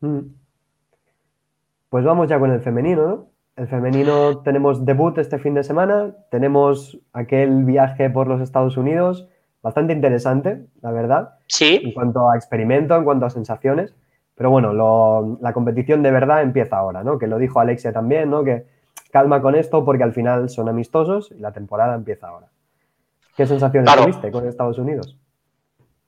Mm. 0.00 0.39
Pues 1.90 2.04
vamos 2.04 2.28
ya 2.28 2.38
con 2.38 2.50
el 2.50 2.60
femenino, 2.60 3.06
¿no? 3.06 3.26
El 3.56 3.68
femenino 3.68 4.38
tenemos 4.38 4.86
debut 4.86 5.18
este 5.18 5.38
fin 5.38 5.54
de 5.54 5.64
semana, 5.64 6.14
tenemos 6.30 6.98
aquel 7.12 7.64
viaje 7.64 8.08
por 8.08 8.26
los 8.26 8.40
Estados 8.40 8.76
Unidos, 8.78 9.28
bastante 9.62 9.92
interesante, 9.92 10.64
la 10.80 10.92
verdad, 10.92 11.34
en 11.34 11.44
Sí, 11.48 11.92
cuanto 11.94 12.30
a 12.30 12.36
experimento, 12.36 12.96
en 12.96 13.04
cuanto 13.04 13.26
a 13.26 13.30
sensaciones, 13.30 13.94
pero 14.34 14.50
bueno, 14.50 14.72
lo- 14.72 15.36
la 15.42 15.52
competición 15.52 16.02
de 16.02 16.10
verdad 16.10 16.40
empieza 16.42 16.78
ahora, 16.78 17.04
¿no? 17.04 17.18
Que 17.18 17.26
lo 17.26 17.36
dijo 17.38 17.60
Alexia 17.60 17.92
también, 17.92 18.30
¿no? 18.30 18.44
Que 18.44 18.64
calma 19.10 19.42
con 19.42 19.54
esto 19.54 19.84
porque 19.84 20.04
al 20.04 20.12
final 20.14 20.48
son 20.48 20.68
amistosos 20.70 21.30
y 21.32 21.40
la 21.40 21.52
temporada 21.52 21.94
empieza 21.94 22.28
ahora. 22.28 22.46
¿Qué 23.36 23.46
sensaciones 23.46 23.92
Claro. 23.92 24.04
tuviste 24.06 24.30
con 24.30 24.46
Estados 24.46 24.78
Unidos? 24.78 25.18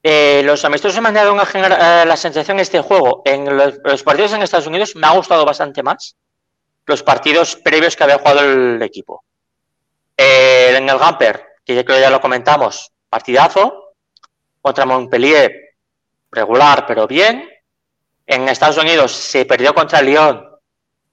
Eh, 0.03 0.43
los 0.45 0.65
amistosos 0.65 1.01
me 1.01 1.09
han 1.09 1.15
dado 1.15 1.33
una 1.33 1.45
eh, 1.45 2.05
la 2.07 2.17
sensación 2.17 2.59
este 2.59 2.81
juego. 2.81 3.23
En 3.25 3.57
los, 3.57 4.03
partidos 4.03 4.33
en 4.33 4.43
Estados 4.43 4.67
Unidos 4.67 4.97
me 4.97 5.07
ha 5.07 5.13
gustado 5.13 5.45
bastante 5.45 5.83
más 5.83 6.17
los 6.87 7.03
partidos 7.05 7.55
previos 7.57 7.95
que 7.95 8.03
había 8.03 8.19
jugado 8.19 8.41
el 8.41 8.83
equipo. 8.83 9.25
Eh, 10.17 10.75
en 10.77 10.89
el 10.89 10.99
Gamper, 10.99 11.47
que 11.65 11.77
yo 11.77 11.85
creo 11.85 12.01
ya 12.01 12.11
lo 12.11 12.21
comentamos, 12.21 12.91
partidazo. 13.09 13.79
Contra 14.61 14.87
Montpellier, 14.87 15.77
regular, 16.31 16.87
pero 16.87 17.07
bien. 17.07 17.49
En 18.27 18.49
Estados 18.49 18.79
Unidos 18.79 19.13
se 19.13 19.45
perdió 19.45 19.75
contra 19.75 20.01
Lyon. 20.01 20.49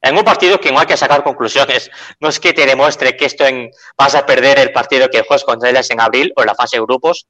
En 0.02 0.18
un 0.18 0.24
partido 0.24 0.60
que 0.60 0.72
no 0.72 0.80
hay 0.80 0.86
que 0.86 0.98
sacar 0.98 1.24
conclusiones. 1.24 1.90
No 2.20 2.30
es 2.30 2.40
que 2.40 2.54
te 2.54 2.66
demuestre 2.66 3.18
que 3.18 3.26
esto 3.26 3.46
en, 3.46 3.72
vas 3.98 4.16
a 4.16 4.26
perder 4.26 4.60
el 4.60 4.72
partido 4.72 5.10
que 5.10 5.24
juegas 5.24 5.44
contra 5.44 5.70
ellas 5.70 5.90
en 5.90 6.00
abril 6.00 6.32
o 6.36 6.42
en 6.42 6.48
la 6.48 6.56
fase 6.56 6.78
de 6.78 6.84
grupos. 6.84 7.28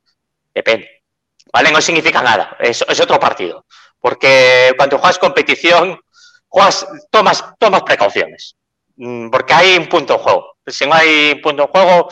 Depende. 0.53 0.98
¿Vale? 1.51 1.71
No 1.71 1.81
significa 1.81 2.21
nada, 2.21 2.55
es, 2.59 2.83
es 2.87 2.99
otro 2.99 3.19
partido. 3.19 3.65
Porque 3.99 4.73
cuando 4.77 4.97
juegas 4.97 5.19
competición, 5.19 5.99
juegas, 6.47 6.87
tomas, 7.11 7.43
tomas 7.59 7.83
precauciones. 7.83 8.55
Mm, 8.95 9.29
Porque 9.29 9.53
hay 9.53 9.77
un 9.77 9.87
punto 9.87 10.13
en 10.13 10.19
juego. 10.19 10.55
Si 10.67 10.85
no 10.85 10.93
hay 10.93 11.33
un 11.35 11.41
punto 11.41 11.63
en 11.63 11.67
juego, 11.69 12.09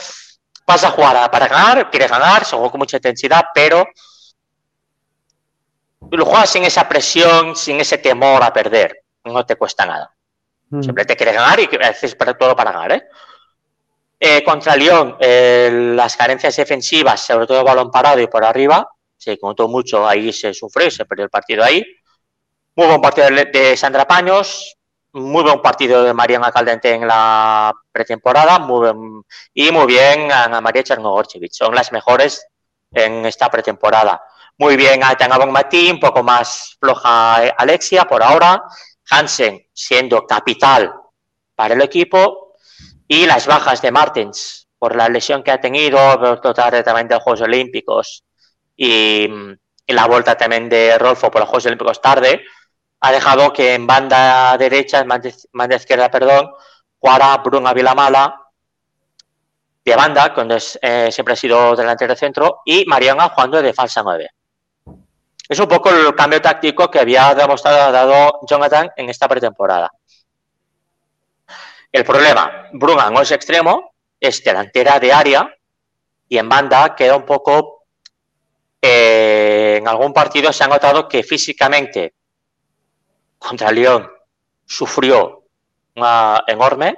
vas 0.65 0.83
a 0.83 0.91
jugar 0.91 1.15
a- 1.17 1.31
para 1.31 1.47
ganar, 1.47 1.89
quieres 1.89 2.09
ganar, 2.09 2.43
se 2.45 2.55
juega 2.55 2.71
con 2.71 2.79
mucha 2.79 2.97
intensidad, 2.97 3.45
pero 3.53 3.85
lo 6.11 6.25
juegas 6.25 6.49
sin 6.49 6.63
esa 6.63 6.87
presión, 6.87 7.55
sin 7.55 7.79
ese 7.79 7.97
temor 7.97 8.43
a 8.43 8.53
perder. 8.53 9.03
No 9.23 9.45
te 9.45 9.55
cuesta 9.55 9.85
nada. 9.85 10.13
Mm. 10.69 10.81
Siempre 10.83 11.05
te 11.05 11.15
quieres 11.15 11.35
ganar 11.35 11.59
y 11.59 11.69
haces 11.81 12.15
para- 12.15 12.37
todo 12.37 12.55
para 12.55 12.71
ganar, 12.71 12.91
¿eh? 12.93 13.03
Eh, 14.19 14.43
contra 14.43 14.75
Lyon, 14.75 15.15
eh, 15.19 15.69
las 15.95 16.15
carencias 16.17 16.55
defensivas, 16.55 17.21
sobre 17.21 17.45
todo 17.45 17.63
balón 17.63 17.91
parado 17.91 18.19
y 18.19 18.27
por 18.27 18.43
arriba, 18.43 18.89
se 19.17 19.37
contó 19.39 19.67
mucho, 19.67 20.07
ahí 20.07 20.31
se 20.31 20.53
sufrió, 20.53 20.89
se 20.91 21.05
perdió 21.05 21.25
el 21.25 21.29
partido 21.29 21.63
ahí. 21.63 21.83
Muy 22.75 22.87
buen 22.87 23.01
partido 23.01 23.27
de, 23.29 23.75
Sandra 23.75 24.05
Paños, 24.05 24.77
muy 25.13 25.43
buen 25.43 25.61
partido 25.61 26.03
de 26.03 26.13
Mariana 26.13 26.51
Caldente 26.51 26.93
en 26.93 27.07
la 27.07 27.73
pretemporada, 27.91 28.59
muy 28.59 28.79
buen- 28.79 29.23
y 29.53 29.71
muy 29.71 29.87
bien 29.87 30.31
Ana 30.31 30.61
María 30.61 30.83
Chernogorchevich, 30.83 31.53
son 31.53 31.73
las 31.73 31.91
mejores 31.91 32.45
en 32.91 33.25
esta 33.25 33.49
pretemporada. 33.49 34.21
Muy 34.59 34.75
bien 34.75 35.03
Aitana 35.03 35.37
Bonmatí, 35.37 35.91
un 35.91 35.99
poco 35.99 36.23
más 36.23 36.77
floja 36.79 37.45
eh, 37.45 37.53
Alexia 37.57 38.05
por 38.05 38.23
ahora, 38.23 38.63
Hansen 39.09 39.67
siendo 39.73 40.25
capital 40.25 40.93
para 41.55 41.73
el 41.73 41.81
equipo 41.81 42.53
y 43.07 43.25
las 43.25 43.47
bajas 43.47 43.81
de 43.81 43.91
Martens 43.91 44.67
por 44.77 44.95
la 44.95 45.09
lesión 45.09 45.41
que 45.41 45.51
ha 45.51 45.59
tenido, 45.59 46.39
total 46.39 46.83
también 46.83 47.07
de 47.07 47.19
Juegos 47.19 47.41
Olímpicos 47.41 48.23
y, 48.77 49.27
la 49.87 50.05
vuelta 50.05 50.35
también 50.35 50.69
de 50.69 50.97
Rolfo 50.97 51.31
por 51.31 51.41
los 51.41 51.49
Juegos 51.49 51.65
Olímpicos 51.65 52.01
tarde, 52.01 52.43
ha 52.99 53.11
dejado 53.11 53.51
que 53.53 53.73
en 53.73 53.87
banda 53.87 54.57
derecha, 54.57 54.99
en 54.99 55.07
banda, 55.07 55.75
izquierda, 55.75 56.11
perdón, 56.11 56.51
jugara 56.99 57.37
Bruna 57.37 57.73
Vilamala 57.73 58.43
de 59.83 59.95
banda, 59.95 60.33
cuando 60.33 60.55
es, 60.55 60.77
eh, 60.81 61.09
siempre 61.11 61.33
ha 61.33 61.37
sido 61.37 61.75
delantero 61.75 62.13
de 62.13 62.19
centro, 62.19 62.61
y 62.65 62.85
Mariana 62.85 63.29
jugando 63.29 63.61
de 63.61 63.73
falsa 63.73 64.03
9. 64.03 64.29
Es 65.47 65.59
un 65.59 65.67
poco 65.67 65.89
el 65.89 66.13
cambio 66.13 66.41
táctico 66.41 66.91
que 66.91 66.99
había 66.99 67.33
demostrado 67.33 67.91
dado 67.91 68.39
Jonathan 68.45 68.91
en 68.97 69.09
esta 69.09 69.29
pretemporada. 69.29 69.89
El 71.89 72.03
problema, 72.03 72.67
Bruna 72.73 73.09
no 73.09 73.21
es 73.21 73.31
extremo, 73.31 73.93
es 74.19 74.43
delantera 74.43 74.99
de 74.99 75.13
área 75.13 75.55
y 76.27 76.37
en 76.37 76.49
banda 76.49 76.95
queda 76.95 77.15
un 77.15 77.25
poco... 77.25 77.76
Eh, 78.89 79.77
en 79.77 79.87
algún 79.87 80.13
partido 80.13 80.53
se 80.53 80.63
ha 80.63 80.67
notado 80.67 81.09
que 81.09 81.21
físicamente 81.21 82.13
contra 83.37 83.69
León 83.69 84.09
sufrió 84.65 85.43
una 85.95 86.41
enorme, 86.47 86.97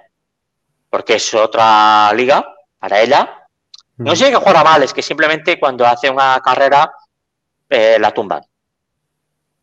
porque 0.87 1.15
es 1.15 1.33
otra 1.33 2.13
liga 2.13 2.45
para 2.77 3.01
ella. 3.01 3.47
No 3.97 4.15
sé 4.15 4.29
que 4.29 4.35
juega 4.35 4.63
mal, 4.63 4.83
es 4.83 4.93
que 4.93 5.01
simplemente 5.01 5.59
cuando 5.59 5.85
hace 5.85 6.11
una 6.11 6.39
carrera 6.43 6.91
eh, 7.67 7.97
la 7.99 8.11
tumban. 8.11 8.43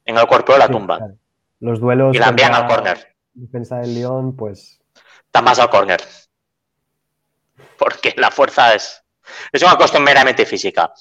En 0.04 0.18
el 0.18 0.26
cuerpo 0.26 0.56
la 0.56 0.68
tumban. 0.68 1.18
Los 1.60 1.78
duelos. 1.78 2.14
Y 2.14 2.18
la 2.18 2.28
envían 2.28 2.54
al 2.54 2.66
córner. 2.66 3.14
Defensa 3.34 3.78
del 3.78 3.94
León, 3.94 4.34
pues. 4.34 4.80
Está 5.26 5.42
más 5.42 5.60
al 5.60 5.70
córner. 5.70 6.00
Porque 7.78 8.14
la 8.16 8.32
fuerza 8.32 8.74
es. 8.74 9.02
Es 9.52 9.62
una 9.62 9.76
cuestión 9.76 10.02
meramente 10.02 10.44
física. 10.44 10.92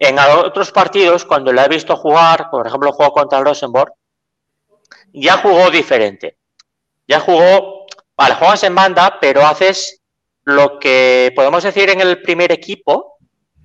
En 0.00 0.18
otros 0.18 0.72
partidos, 0.72 1.26
cuando 1.26 1.52
la 1.52 1.66
he 1.66 1.68
visto 1.68 1.94
jugar, 1.94 2.48
por 2.50 2.66
ejemplo, 2.66 2.90
juego 2.90 3.12
contra 3.12 3.40
Rosenborg, 3.40 3.92
ya 5.12 5.36
jugó 5.36 5.70
diferente. 5.70 6.38
Ya 7.06 7.20
jugó, 7.20 7.84
vale, 8.16 8.34
juegas 8.36 8.62
en 8.62 8.74
banda, 8.74 9.18
pero 9.20 9.46
haces 9.46 10.00
lo 10.44 10.78
que 10.78 11.32
podemos 11.36 11.62
decir 11.62 11.90
en 11.90 12.00
el 12.00 12.22
primer 12.22 12.50
equipo, 12.50 13.18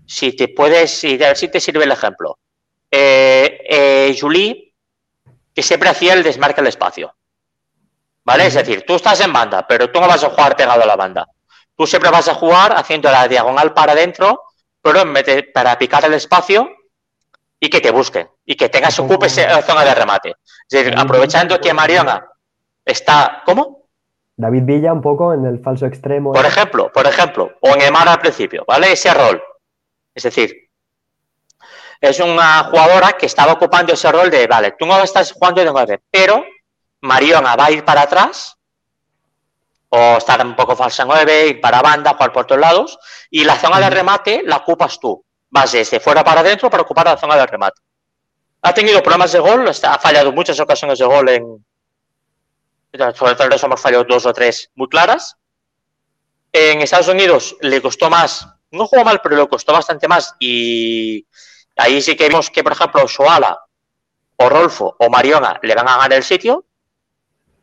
si 0.05 0.35
te 0.35 0.49
puedes, 0.49 1.05
a 1.05 1.07
ver 1.07 1.37
si 1.37 1.47
te 1.47 1.61
sirve 1.61 1.85
el 1.85 1.93
ejemplo. 1.93 2.37
Eh, 2.91 3.59
eh, 3.69 4.17
Julie, 4.19 4.73
que 5.53 5.63
siempre 5.63 5.87
hacía 5.87 6.13
el 6.13 6.23
desmarque 6.23 6.59
al 6.59 6.67
espacio. 6.67 7.15
¿Vale? 8.25 8.47
Es 8.47 8.55
decir, 8.55 8.83
tú 8.85 8.95
estás 8.95 9.21
en 9.21 9.31
banda, 9.31 9.65
pero 9.65 9.89
tú 9.89 10.01
no 10.01 10.07
vas 10.09 10.23
a 10.25 10.31
jugar 10.31 10.57
pegado 10.57 10.83
a 10.83 10.85
la 10.85 10.97
banda. 10.97 11.27
Tú 11.77 11.87
siempre 11.87 12.09
vas 12.09 12.27
a 12.27 12.35
jugar 12.35 12.73
haciendo 12.75 13.09
la 13.09 13.25
diagonal 13.29 13.73
para 13.73 13.93
adentro, 13.93 14.41
pero 14.85 15.01
en 15.01 15.13
vez 15.13 15.25
de, 15.25 15.41
para 15.41 15.75
picar 15.79 16.05
el 16.05 16.13
espacio 16.13 16.69
y 17.59 17.71
que 17.71 17.81
te 17.81 17.89
busquen 17.89 18.29
y 18.45 18.55
que 18.55 18.69
tengas 18.69 18.99
ocupe 18.99 19.25
esa 19.25 19.63
zona 19.63 19.83
de 19.83 19.95
remate. 19.95 20.29
Es 20.29 20.69
decir, 20.69 20.93
aprovechando 20.95 21.59
que 21.59 21.73
Mariana 21.73 22.23
está. 22.85 23.41
¿Cómo? 23.47 23.87
David 24.37 24.61
Villa 24.63 24.93
un 24.93 25.01
poco 25.01 25.33
en 25.33 25.43
el 25.43 25.59
falso 25.59 25.87
extremo. 25.87 26.33
Por 26.33 26.45
ejemplo, 26.45 26.91
por 26.93 27.07
ejemplo, 27.07 27.51
o 27.61 27.69
en 27.69 27.81
Emar 27.81 28.07
al 28.07 28.19
principio, 28.19 28.63
¿vale? 28.67 28.91
Ese 28.91 29.11
rol. 29.11 29.41
Es 30.13 30.21
decir, 30.21 30.69
es 31.99 32.19
una 32.19 32.65
jugadora 32.65 33.13
que 33.13 33.25
estaba 33.25 33.53
ocupando 33.53 33.91
ese 33.91 34.11
rol 34.11 34.29
de, 34.29 34.45
vale, 34.45 34.75
tú 34.77 34.85
no 34.85 35.01
estás 35.01 35.31
jugando 35.31 35.63
de 35.63 35.71
nueve, 35.71 36.01
pero 36.11 36.45
Mariona 37.01 37.55
va 37.55 37.65
a 37.65 37.71
ir 37.71 37.83
para 37.83 38.03
atrás 38.03 38.54
o 39.97 40.17
estar 40.17 40.45
un 40.45 40.55
poco 40.55 40.75
falsa 40.75 41.05
nueve, 41.05 41.47
ir 41.47 41.61
para 41.61 41.81
banda, 41.81 42.13
jugar 42.13 42.33
por 42.33 42.45
todos 42.45 42.59
lados, 42.59 42.99
y 43.29 43.45
la 43.45 43.55
zona 43.57 43.79
de 43.79 43.89
remate 43.89 44.43
la 44.43 44.57
ocupas 44.57 44.99
tú. 44.99 45.23
Vas 45.49 45.71
desde 45.71 46.01
fuera 46.01 46.21
para 46.21 46.41
adentro 46.41 46.69
para 46.69 46.83
ocupar 46.83 47.05
la 47.05 47.17
zona 47.17 47.37
de 47.37 47.47
remate. 47.47 47.81
Ha 48.61 48.73
tenido 48.73 49.01
problemas 49.01 49.31
de 49.31 49.39
gol, 49.39 49.65
ha 49.67 49.99
fallado 49.99 50.33
muchas 50.33 50.59
ocasiones 50.59 50.99
de 50.99 51.05
gol 51.05 51.29
en. 51.29 51.65
Sobre 53.13 53.35
todo 53.35 53.49
hemos 53.51 53.81
fallado 53.81 54.03
dos 54.03 54.25
o 54.25 54.33
tres 54.33 54.69
muy 54.75 54.89
claras. 54.89 55.37
En 56.51 56.81
Estados 56.81 57.07
Unidos 57.07 57.55
le 57.61 57.81
costó 57.81 58.09
más, 58.09 58.47
no 58.71 58.87
jugó 58.87 59.03
mal, 59.03 59.21
pero 59.21 59.37
le 59.37 59.47
costó 59.47 59.71
bastante 59.71 60.07
más. 60.09 60.35
Y 60.39 61.25
ahí 61.77 62.01
sí 62.01 62.17
que 62.17 62.27
vimos 62.27 62.49
que, 62.49 62.63
por 62.63 62.73
ejemplo, 62.73 63.07
Soala 63.07 63.59
o 64.37 64.49
Rolfo 64.49 64.95
o 64.99 65.09
Mariona 65.09 65.57
le 65.61 65.75
van 65.75 65.87
a 65.87 65.97
ganar 65.97 66.13
el 66.13 66.23
sitio, 66.23 66.65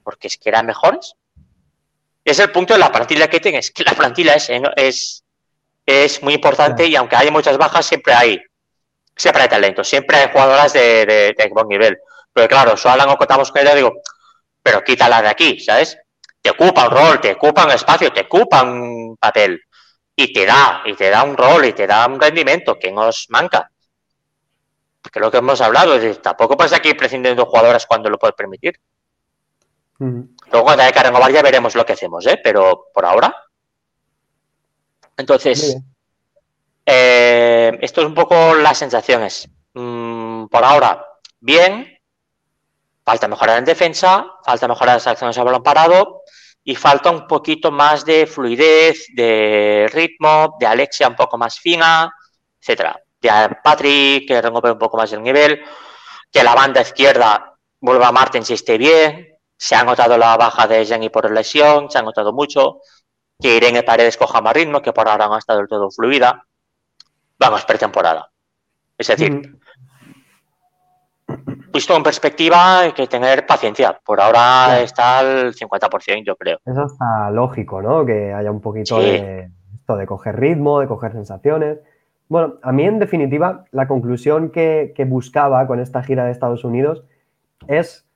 porque 0.03 0.29
es 0.29 0.39
que 0.39 0.49
eran 0.49 0.65
mejores. 0.65 1.15
Es 2.25 2.39
el 2.39 2.51
punto 2.51 2.75
de 2.75 2.81
la 2.81 2.93
plantilla 2.93 3.29
que 3.29 3.41
tienes, 3.41 3.71
que 3.71 3.83
la 3.85 3.95
plantilla 3.95 4.35
es, 4.35 4.49
es, 4.77 5.25
es 5.85 6.23
muy 6.23 6.35
importante 6.35 6.87
y 6.87 6.95
aunque 6.97 7.17
hay 7.17 7.31
muchas 7.31 7.59
bajas, 7.59 7.87
siempre 7.87 8.15
hay 8.15 8.41
siempre 9.17 9.43
hay 9.43 9.49
talento, 9.49 9.85
siempre 9.85 10.17
hay 10.17 10.31
jugadoras 10.31 10.73
de, 10.73 11.07
de, 11.07 11.49
buen 11.51 11.69
nivel. 11.69 11.99
Pero 12.33 12.49
claro, 12.49 12.77
Soala 12.77 13.07
no 13.07 13.17
contamos 13.17 13.51
con 13.51 13.61
ella, 13.61 13.75
digo, 13.75 13.93
pero 14.63 14.83
quítala 14.83 15.23
de 15.23 15.29
aquí, 15.29 15.61
¿sabes? 15.61 15.99
Te 16.41 16.51
ocupa 16.51 16.89
un 16.89 16.91
rol, 16.91 17.21
te 17.21 17.33
ocupa 17.33 17.65
un 17.65 17.73
espacio, 17.73 18.13
te 18.13 18.23
ocupa 18.23 18.63
un 18.63 19.17
papel 19.19 19.61
y 20.17 20.33
te 20.33 20.47
da, 20.47 20.83
y 20.85 20.95
te 20.95 21.11
da 21.11 21.23
un 21.23 21.37
rol 21.37 21.65
y 21.65 21.73
te 21.73 21.87
da 21.87 22.07
un 22.07 22.21
rendimiento 22.21 22.79
que 22.79 22.91
nos 22.91 23.27
manca. 23.29 23.71
Lo 25.15 25.31
que 25.31 25.39
hemos 25.39 25.61
hablado, 25.61 25.95
es 25.95 26.23
tampoco 26.23 26.57
pasa 26.57 26.77
aquí 26.77 26.95
prescindiendo 26.95 27.47
jugadoras 27.47 27.87
cuando 27.87 28.09
lo 28.09 28.19
puedes 28.19 28.37
permitir. 28.37 28.81
Luego 30.53 30.67
cuando 30.67 30.85
que 30.93 31.03
renovar 31.03 31.33
ya 31.33 31.41
veremos 31.41 31.75
lo 31.75 31.87
que 31.87 31.95
hacemos, 31.95 32.27
¿eh? 32.27 32.39
Pero 32.45 32.89
por 32.93 33.07
ahora. 33.07 33.35
Entonces, 35.17 35.79
eh, 36.85 37.79
esto 37.81 38.03
es 38.03 38.07
un 38.07 38.15
poco 38.15 38.55
las 38.55 38.77
sensaciones. 38.77 39.49
Mm, 39.73 40.47
por 40.47 40.63
ahora, 40.63 41.07
bien. 41.41 41.89
Falta 43.05 43.27
mejorar 43.27 43.59
en 43.59 43.65
defensa, 43.65 44.27
falta 44.45 44.69
mejorar 44.69 44.97
las 44.97 45.07
acciones 45.07 45.37
a 45.37 45.43
balón 45.43 45.63
parado 45.63 46.23
y 46.63 46.77
falta 46.77 47.11
un 47.11 47.27
poquito 47.27 47.73
más 47.73 48.05
de 48.05 48.27
fluidez, 48.27 49.07
de 49.15 49.91
ritmo, 49.93 50.57
de 50.61 50.67
Alexia 50.67 51.09
un 51.09 51.17
poco 51.17 51.37
más 51.37 51.59
fina, 51.59 52.13
etcétera. 52.61 53.01
De 53.21 53.31
Patrick, 53.65 54.29
que 54.29 54.41
recupere 54.41 54.73
un 54.73 54.79
poco 54.79 54.99
más 54.99 55.13
el 55.13 55.23
nivel, 55.23 55.65
que 56.31 56.45
la 56.45 56.55
banda 56.55 56.83
izquierda 56.83 57.55
vuelva 57.81 58.09
a 58.09 58.13
Martens 58.13 58.47
si 58.47 58.55
esté 58.55 58.79
bien. 58.79 59.32
Se 59.63 59.77
ha 59.77 59.85
notado 59.85 60.19
la 60.19 60.37
baja 60.37 60.67
de 60.67 60.85
Jenny 60.85 61.09
por 61.09 61.31
lesión, 61.31 61.89
se 61.89 61.97
ha 61.97 62.03
notado 62.03 62.33
mucho. 62.33 62.81
Que 63.41 63.57
Irene 63.57 63.85
Paredes 63.85 64.17
coja 64.17 64.41
más 64.41 64.55
ritmo, 64.55 64.83
que 64.83 64.93
por 64.93 65.09
ahora 65.09 65.29
no 65.29 65.37
ha 65.37 65.39
estado 65.39 65.61
del 65.61 65.69
todo 65.69 65.89
fluida 65.89 66.45
vamos, 67.39 67.65
pretemporada. 67.65 68.29
Es 68.99 69.07
decir, 69.07 69.57
visto 71.73 71.97
en 71.97 72.03
perspectiva 72.03 72.81
hay 72.81 72.93
que 72.93 73.07
tener 73.07 73.47
paciencia. 73.47 73.99
Por 74.05 74.21
ahora 74.21 74.81
está 74.81 75.21
al 75.21 75.55
50%, 75.55 76.25
yo 76.25 76.37
creo. 76.37 76.59
Eso 76.65 76.87
está 76.87 77.31
lógico, 77.31 77.83
¿no? 77.83 78.05
Que 78.05 78.33
haya 78.33 78.51
un 78.51 78.61
poquito 78.61 78.99
de 78.99 79.51
esto 79.75 79.97
de 79.97 80.07
coger 80.07 80.39
ritmo, 80.39 80.81
de 80.81 80.87
coger 80.89 81.13
sensaciones. 81.13 81.79
Bueno, 82.29 82.55
a 82.63 82.73
mí 82.73 82.85
en 82.85 82.99
definitiva 82.99 83.65
la 83.71 83.87
conclusión 83.87 84.51
que, 84.51 84.93
que 84.97 85.05
buscaba 85.05 85.67
con 85.69 85.81
esta 85.81 86.03
gira 86.03 86.25
de 86.25 86.33
Estados 86.33 86.65
Unidos 86.65 87.05
es 87.69 88.07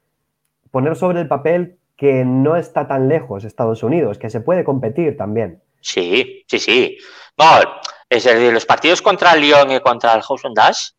poner 0.77 0.95
sobre 0.95 1.23
el 1.23 1.27
papel 1.27 1.79
que 1.97 2.23
no 2.27 2.55
está 2.55 2.87
tan 2.87 3.09
lejos 3.09 3.45
Estados 3.45 3.83
Unidos, 3.83 4.19
que 4.19 4.29
se 4.29 4.43
puede 4.43 4.63
competir 4.63 5.17
también. 5.17 5.63
Sí, 5.81 6.45
sí, 6.47 6.59
sí. 6.59 6.99
No, 7.39 7.47
es 8.11 8.25
decir, 8.25 8.53
los 8.53 8.67
partidos 8.67 9.01
contra 9.01 9.33
el 9.33 9.41
Lyon 9.41 9.71
y 9.71 9.81
contra 9.81 10.13
el 10.13 10.21
House 10.21 10.43
Dash 10.55 10.91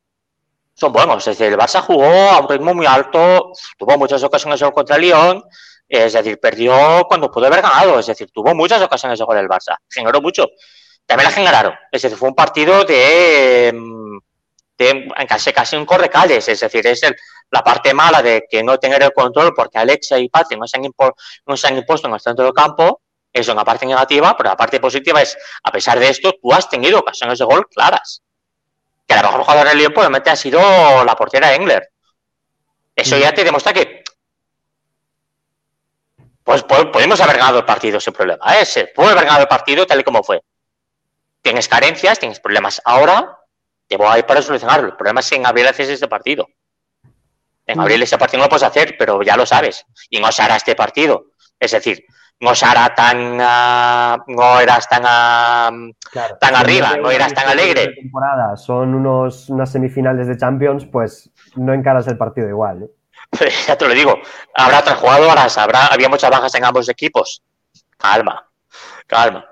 son 0.73 0.91
buenos. 0.91 1.27
Es 1.27 1.37
decir, 1.37 1.53
el 1.53 1.59
Barça 1.59 1.79
jugó 1.81 2.07
a 2.07 2.39
un 2.39 2.49
ritmo 2.49 2.73
muy 2.73 2.87
alto, 2.87 3.51
tuvo 3.77 3.99
muchas 3.99 4.23
ocasiones 4.23 4.59
contra 4.73 4.95
el 4.95 5.03
Lyon, 5.03 5.43
es 5.87 6.13
decir, 6.13 6.39
perdió 6.39 7.05
cuando 7.07 7.29
pudo 7.29 7.45
haber 7.45 7.61
ganado. 7.61 7.99
Es 7.99 8.07
decir, 8.07 8.31
tuvo 8.33 8.55
muchas 8.55 8.81
ocasiones 8.81 9.21
gol 9.21 9.37
el 9.37 9.47
Barça. 9.47 9.77
Generó 9.87 10.19
mucho. 10.21 10.47
También 11.05 11.29
la 11.29 11.35
generaron. 11.35 11.75
Es 11.91 12.01
decir, 12.01 12.17
fue 12.17 12.29
un 12.29 12.35
partido 12.35 12.83
de, 12.83 13.79
de 14.75 15.07
casi, 15.27 15.53
casi 15.53 15.75
un 15.75 15.85
correcales. 15.85 16.47
Es 16.47 16.61
decir, 16.61 16.87
es 16.87 17.01
la 17.51 17.63
parte 17.63 17.93
mala 17.93 18.21
de 18.21 18.45
que 18.49 18.63
no 18.63 18.77
tener 18.77 19.01
el 19.01 19.13
control 19.13 19.53
porque 19.55 19.77
Alexia 19.77 20.17
y 20.17 20.29
Patrick 20.29 20.59
no 20.59 20.67
se 20.67 20.77
han, 20.77 21.77
impuesto 21.77 22.07
en 22.07 22.13
el 22.13 22.19
centro 22.19 22.45
del 22.45 22.53
campo 22.53 23.01
es 23.31 23.47
una 23.47 23.63
parte 23.63 23.85
negativa, 23.85 24.35
pero 24.35 24.49
la 24.49 24.57
parte 24.57 24.79
positiva 24.79 25.21
es, 25.21 25.37
a 25.63 25.71
pesar 25.71 25.99
de 25.99 26.09
esto, 26.09 26.33
tú 26.41 26.53
has 26.53 26.69
tenido 26.69 26.99
ocasiones 26.99 27.37
de 27.37 27.45
gol 27.45 27.67
claras. 27.69 28.21
Que 29.07 29.15
la 29.15 29.21
mejor 29.21 29.41
jugadora 29.41 29.69
del 29.73 29.93
probablemente 29.93 30.29
ha 30.29 30.35
sido 30.35 30.59
la 31.03 31.15
portera 31.15 31.53
Engler. 31.53 31.89
Eso 32.95 33.17
ya 33.17 33.33
te 33.33 33.43
demuestra 33.43 33.73
que 33.73 34.03
pues 36.43 36.63
podemos 36.63 37.19
haber 37.19 37.37
ganado 37.37 37.59
el 37.59 37.65
partido 37.65 37.99
sin 37.99 38.13
problema. 38.13 38.57
¿eh? 38.57 38.65
Se 38.65 38.87
puede 38.87 39.11
haber 39.11 39.25
ganado 39.25 39.41
el 39.41 39.49
partido 39.49 39.85
tal 39.85 39.99
y 39.99 40.03
como 40.03 40.23
fue. 40.23 40.41
Tienes 41.41 41.67
carencias, 41.67 42.19
tienes 42.19 42.39
problemas 42.39 42.81
ahora, 42.85 43.37
debo 43.89 44.15
ir 44.15 44.25
para 44.25 44.41
solucionarlo. 44.41 44.87
El 44.87 44.95
problema 44.95 45.19
es 45.19 45.31
en 45.33 45.45
abril 45.45 45.67
haces 45.67 45.89
este 45.89 46.07
partido. 46.07 46.47
En 47.67 47.79
abril 47.79 48.01
ese 48.01 48.17
partido 48.17 48.39
no 48.39 48.45
lo 48.45 48.49
puedes 48.49 48.63
hacer, 48.63 48.95
pero 48.97 49.21
ya 49.21 49.37
lo 49.37 49.45
sabes. 49.45 49.85
Y 50.09 50.19
no 50.19 50.31
se 50.31 50.41
hará 50.41 50.55
este 50.55 50.75
partido. 50.75 51.25
Es 51.59 51.71
decir, 51.71 52.03
no 52.39 52.55
será 52.55 52.95
tan 52.95 53.37
ah, 53.41 54.17
no 54.27 54.59
eras 54.59 54.87
tan 54.87 55.03
ah, 55.05 55.71
Claro, 56.11 56.37
Tan 56.39 56.55
arriba, 56.55 56.95
no 56.97 57.11
eras 57.11 57.33
tan 57.33 57.47
alegre. 57.47 57.93
temporada 57.93 58.55
son 58.55 58.95
unos, 58.95 59.49
unas 59.49 59.71
semifinales 59.71 60.27
de 60.27 60.37
Champions, 60.37 60.85
pues 60.85 61.29
no 61.55 61.73
encaras 61.73 62.07
el 62.07 62.17
partido 62.17 62.47
igual. 62.47 62.83
¿eh? 62.83 62.91
ya 63.67 63.77
te 63.77 63.87
lo 63.87 63.93
digo 63.93 64.19
habrá 64.53 64.81
tres 64.81 64.95
jugadoras 64.97 65.57
habrá 65.57 65.87
había 65.87 66.09
muchas 66.09 66.29
bajas 66.29 66.53
en 66.55 66.65
ambos 66.65 66.89
equipos 66.89 67.43
calma 67.97 68.47
calma 69.05 69.45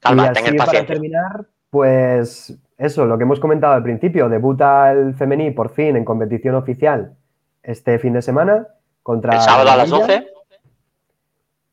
calma 0.00 0.30
y 0.30 0.32
ten 0.32 0.46
así 0.46 0.56
para 0.56 0.86
terminar, 0.86 1.46
pues 1.72 2.54
eso, 2.76 3.06
lo 3.06 3.16
que 3.16 3.24
hemos 3.24 3.40
comentado 3.40 3.72
al 3.72 3.82
principio, 3.82 4.28
debuta 4.28 4.92
el 4.92 5.14
femení 5.14 5.52
por 5.52 5.70
fin 5.70 5.96
en 5.96 6.04
competición 6.04 6.54
oficial 6.54 7.16
este 7.62 7.98
fin 7.98 8.12
de 8.12 8.20
semana 8.20 8.66
contra 9.02 9.36
el 9.36 9.40
sábado 9.40 9.70
a 9.70 9.76
las 9.76 9.88
Sevilla. 9.88 10.06
12 10.06 10.32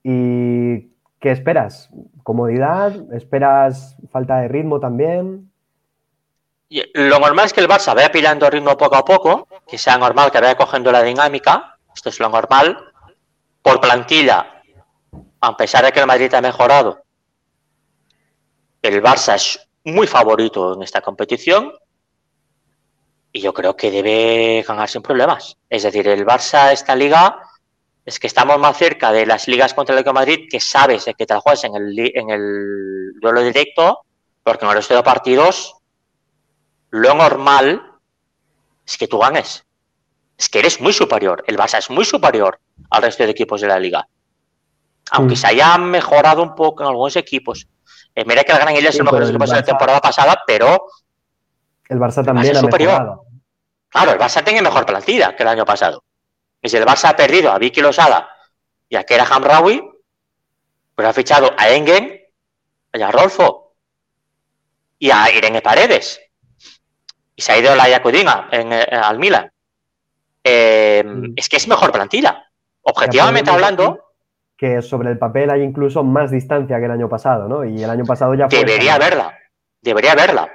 ¿Y 0.03 0.79
qué 1.19 1.31
esperas? 1.31 1.89
¿Comodidad? 2.23 2.93
¿Esperas 3.11 3.97
falta 4.09 4.37
de 4.37 4.47
ritmo 4.47 4.79
también? 4.79 5.51
Y 6.69 6.81
Lo 6.93 7.19
normal 7.19 7.47
es 7.47 7.51
que 7.51 7.59
el 7.59 7.67
Barça 7.67 7.93
vaya 7.93 8.09
pillando 8.09 8.49
ritmo 8.49 8.77
poco 8.77 8.95
a 8.95 9.03
poco, 9.03 9.49
que 9.67 9.77
sea 9.77 9.97
normal 9.97 10.31
que 10.31 10.39
vaya 10.39 10.55
cogiendo 10.55 10.93
la 10.93 11.03
dinámica, 11.03 11.77
esto 11.93 12.07
es 12.07 12.21
lo 12.21 12.29
normal. 12.29 12.77
Por 13.61 13.81
plantilla, 13.81 14.63
a 15.41 15.57
pesar 15.57 15.83
de 15.83 15.91
que 15.91 15.99
el 15.99 16.07
Madrid 16.07 16.33
ha 16.33 16.39
mejorado, 16.39 17.03
el 18.81 19.03
Barça 19.03 19.35
es 19.35 19.68
muy 19.85 20.07
favorito 20.07 20.73
en 20.73 20.83
esta 20.83 21.01
competición 21.01 21.73
y 23.31 23.41
yo 23.41 23.53
creo 23.53 23.75
que 23.75 23.91
debe 23.91 24.63
ganar 24.67 24.89
sin 24.89 25.01
problemas. 25.01 25.57
Es 25.69 25.83
decir, 25.83 26.07
el 26.07 26.25
Barça, 26.25 26.71
esta 26.71 26.95
liga, 26.95 27.41
es 28.05 28.19
que 28.19 28.27
estamos 28.27 28.57
más 28.59 28.77
cerca 28.77 29.11
de 29.11 29.25
las 29.25 29.47
ligas 29.47 29.73
contra 29.73 29.93
el 29.93 29.99
Atlético 29.99 30.13
de 30.19 30.25
Madrid 30.25 30.47
que 30.49 30.59
sabes 30.59 31.05
de 31.05 31.13
que 31.13 31.25
te 31.25 31.33
la 31.33 31.41
juegas 31.41 31.63
en 31.63 31.75
el, 31.75 32.11
en 32.15 32.29
el 32.31 33.13
duelo 33.21 33.41
directo, 33.41 33.99
porque 34.43 34.65
en 34.65 34.71
el 34.71 34.77
resto 34.77 34.95
de 34.95 35.03
partidos 35.03 35.75
lo 36.89 37.13
normal 37.13 37.83
es 38.85 38.97
que 38.97 39.07
tú 39.07 39.19
ganes. 39.19 39.63
Es 40.37 40.49
que 40.49 40.59
eres 40.59 40.81
muy 40.81 40.93
superior. 40.93 41.43
El 41.45 41.57
Barça 41.57 41.77
es 41.77 41.89
muy 41.89 42.05
superior 42.05 42.59
al 42.89 43.03
resto 43.03 43.23
de 43.23 43.29
equipos 43.29 43.61
de 43.61 43.67
la 43.67 43.79
liga. 43.79 44.07
Aunque 45.11 45.35
Mm. 45.35 45.37
se 45.37 45.47
haya 45.47 45.77
mejorado 45.77 46.41
un 46.41 46.55
poco 46.55 46.81
en 46.83 46.89
algunos 46.89 47.15
equipos. 47.15 47.67
Eh, 48.19 48.23
mira 48.25 48.43
que 48.43 48.51
el 48.51 48.57
Gran 48.59 48.75
Illes 48.75 48.89
es 48.89 48.91
Sí, 48.95 48.97
el 48.99 49.03
mejor 49.05 49.19
pero 49.19 49.29
el 49.29 49.35
equipo 49.35 49.45
de 49.45 49.55
la 49.55 49.63
temporada 49.63 49.99
pasada, 50.01 50.43
pero 50.45 50.87
El 51.87 51.99
Barça 51.99 52.23
también 52.25 52.53
es 52.53 52.59
superior. 52.59 52.91
mejorado. 52.93 53.25
claro, 53.89 54.11
el 54.11 54.19
Barça 54.19 54.43
tiene 54.43 54.61
mejor 54.61 54.85
plantilla 54.85 55.35
que 55.35 55.43
el 55.43 55.49
año 55.49 55.65
pasado. 55.65 56.03
Y 56.61 56.67
si 56.69 56.77
el 56.77 56.85
Barça 56.85 57.09
ha 57.09 57.15
perdido 57.15 57.51
a 57.51 57.57
Vicky 57.57 57.81
Losada 57.81 58.29
y 58.89 58.95
a 58.97 59.03
Kera 59.05 59.25
Hamraoui, 59.29 59.81
pues 60.95 61.07
ha 61.07 61.13
fichado 61.13 61.53
a 61.57 61.69
Engen, 61.69 62.21
y 62.91 63.01
a 63.01 63.11
Rolfo 63.11 63.75
y 64.97 65.11
a 65.11 65.31
Irene 65.31 65.61
Paredes. 65.61 66.19
Y 67.35 67.41
se 67.41 67.53
ha 67.53 67.57
ido 67.57 67.73
la 67.75 67.87
Yacudina 67.87 68.49
en, 68.51 68.73
eh, 68.73 68.83
al 68.91 69.17
Milan. 69.19 69.49
Eh, 70.43 71.03
Mm. 71.05 71.33
Es 71.37 71.47
que 71.47 71.55
es 71.57 71.67
mejor 71.67 71.91
plantilla. 71.93 72.45
Objetivamente 72.81 73.49
hablando, 73.51 74.08
Que 74.59 74.81
sobre 74.81 75.09
el 75.09 75.17
papel 75.17 75.49
hay 75.49 75.61
incluso 75.61 76.03
más 76.03 76.31
distancia 76.31 76.79
que 76.79 76.85
el 76.85 76.91
año 76.91 77.07
pasado, 77.07 77.47
¿no? 77.47 77.63
Y 77.63 77.81
el 77.81 77.89
año 77.89 78.03
pasado 78.03 78.33
ya 78.33 78.49
fue. 78.49 78.59
debería 78.59 78.95
haberla. 78.95 79.33
Debería 79.81 80.11
haberla. 80.11 80.51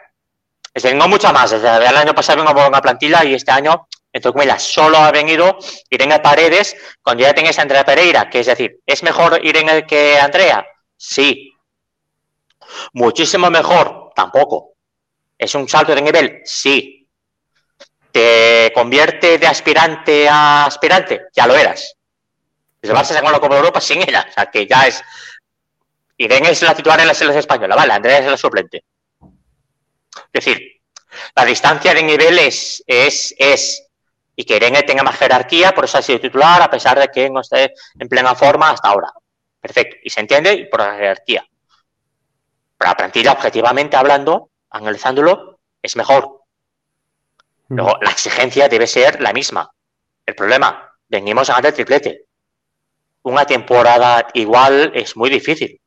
No 0.95 1.09
mucha 1.09 1.33
más. 1.33 1.51
Desde 1.51 1.69
el 1.69 1.97
año 1.97 2.15
pasado 2.15 2.39
vengo 2.39 2.55
por 2.55 2.69
una 2.69 2.83
plantilla 2.83 3.25
y 3.25 3.35
este 3.35 3.51
año, 3.51 3.89
entre 4.13 4.33
comillas, 4.33 4.63
solo 4.63 4.99
ha 4.99 5.11
venido 5.11 5.57
Irene 5.89 6.19
Paredes 6.19 6.77
cuando 7.03 7.23
ya 7.23 7.33
tenés 7.33 7.59
a 7.59 7.63
Andrea 7.63 7.85
Pereira. 7.85 8.29
Que 8.29 8.41
es 8.41 8.47
decir, 8.47 8.81
¿es 8.85 9.03
mejor 9.03 9.41
Irene 9.43 9.87
que 9.87 10.19
Andrea? 10.19 10.67
Sí. 10.97 11.53
Muchísimo 12.93 13.51
mejor, 13.51 14.11
tampoco. 14.15 14.75
¿Es 15.39 15.55
un 15.55 15.69
salto 15.69 15.95
de 15.95 16.03
nivel? 16.03 16.41
Sí. 16.45 17.09
¿Te 18.13 18.71
convierte 18.75 19.39
de 19.39 19.47
aspirante 19.47 20.29
a 20.29 20.67
aspirante? 20.67 21.27
Ya 21.35 21.47
lo 21.47 21.55
eras. 21.55 21.97
El 22.85 22.97
Barça 22.97 23.07
se 23.07 23.14
ganó 23.14 23.30
la 23.30 23.41
Copa 23.41 23.55
de 23.55 23.61
Europa 23.61 23.80
sin 23.80 24.03
ella. 24.03 24.26
O 24.28 24.32
sea, 24.32 24.51
que 24.51 24.66
ya 24.66 24.87
es... 24.87 25.03
Irene 26.16 26.51
es 26.51 26.62
la 26.62 26.74
titular 26.74 27.01
en 27.01 27.09
la 27.09 27.14
selección 27.14 27.41
española, 27.41 27.74
vale, 27.74 27.93
Andrea 27.93 28.18
es 28.18 28.26
la 28.26 28.37
suplente. 28.37 28.85
Es 30.32 30.45
decir, 30.45 30.80
la 31.35 31.45
distancia 31.45 31.93
de 31.93 32.03
nivel 32.03 32.39
es, 32.39 32.85
es, 32.87 33.35
es 33.37 33.89
y 34.37 34.45
que 34.45 34.57
Irene 34.57 34.82
tenga 34.82 35.03
más 35.03 35.16
jerarquía, 35.16 35.72
por 35.72 35.85
eso 35.85 35.99
ha 35.99 36.03
sido 36.03 36.20
titular, 36.20 36.61
a 36.62 36.70
pesar 36.70 36.99
de 36.99 37.09
que 37.09 37.30
no 37.30 37.41
esté 37.41 37.74
en 37.99 38.09
plena 38.09 38.35
forma 38.35 38.70
hasta 38.70 38.89
ahora. 38.89 39.12
Perfecto, 39.61 39.97
y 40.03 40.11
se 40.11 40.20
entiende 40.20 40.53
y 40.53 40.66
por 40.66 40.80
la 40.80 40.95
jerarquía. 40.95 41.47
Pero 42.76 42.91
la 42.91 42.97
plantilla, 42.97 43.32
objetivamente 43.32 43.97
hablando, 43.97 44.51
analizándolo, 44.70 45.61
es 45.80 45.97
mejor. 45.97 46.43
Mm. 47.68 47.76
Luego, 47.76 47.99
la 48.03 48.11
exigencia 48.11 48.68
debe 48.68 48.87
ser 48.87 49.20
la 49.20 49.32
misma. 49.32 49.70
El 50.26 50.35
problema, 50.35 50.93
venimos 51.09 51.49
a 51.51 51.55
ganar 51.55 51.66
el 51.66 51.74
triplete. 51.74 52.24
Una 53.25 53.45
temporada 53.45 54.29
igual 54.35 54.93
es 54.95 55.16
muy 55.16 55.31
difícil. 55.31 55.81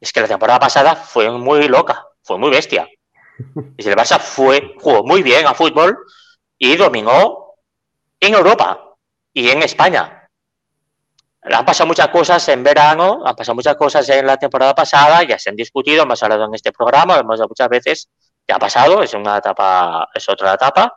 Es 0.00 0.12
que 0.12 0.20
la 0.20 0.28
temporada 0.28 0.60
pasada 0.60 0.94
fue 0.94 1.30
muy 1.30 1.66
loca, 1.66 2.06
fue 2.22 2.38
muy 2.38 2.50
bestia. 2.50 2.88
Y 3.76 3.82
si 3.82 3.88
el 3.88 3.96
Barça 3.96 4.18
fue, 4.20 4.74
jugó 4.78 5.02
muy 5.02 5.22
bien 5.22 5.46
a 5.46 5.54
fútbol 5.54 5.98
y 6.58 6.76
dominó 6.76 7.54
en 8.20 8.34
Europa 8.34 8.94
y 9.32 9.48
en 9.48 9.62
España. 9.62 10.28
Han 11.42 11.64
pasado 11.64 11.86
muchas 11.86 12.08
cosas 12.08 12.46
en 12.48 12.62
verano, 12.62 13.22
han 13.24 13.34
pasado 13.34 13.54
muchas 13.54 13.76
cosas 13.76 14.06
en 14.10 14.26
la 14.26 14.36
temporada 14.36 14.74
pasada, 14.74 15.22
ya 15.22 15.38
se 15.38 15.50
han 15.50 15.56
discutido, 15.56 16.02
hemos 16.02 16.22
hablado 16.22 16.44
en 16.44 16.54
este 16.54 16.72
programa, 16.72 17.14
hemos 17.14 17.34
hablado 17.34 17.48
muchas 17.48 17.68
veces, 17.68 18.08
ya 18.46 18.56
ha 18.56 18.58
pasado, 18.58 19.02
es 19.02 19.14
una 19.14 19.38
etapa, 19.38 20.08
es 20.12 20.28
otra 20.28 20.54
etapa. 20.54 20.94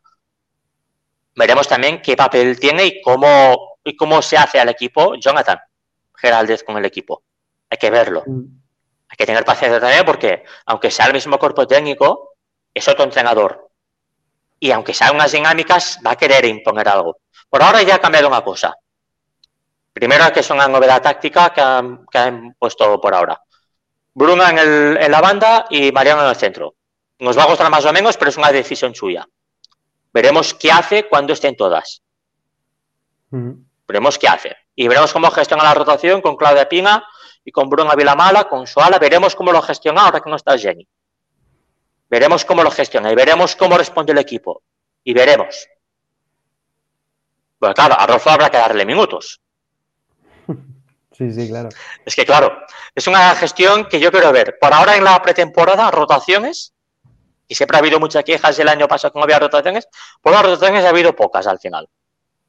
Veremos 1.36 1.68
también 1.68 2.02
qué 2.02 2.18
papel 2.18 2.60
tiene 2.60 2.86
y 2.86 3.02
cómo, 3.02 3.71
y 3.84 3.96
cómo 3.96 4.22
se 4.22 4.38
hace 4.38 4.60
al 4.60 4.70
equipo 4.70 5.16
Jonathan 5.16 5.60
Geraldez 6.16 6.64
con 6.64 6.78
el 6.78 6.86
equipo. 6.86 7.24
Hay 7.70 7.78
que 7.78 7.90
verlo. 7.90 8.24
Mm. 8.26 8.44
Hay 9.10 9.18
que 9.18 9.26
tener 9.26 9.44
paciencia 9.44 9.80
también 9.80 10.06
porque, 10.06 10.44
aunque 10.66 10.92
sea 10.92 11.08
el 11.08 11.14
mismo 11.14 11.38
cuerpo 11.38 11.68
técnico, 11.68 12.36
es 12.74 12.88
otro 12.88 13.04
entrenador. 13.04 13.70
Y 14.60 14.72
aunque 14.72 14.94
sean 14.94 15.16
unas 15.16 15.32
dinámicas, 15.32 16.00
va 16.06 16.12
a 16.12 16.16
querer 16.16 16.46
imponer 16.46 16.88
algo. 16.88 17.18
Por 17.50 17.62
ahora 17.62 17.82
ya 17.82 17.96
ha 17.96 18.00
cambiado 18.00 18.28
una 18.28 18.42
cosa. 18.44 18.76
Primero, 19.92 20.32
que 20.32 20.40
es 20.40 20.50
una 20.50 20.68
novedad 20.68 21.02
táctica 21.02 21.52
que 21.54 21.60
han, 21.62 22.06
que 22.06 22.18
han 22.18 22.54
puesto 22.54 23.02
por 23.02 23.14
ahora. 23.14 23.42
Bruna 24.14 24.50
en, 24.50 24.60
el- 24.60 24.98
en 25.02 25.12
la 25.12 25.20
banda 25.22 25.66
y 25.70 25.92
Mariano 25.92 26.22
en 26.24 26.30
el 26.30 26.36
centro. 26.36 26.76
Nos 27.20 27.38
va 27.38 27.44
a 27.44 27.48
gustar 27.48 27.70
más 27.70 27.86
o 27.86 27.92
menos, 27.94 28.16
pero 28.18 28.30
es 28.30 28.38
una 28.38 28.52
decisión 28.52 28.96
suya. 28.96 29.28
Veremos 30.14 30.54
qué 30.54 30.72
hace 30.72 31.08
cuando 31.10 31.34
estén 31.34 31.56
todas. 31.56 32.02
Mm. 33.32 33.52
Veremos 33.92 34.18
qué 34.18 34.30
hace. 34.30 34.56
Y 34.74 34.88
veremos 34.88 35.12
cómo 35.12 35.30
gestiona 35.32 35.64
la 35.66 35.74
rotación 35.74 36.22
con 36.22 36.38
Claudia 36.38 36.70
Pina 36.70 37.06
y 37.44 37.52
con 37.52 37.70
Bruno 37.70 37.94
Vilamala, 37.94 38.46
con 38.46 38.66
Suala. 38.66 38.98
Veremos 38.98 39.36
cómo 39.36 39.52
lo 39.52 39.62
gestiona 39.62 40.06
ahora 40.06 40.22
que 40.22 40.30
no 40.30 40.38
está 40.38 40.58
Jenny. 40.58 40.88
Veremos 42.10 42.46
cómo 42.46 42.64
lo 42.64 42.72
gestiona 42.72 43.12
y 43.12 43.16
veremos 43.16 43.54
cómo 43.58 43.78
responde 43.78 44.14
el 44.14 44.20
equipo. 44.20 44.64
Y 45.04 45.14
veremos. 45.14 45.68
Bueno, 47.60 47.76
claro, 47.76 48.00
a 48.00 48.08
Rolfo 48.08 48.30
habrá 48.30 48.50
que 48.50 48.58
darle 48.58 48.86
minutos. 48.86 49.42
Sí, 51.14 51.30
sí, 51.34 51.50
claro. 51.50 51.70
Es 52.04 52.16
que, 52.16 52.26
claro, 52.26 52.66
es 52.96 53.06
una 53.06 53.36
gestión 53.36 53.88
que 53.88 54.00
yo 54.00 54.12
quiero 54.12 54.32
ver. 54.32 54.58
Por 54.60 54.74
ahora 54.74 54.96
en 54.96 55.04
la 55.04 55.22
pretemporada, 55.22 55.92
rotaciones, 55.92 56.74
y 57.48 57.54
siempre 57.54 57.78
ha 57.78 57.80
habido 57.80 58.00
muchas 58.00 58.24
quejas 58.24 58.58
el 58.58 58.70
año 58.70 58.88
pasado 58.88 59.14
que 59.14 59.20
no 59.20 59.26
había 59.26 59.38
rotaciones, 59.38 59.88
por 60.20 60.32
las 60.32 60.42
rotaciones 60.42 60.84
ha 60.84 60.90
habido 60.90 61.16
pocas 61.16 61.46
al 61.46 61.60
final. 61.60 61.88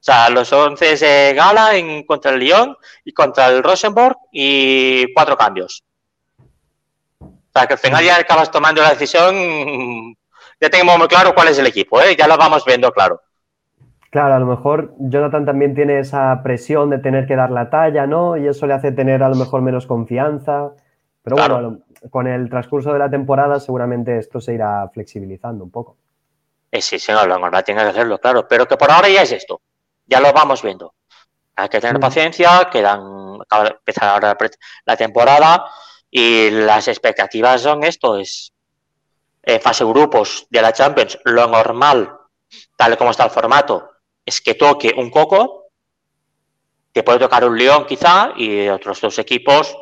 O 0.02 0.04
sea, 0.04 0.28
los 0.30 0.52
11 0.52 0.96
de 0.96 1.32
Gala 1.32 1.76
en, 1.76 2.02
contra 2.02 2.32
el 2.32 2.40
Lyon 2.40 2.76
y 3.04 3.12
contra 3.12 3.46
el 3.50 3.62
Rosenborg 3.62 4.16
y 4.32 5.14
cuatro 5.14 5.36
cambios. 5.36 5.84
O 7.20 7.30
sea, 7.54 7.68
que 7.68 7.74
al 7.74 7.78
final 7.78 8.04
ya 8.04 8.16
acabas 8.16 8.50
tomando 8.50 8.82
la 8.82 8.90
decisión, 8.90 9.32
ya 10.60 10.68
tenemos 10.68 10.98
muy 10.98 11.06
claro 11.06 11.32
cuál 11.36 11.46
es 11.48 11.58
el 11.60 11.68
equipo, 11.68 12.00
¿eh? 12.00 12.16
ya 12.16 12.26
lo 12.26 12.36
vamos 12.36 12.64
viendo 12.64 12.90
claro. 12.90 13.22
Claro, 14.10 14.34
a 14.34 14.40
lo 14.40 14.46
mejor 14.46 14.92
Jonathan 14.98 15.46
también 15.46 15.72
tiene 15.76 16.00
esa 16.00 16.42
presión 16.42 16.90
de 16.90 16.98
tener 16.98 17.28
que 17.28 17.36
dar 17.36 17.52
la 17.52 17.70
talla, 17.70 18.04
¿no? 18.04 18.36
Y 18.36 18.48
eso 18.48 18.66
le 18.66 18.74
hace 18.74 18.90
tener 18.90 19.22
a 19.22 19.28
lo 19.28 19.36
mejor 19.36 19.62
menos 19.62 19.86
confianza. 19.86 20.72
Pero 21.22 21.36
Claro. 21.36 21.54
bueno, 21.54 21.78
con 22.10 22.26
el 22.26 22.50
transcurso 22.50 22.92
de 22.92 22.98
la 22.98 23.08
temporada 23.08 23.60
seguramente 23.60 24.18
esto 24.18 24.40
se 24.40 24.54
irá 24.54 24.88
flexibilizando 24.92 25.62
un 25.62 25.70
poco. 25.70 25.96
Eh, 26.72 26.82
sí, 26.82 26.98
sí, 26.98 27.12
no, 27.12 27.24
lo 27.24 27.62
tiene 27.62 27.82
que 27.82 27.88
hacerlo, 27.88 28.18
claro, 28.18 28.48
pero 28.48 28.66
que 28.66 28.76
por 28.76 28.90
ahora 28.90 29.08
ya 29.08 29.22
es 29.22 29.30
esto, 29.30 29.60
ya 30.12 30.20
lo 30.20 30.32
vamos 30.32 30.62
viendo. 30.62 30.94
Hay 31.56 31.68
que 31.68 31.80
tener 31.80 31.96
Mm. 31.96 32.00
paciencia, 32.00 32.68
quedan, 32.70 33.00
acaba 33.40 33.64
de 33.64 33.70
empezar 33.70 34.08
ahora 34.10 34.36
la 34.84 34.96
temporada 34.96 35.66
y 36.10 36.50
las 36.50 36.86
expectativas 36.88 37.62
son 37.62 37.82
esto, 37.84 38.18
es 38.18 38.52
eh, 39.42 39.58
fase 39.58 39.84
grupos 39.84 40.46
de 40.50 40.62
la 40.62 40.72
Champions, 40.72 41.18
lo 41.24 41.46
normal, 41.46 41.98
tal 42.76 42.96
como 42.98 43.10
está 43.10 43.24
el 43.24 43.30
formato, 43.30 43.90
es 44.24 44.40
que 44.40 44.54
toque 44.54 44.92
un 44.96 45.10
coco 45.10 45.62
te 46.92 47.02
puede 47.02 47.20
tocar 47.20 47.42
un 47.44 47.56
León 47.56 47.86
quizá 47.86 48.32
y 48.36 48.68
otros 48.68 49.00
dos 49.00 49.18
equipos 49.18 49.74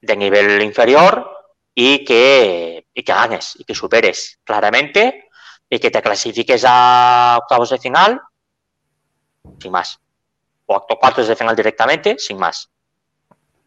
de 0.00 0.16
nivel 0.16 0.60
inferior 0.62 1.30
y 1.74 2.04
que, 2.04 2.86
y 2.92 3.02
que 3.04 3.12
ganes 3.12 3.54
y 3.56 3.64
que 3.64 3.74
superes 3.74 4.40
claramente 4.42 5.28
y 5.70 5.78
que 5.78 5.92
te 5.92 6.02
clasifiques 6.02 6.64
a 6.66 7.38
octavos 7.40 7.70
de 7.70 7.78
final 7.78 8.20
sin 9.58 9.72
más. 9.72 10.00
O 10.66 10.86
cuartos 10.98 11.28
de 11.28 11.36
final 11.36 11.56
directamente, 11.56 12.18
sin 12.18 12.38
más. 12.38 12.70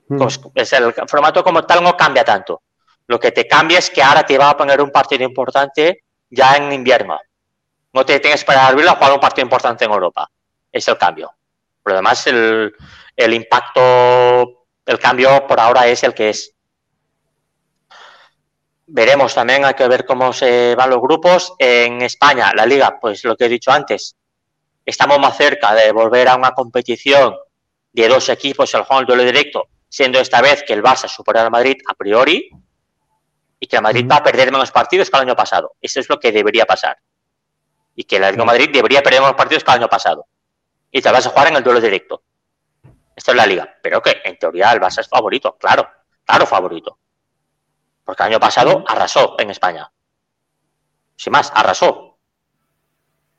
Mm. 0.07 0.17
Pues 0.17 0.39
es 0.53 0.73
el 0.73 0.93
formato 1.07 1.43
como 1.43 1.63
tal 1.65 1.83
no 1.83 1.95
cambia 1.95 2.23
tanto. 2.23 2.61
Lo 3.07 3.19
que 3.19 3.31
te 3.31 3.47
cambia 3.47 3.79
es 3.79 3.89
que 3.89 4.01
ahora 4.01 4.25
te 4.25 4.37
va 4.37 4.49
a 4.49 4.57
poner 4.57 4.81
un 4.81 4.91
partido 4.91 5.23
importante 5.23 6.03
ya 6.29 6.55
en 6.55 6.71
invierno. 6.71 7.19
No 7.93 8.05
te 8.05 8.19
tienes 8.19 8.43
para 8.43 8.67
abril 8.67 8.87
a 8.87 8.95
jugar 8.95 9.13
un 9.13 9.19
partido 9.19 9.45
importante 9.45 9.85
en 9.85 9.91
Europa. 9.91 10.29
Es 10.71 10.87
el 10.87 10.97
cambio. 10.97 11.33
Por 11.81 11.93
lo 11.93 11.97
demás, 11.97 12.25
el, 12.27 12.73
el 13.15 13.33
impacto, 13.33 14.65
el 14.85 14.99
cambio 14.99 15.45
por 15.47 15.59
ahora 15.59 15.87
es 15.87 16.03
el 16.03 16.13
que 16.13 16.29
es. 16.29 16.51
Veremos 18.87 19.33
también, 19.33 19.65
hay 19.65 19.73
que 19.73 19.87
ver 19.87 20.05
cómo 20.05 20.33
se 20.33 20.75
van 20.75 20.89
los 20.89 20.99
grupos. 20.99 21.53
En 21.57 22.01
España, 22.01 22.51
la 22.53 22.65
liga, 22.65 22.99
pues 22.99 23.23
lo 23.23 23.35
que 23.35 23.45
he 23.45 23.49
dicho 23.49 23.71
antes, 23.71 24.15
estamos 24.85 25.19
más 25.19 25.35
cerca 25.35 25.73
de 25.73 25.91
volver 25.91 26.27
a 26.27 26.35
una 26.35 26.51
competición 26.51 27.35
de 27.91 28.07
dos 28.07 28.29
equipos, 28.29 28.73
el 28.73 28.83
juego 28.83 29.01
el 29.01 29.07
duelo 29.07 29.23
directo, 29.23 29.67
siendo 29.89 30.19
esta 30.19 30.41
vez 30.41 30.63
que 30.63 30.73
el 30.73 30.83
Barça 30.83 31.07
supera 31.07 31.41
al 31.41 31.51
Madrid 31.51 31.77
a 31.87 31.93
priori 31.93 32.49
y 33.59 33.67
que 33.67 33.77
el 33.77 33.81
Madrid 33.81 34.05
va 34.09 34.17
a 34.17 34.23
perder 34.23 34.51
menos 34.51 34.71
partidos 34.71 35.09
que 35.09 35.17
el 35.17 35.23
año 35.23 35.35
pasado. 35.35 35.73
Eso 35.81 35.99
es 35.99 36.09
lo 36.09 36.19
que 36.19 36.31
debería 36.31 36.65
pasar. 36.65 36.97
Y 37.95 38.03
que 38.03 38.17
el 38.17 38.23
Atlético 38.25 38.43
de 38.43 38.47
Madrid 38.47 38.69
debería 38.73 39.01
perder 39.01 39.21
menos 39.21 39.35
partidos 39.35 39.63
que 39.63 39.71
el 39.71 39.77
año 39.77 39.87
pasado. 39.87 40.27
Y 40.91 41.01
te 41.01 41.09
vas 41.09 41.25
a 41.25 41.29
jugar 41.29 41.47
en 41.47 41.55
el 41.55 41.63
duelo 41.63 41.79
directo. 41.79 42.23
Esto 43.15 43.31
es 43.31 43.37
la 43.37 43.45
liga. 43.45 43.77
Pero 43.81 44.01
que 44.01 44.21
en 44.23 44.37
teoría 44.37 44.71
el 44.71 44.81
Barça 44.81 44.99
es 44.99 45.07
favorito, 45.07 45.55
claro, 45.57 45.89
claro 46.25 46.45
favorito. 46.45 46.99
Porque 48.03 48.23
el 48.23 48.29
año 48.29 48.39
pasado 48.39 48.83
arrasó 48.85 49.35
en 49.39 49.49
España. 49.49 49.89
Sin 51.15 51.31
más, 51.31 51.51
arrasó. 51.55 52.04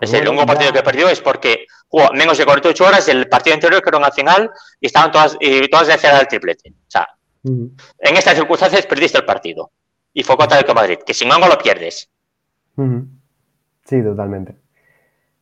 Es 0.01 0.13
el 0.13 0.29
único 0.29 0.45
partido 0.45 0.73
que 0.73 0.83
perdió 0.83 1.09
es 1.09 1.21
porque 1.21 1.67
jugó 1.89 2.13
menos 2.13 2.37
de 2.37 2.45
48 2.45 2.85
horas 2.85 3.07
del 3.07 3.29
partido 3.29 3.55
anterior 3.55 3.83
que 3.83 3.89
era 3.89 3.99
una 3.99 4.11
final 4.11 4.51
y 4.81 4.87
estaban 4.87 5.11
todas, 5.11 5.37
y 5.41 5.69
todas 5.69 5.87
de 5.87 5.97
cerrar 5.97 6.21
el 6.21 6.29
triplete. 6.29 6.71
O 6.71 6.91
sea, 6.91 7.09
en 7.45 8.17
estas 8.17 8.35
circunstancias 8.35 8.87
perdiste 8.87 9.19
el 9.19 9.25
partido. 9.25 9.71
Y 10.13 10.23
fue 10.23 10.37
contra 10.37 10.59
el 10.59 10.67
de 10.67 10.75
Madrid, 10.75 10.99
que 11.05 11.13
si 11.13 11.27
no, 11.27 11.39
no 11.39 11.47
lo 11.49 11.59
pierdes. 11.59 12.11
Sí, 13.85 14.03
totalmente. 14.03 14.57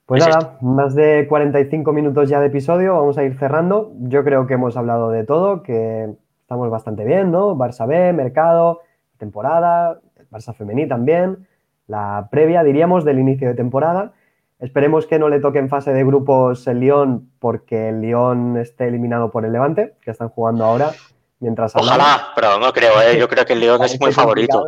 Pues 0.07 0.23
Es 0.23 0.29
nada, 0.29 0.59
más 0.61 0.95
de 0.95 1.27
45 1.29 1.93
minutos 1.93 2.29
ya 2.29 2.41
de 2.41 2.49
episodio, 2.49 2.95
vamos 2.95 3.17
a 3.17 3.25
ir 3.25 3.39
cerrando. 3.39 3.93
Yo 4.01 4.23
creo 4.23 4.47
que 4.47 4.55
hemos 4.55 4.77
hablado 4.77 5.11
de 5.11 5.25
todo, 5.25 5.63
que 5.63 6.11
estamos 6.41 6.71
bastante 6.71 7.05
bien, 7.05 7.31
¿no? 7.31 7.57
Barça 7.57 7.87
B, 7.87 8.13
mercado, 8.13 8.83
temporada, 9.17 10.01
Barça 10.31 10.53
femení 10.53 10.87
también, 10.87 11.47
la 11.87 12.29
previa, 12.31 12.63
diríamos, 12.63 13.05
del 13.05 13.19
inicio 13.19 13.49
de 13.49 13.55
temporada. 13.55 14.13
Esperemos 14.59 15.07
que 15.07 15.19
no 15.19 15.29
le 15.29 15.41
toque 15.41 15.59
en 15.59 15.69
fase 15.69 15.93
de 15.93 16.05
grupos 16.05 16.67
el 16.67 16.81
Lyon 16.81 17.31
porque 17.39 17.89
el 17.89 18.01
Lyon 18.01 18.57
esté 18.57 18.89
eliminado 18.89 19.31
por 19.31 19.45
el 19.45 19.53
Levante, 19.53 19.95
que 20.01 20.11
están 20.11 20.29
jugando 20.29 20.65
ahora 20.65 20.93
mientras 21.41 21.77
hablamos. 21.77 21.99
Ojalá, 21.99 22.29
pero 22.35 22.59
no 22.59 22.73
creo, 22.73 23.01
¿eh? 23.03 23.19
yo 23.19 23.29
creo 23.29 23.45
que 23.45 23.53
el 23.53 23.61
León 23.61 23.83
es 23.85 24.01
muy 24.01 24.13
favorito. 24.13 24.65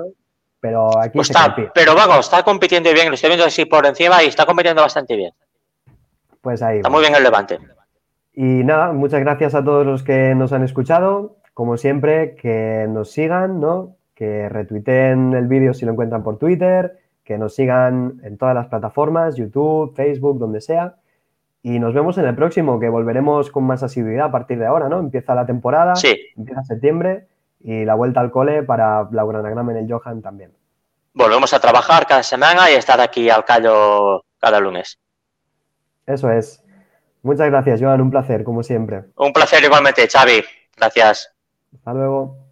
Pero 0.61 0.99
aquí 0.99 1.17
Pues 1.19 1.31
está, 1.31 1.55
pero 1.75 1.95
vamos, 1.95 2.21
está 2.21 2.43
compitiendo 2.43 2.93
bien, 2.93 3.09
lo 3.09 3.15
estoy 3.15 3.29
viendo 3.29 3.45
así 3.45 3.65
por 3.67 3.87
encima 3.87 4.23
y 4.23 4.27
está 4.27 4.47
compitiendo 4.47 4.83
bastante 4.83 5.15
bien. 5.15 5.33
Pues 6.41 6.63
ahí. 6.63 6.79
Está 6.79 6.91
muy 6.91 7.01
bien 7.01 7.15
el 7.15 7.23
Levante. 7.23 7.59
Y 8.35 8.43
nada, 8.43 8.93
muchas 8.93 9.21
gracias 9.21 9.55
a 9.55 9.65
todos 9.65 9.87
los 9.87 10.03
que 10.03 10.35
nos 10.35 10.53
han 10.53 10.65
escuchado. 10.65 11.37
Como 11.55 11.77
siempre, 11.77 12.37
que 12.37 12.87
nos 12.89 13.11
sigan, 13.11 13.61
¿no? 13.61 13.97
Que 14.15 14.49
retuiteen 14.49 15.35
el 15.35 15.47
vídeo 15.47 15.73
si 15.73 15.87
lo 15.87 15.93
encuentran 15.93 16.23
por 16.23 16.39
Twitter, 16.39 16.99
que 17.27 17.37
nos 17.37 17.55
sigan 17.57 18.21
en 18.23 18.39
todas 18.39 18.55
las 18.55 18.69
plataformas, 18.69 19.35
YouTube, 19.37 19.95
Facebook, 19.95 20.39
donde 20.39 20.61
sea. 20.61 20.95
Y 21.63 21.81
nos 21.81 21.93
vemos 21.93 22.17
en 22.19 22.25
el 22.27 22.37
próximo, 22.37 22.79
que 22.79 22.89
volveremos 22.89 23.51
con 23.51 23.65
más 23.65 23.83
asiduidad 23.83 24.27
a 24.27 24.31
partir 24.31 24.59
de 24.61 24.67
ahora, 24.67 24.89
¿no? 24.89 25.01
Empieza 25.01 25.35
la 25.35 25.45
temporada, 25.45 25.97
Sí, 25.97 26.17
empieza 26.37 26.63
septiembre 26.63 27.27
y 27.61 27.85
la 27.85 27.95
vuelta 27.95 28.21
al 28.21 28.31
cole 28.31 28.63
para 28.63 29.09
Laura 29.11 29.43
Nagram 29.43 29.71
en 29.71 29.79
el 29.79 29.93
Johan 29.93 30.23
también. 30.23 30.53
volvemos 31.13 31.53
a 31.53 31.59
trabajar 31.59 32.07
cada 32.07 32.23
semana 32.23 32.71
y 32.71 32.75
estar 32.75 33.01
aquí 33.01 33.29
al 33.29 33.45
callo 33.45 34.23
cada 34.39 34.61
lunes. 34.61 35.01
Eso 36.07 36.31
es. 36.31 36.63
Muchas 37.23 37.51
gracias, 37.51 37.81
Joan, 37.81 38.01
un 38.01 38.11
placer, 38.13 38.45
como 38.45 38.63
siempre. 38.63 39.03
Un 39.17 39.33
placer 39.33 39.65
igualmente, 39.65 40.07
Xavi. 40.07 40.45
Gracias. 40.77 41.35
Hasta 41.75 41.93
luego. 41.93 42.46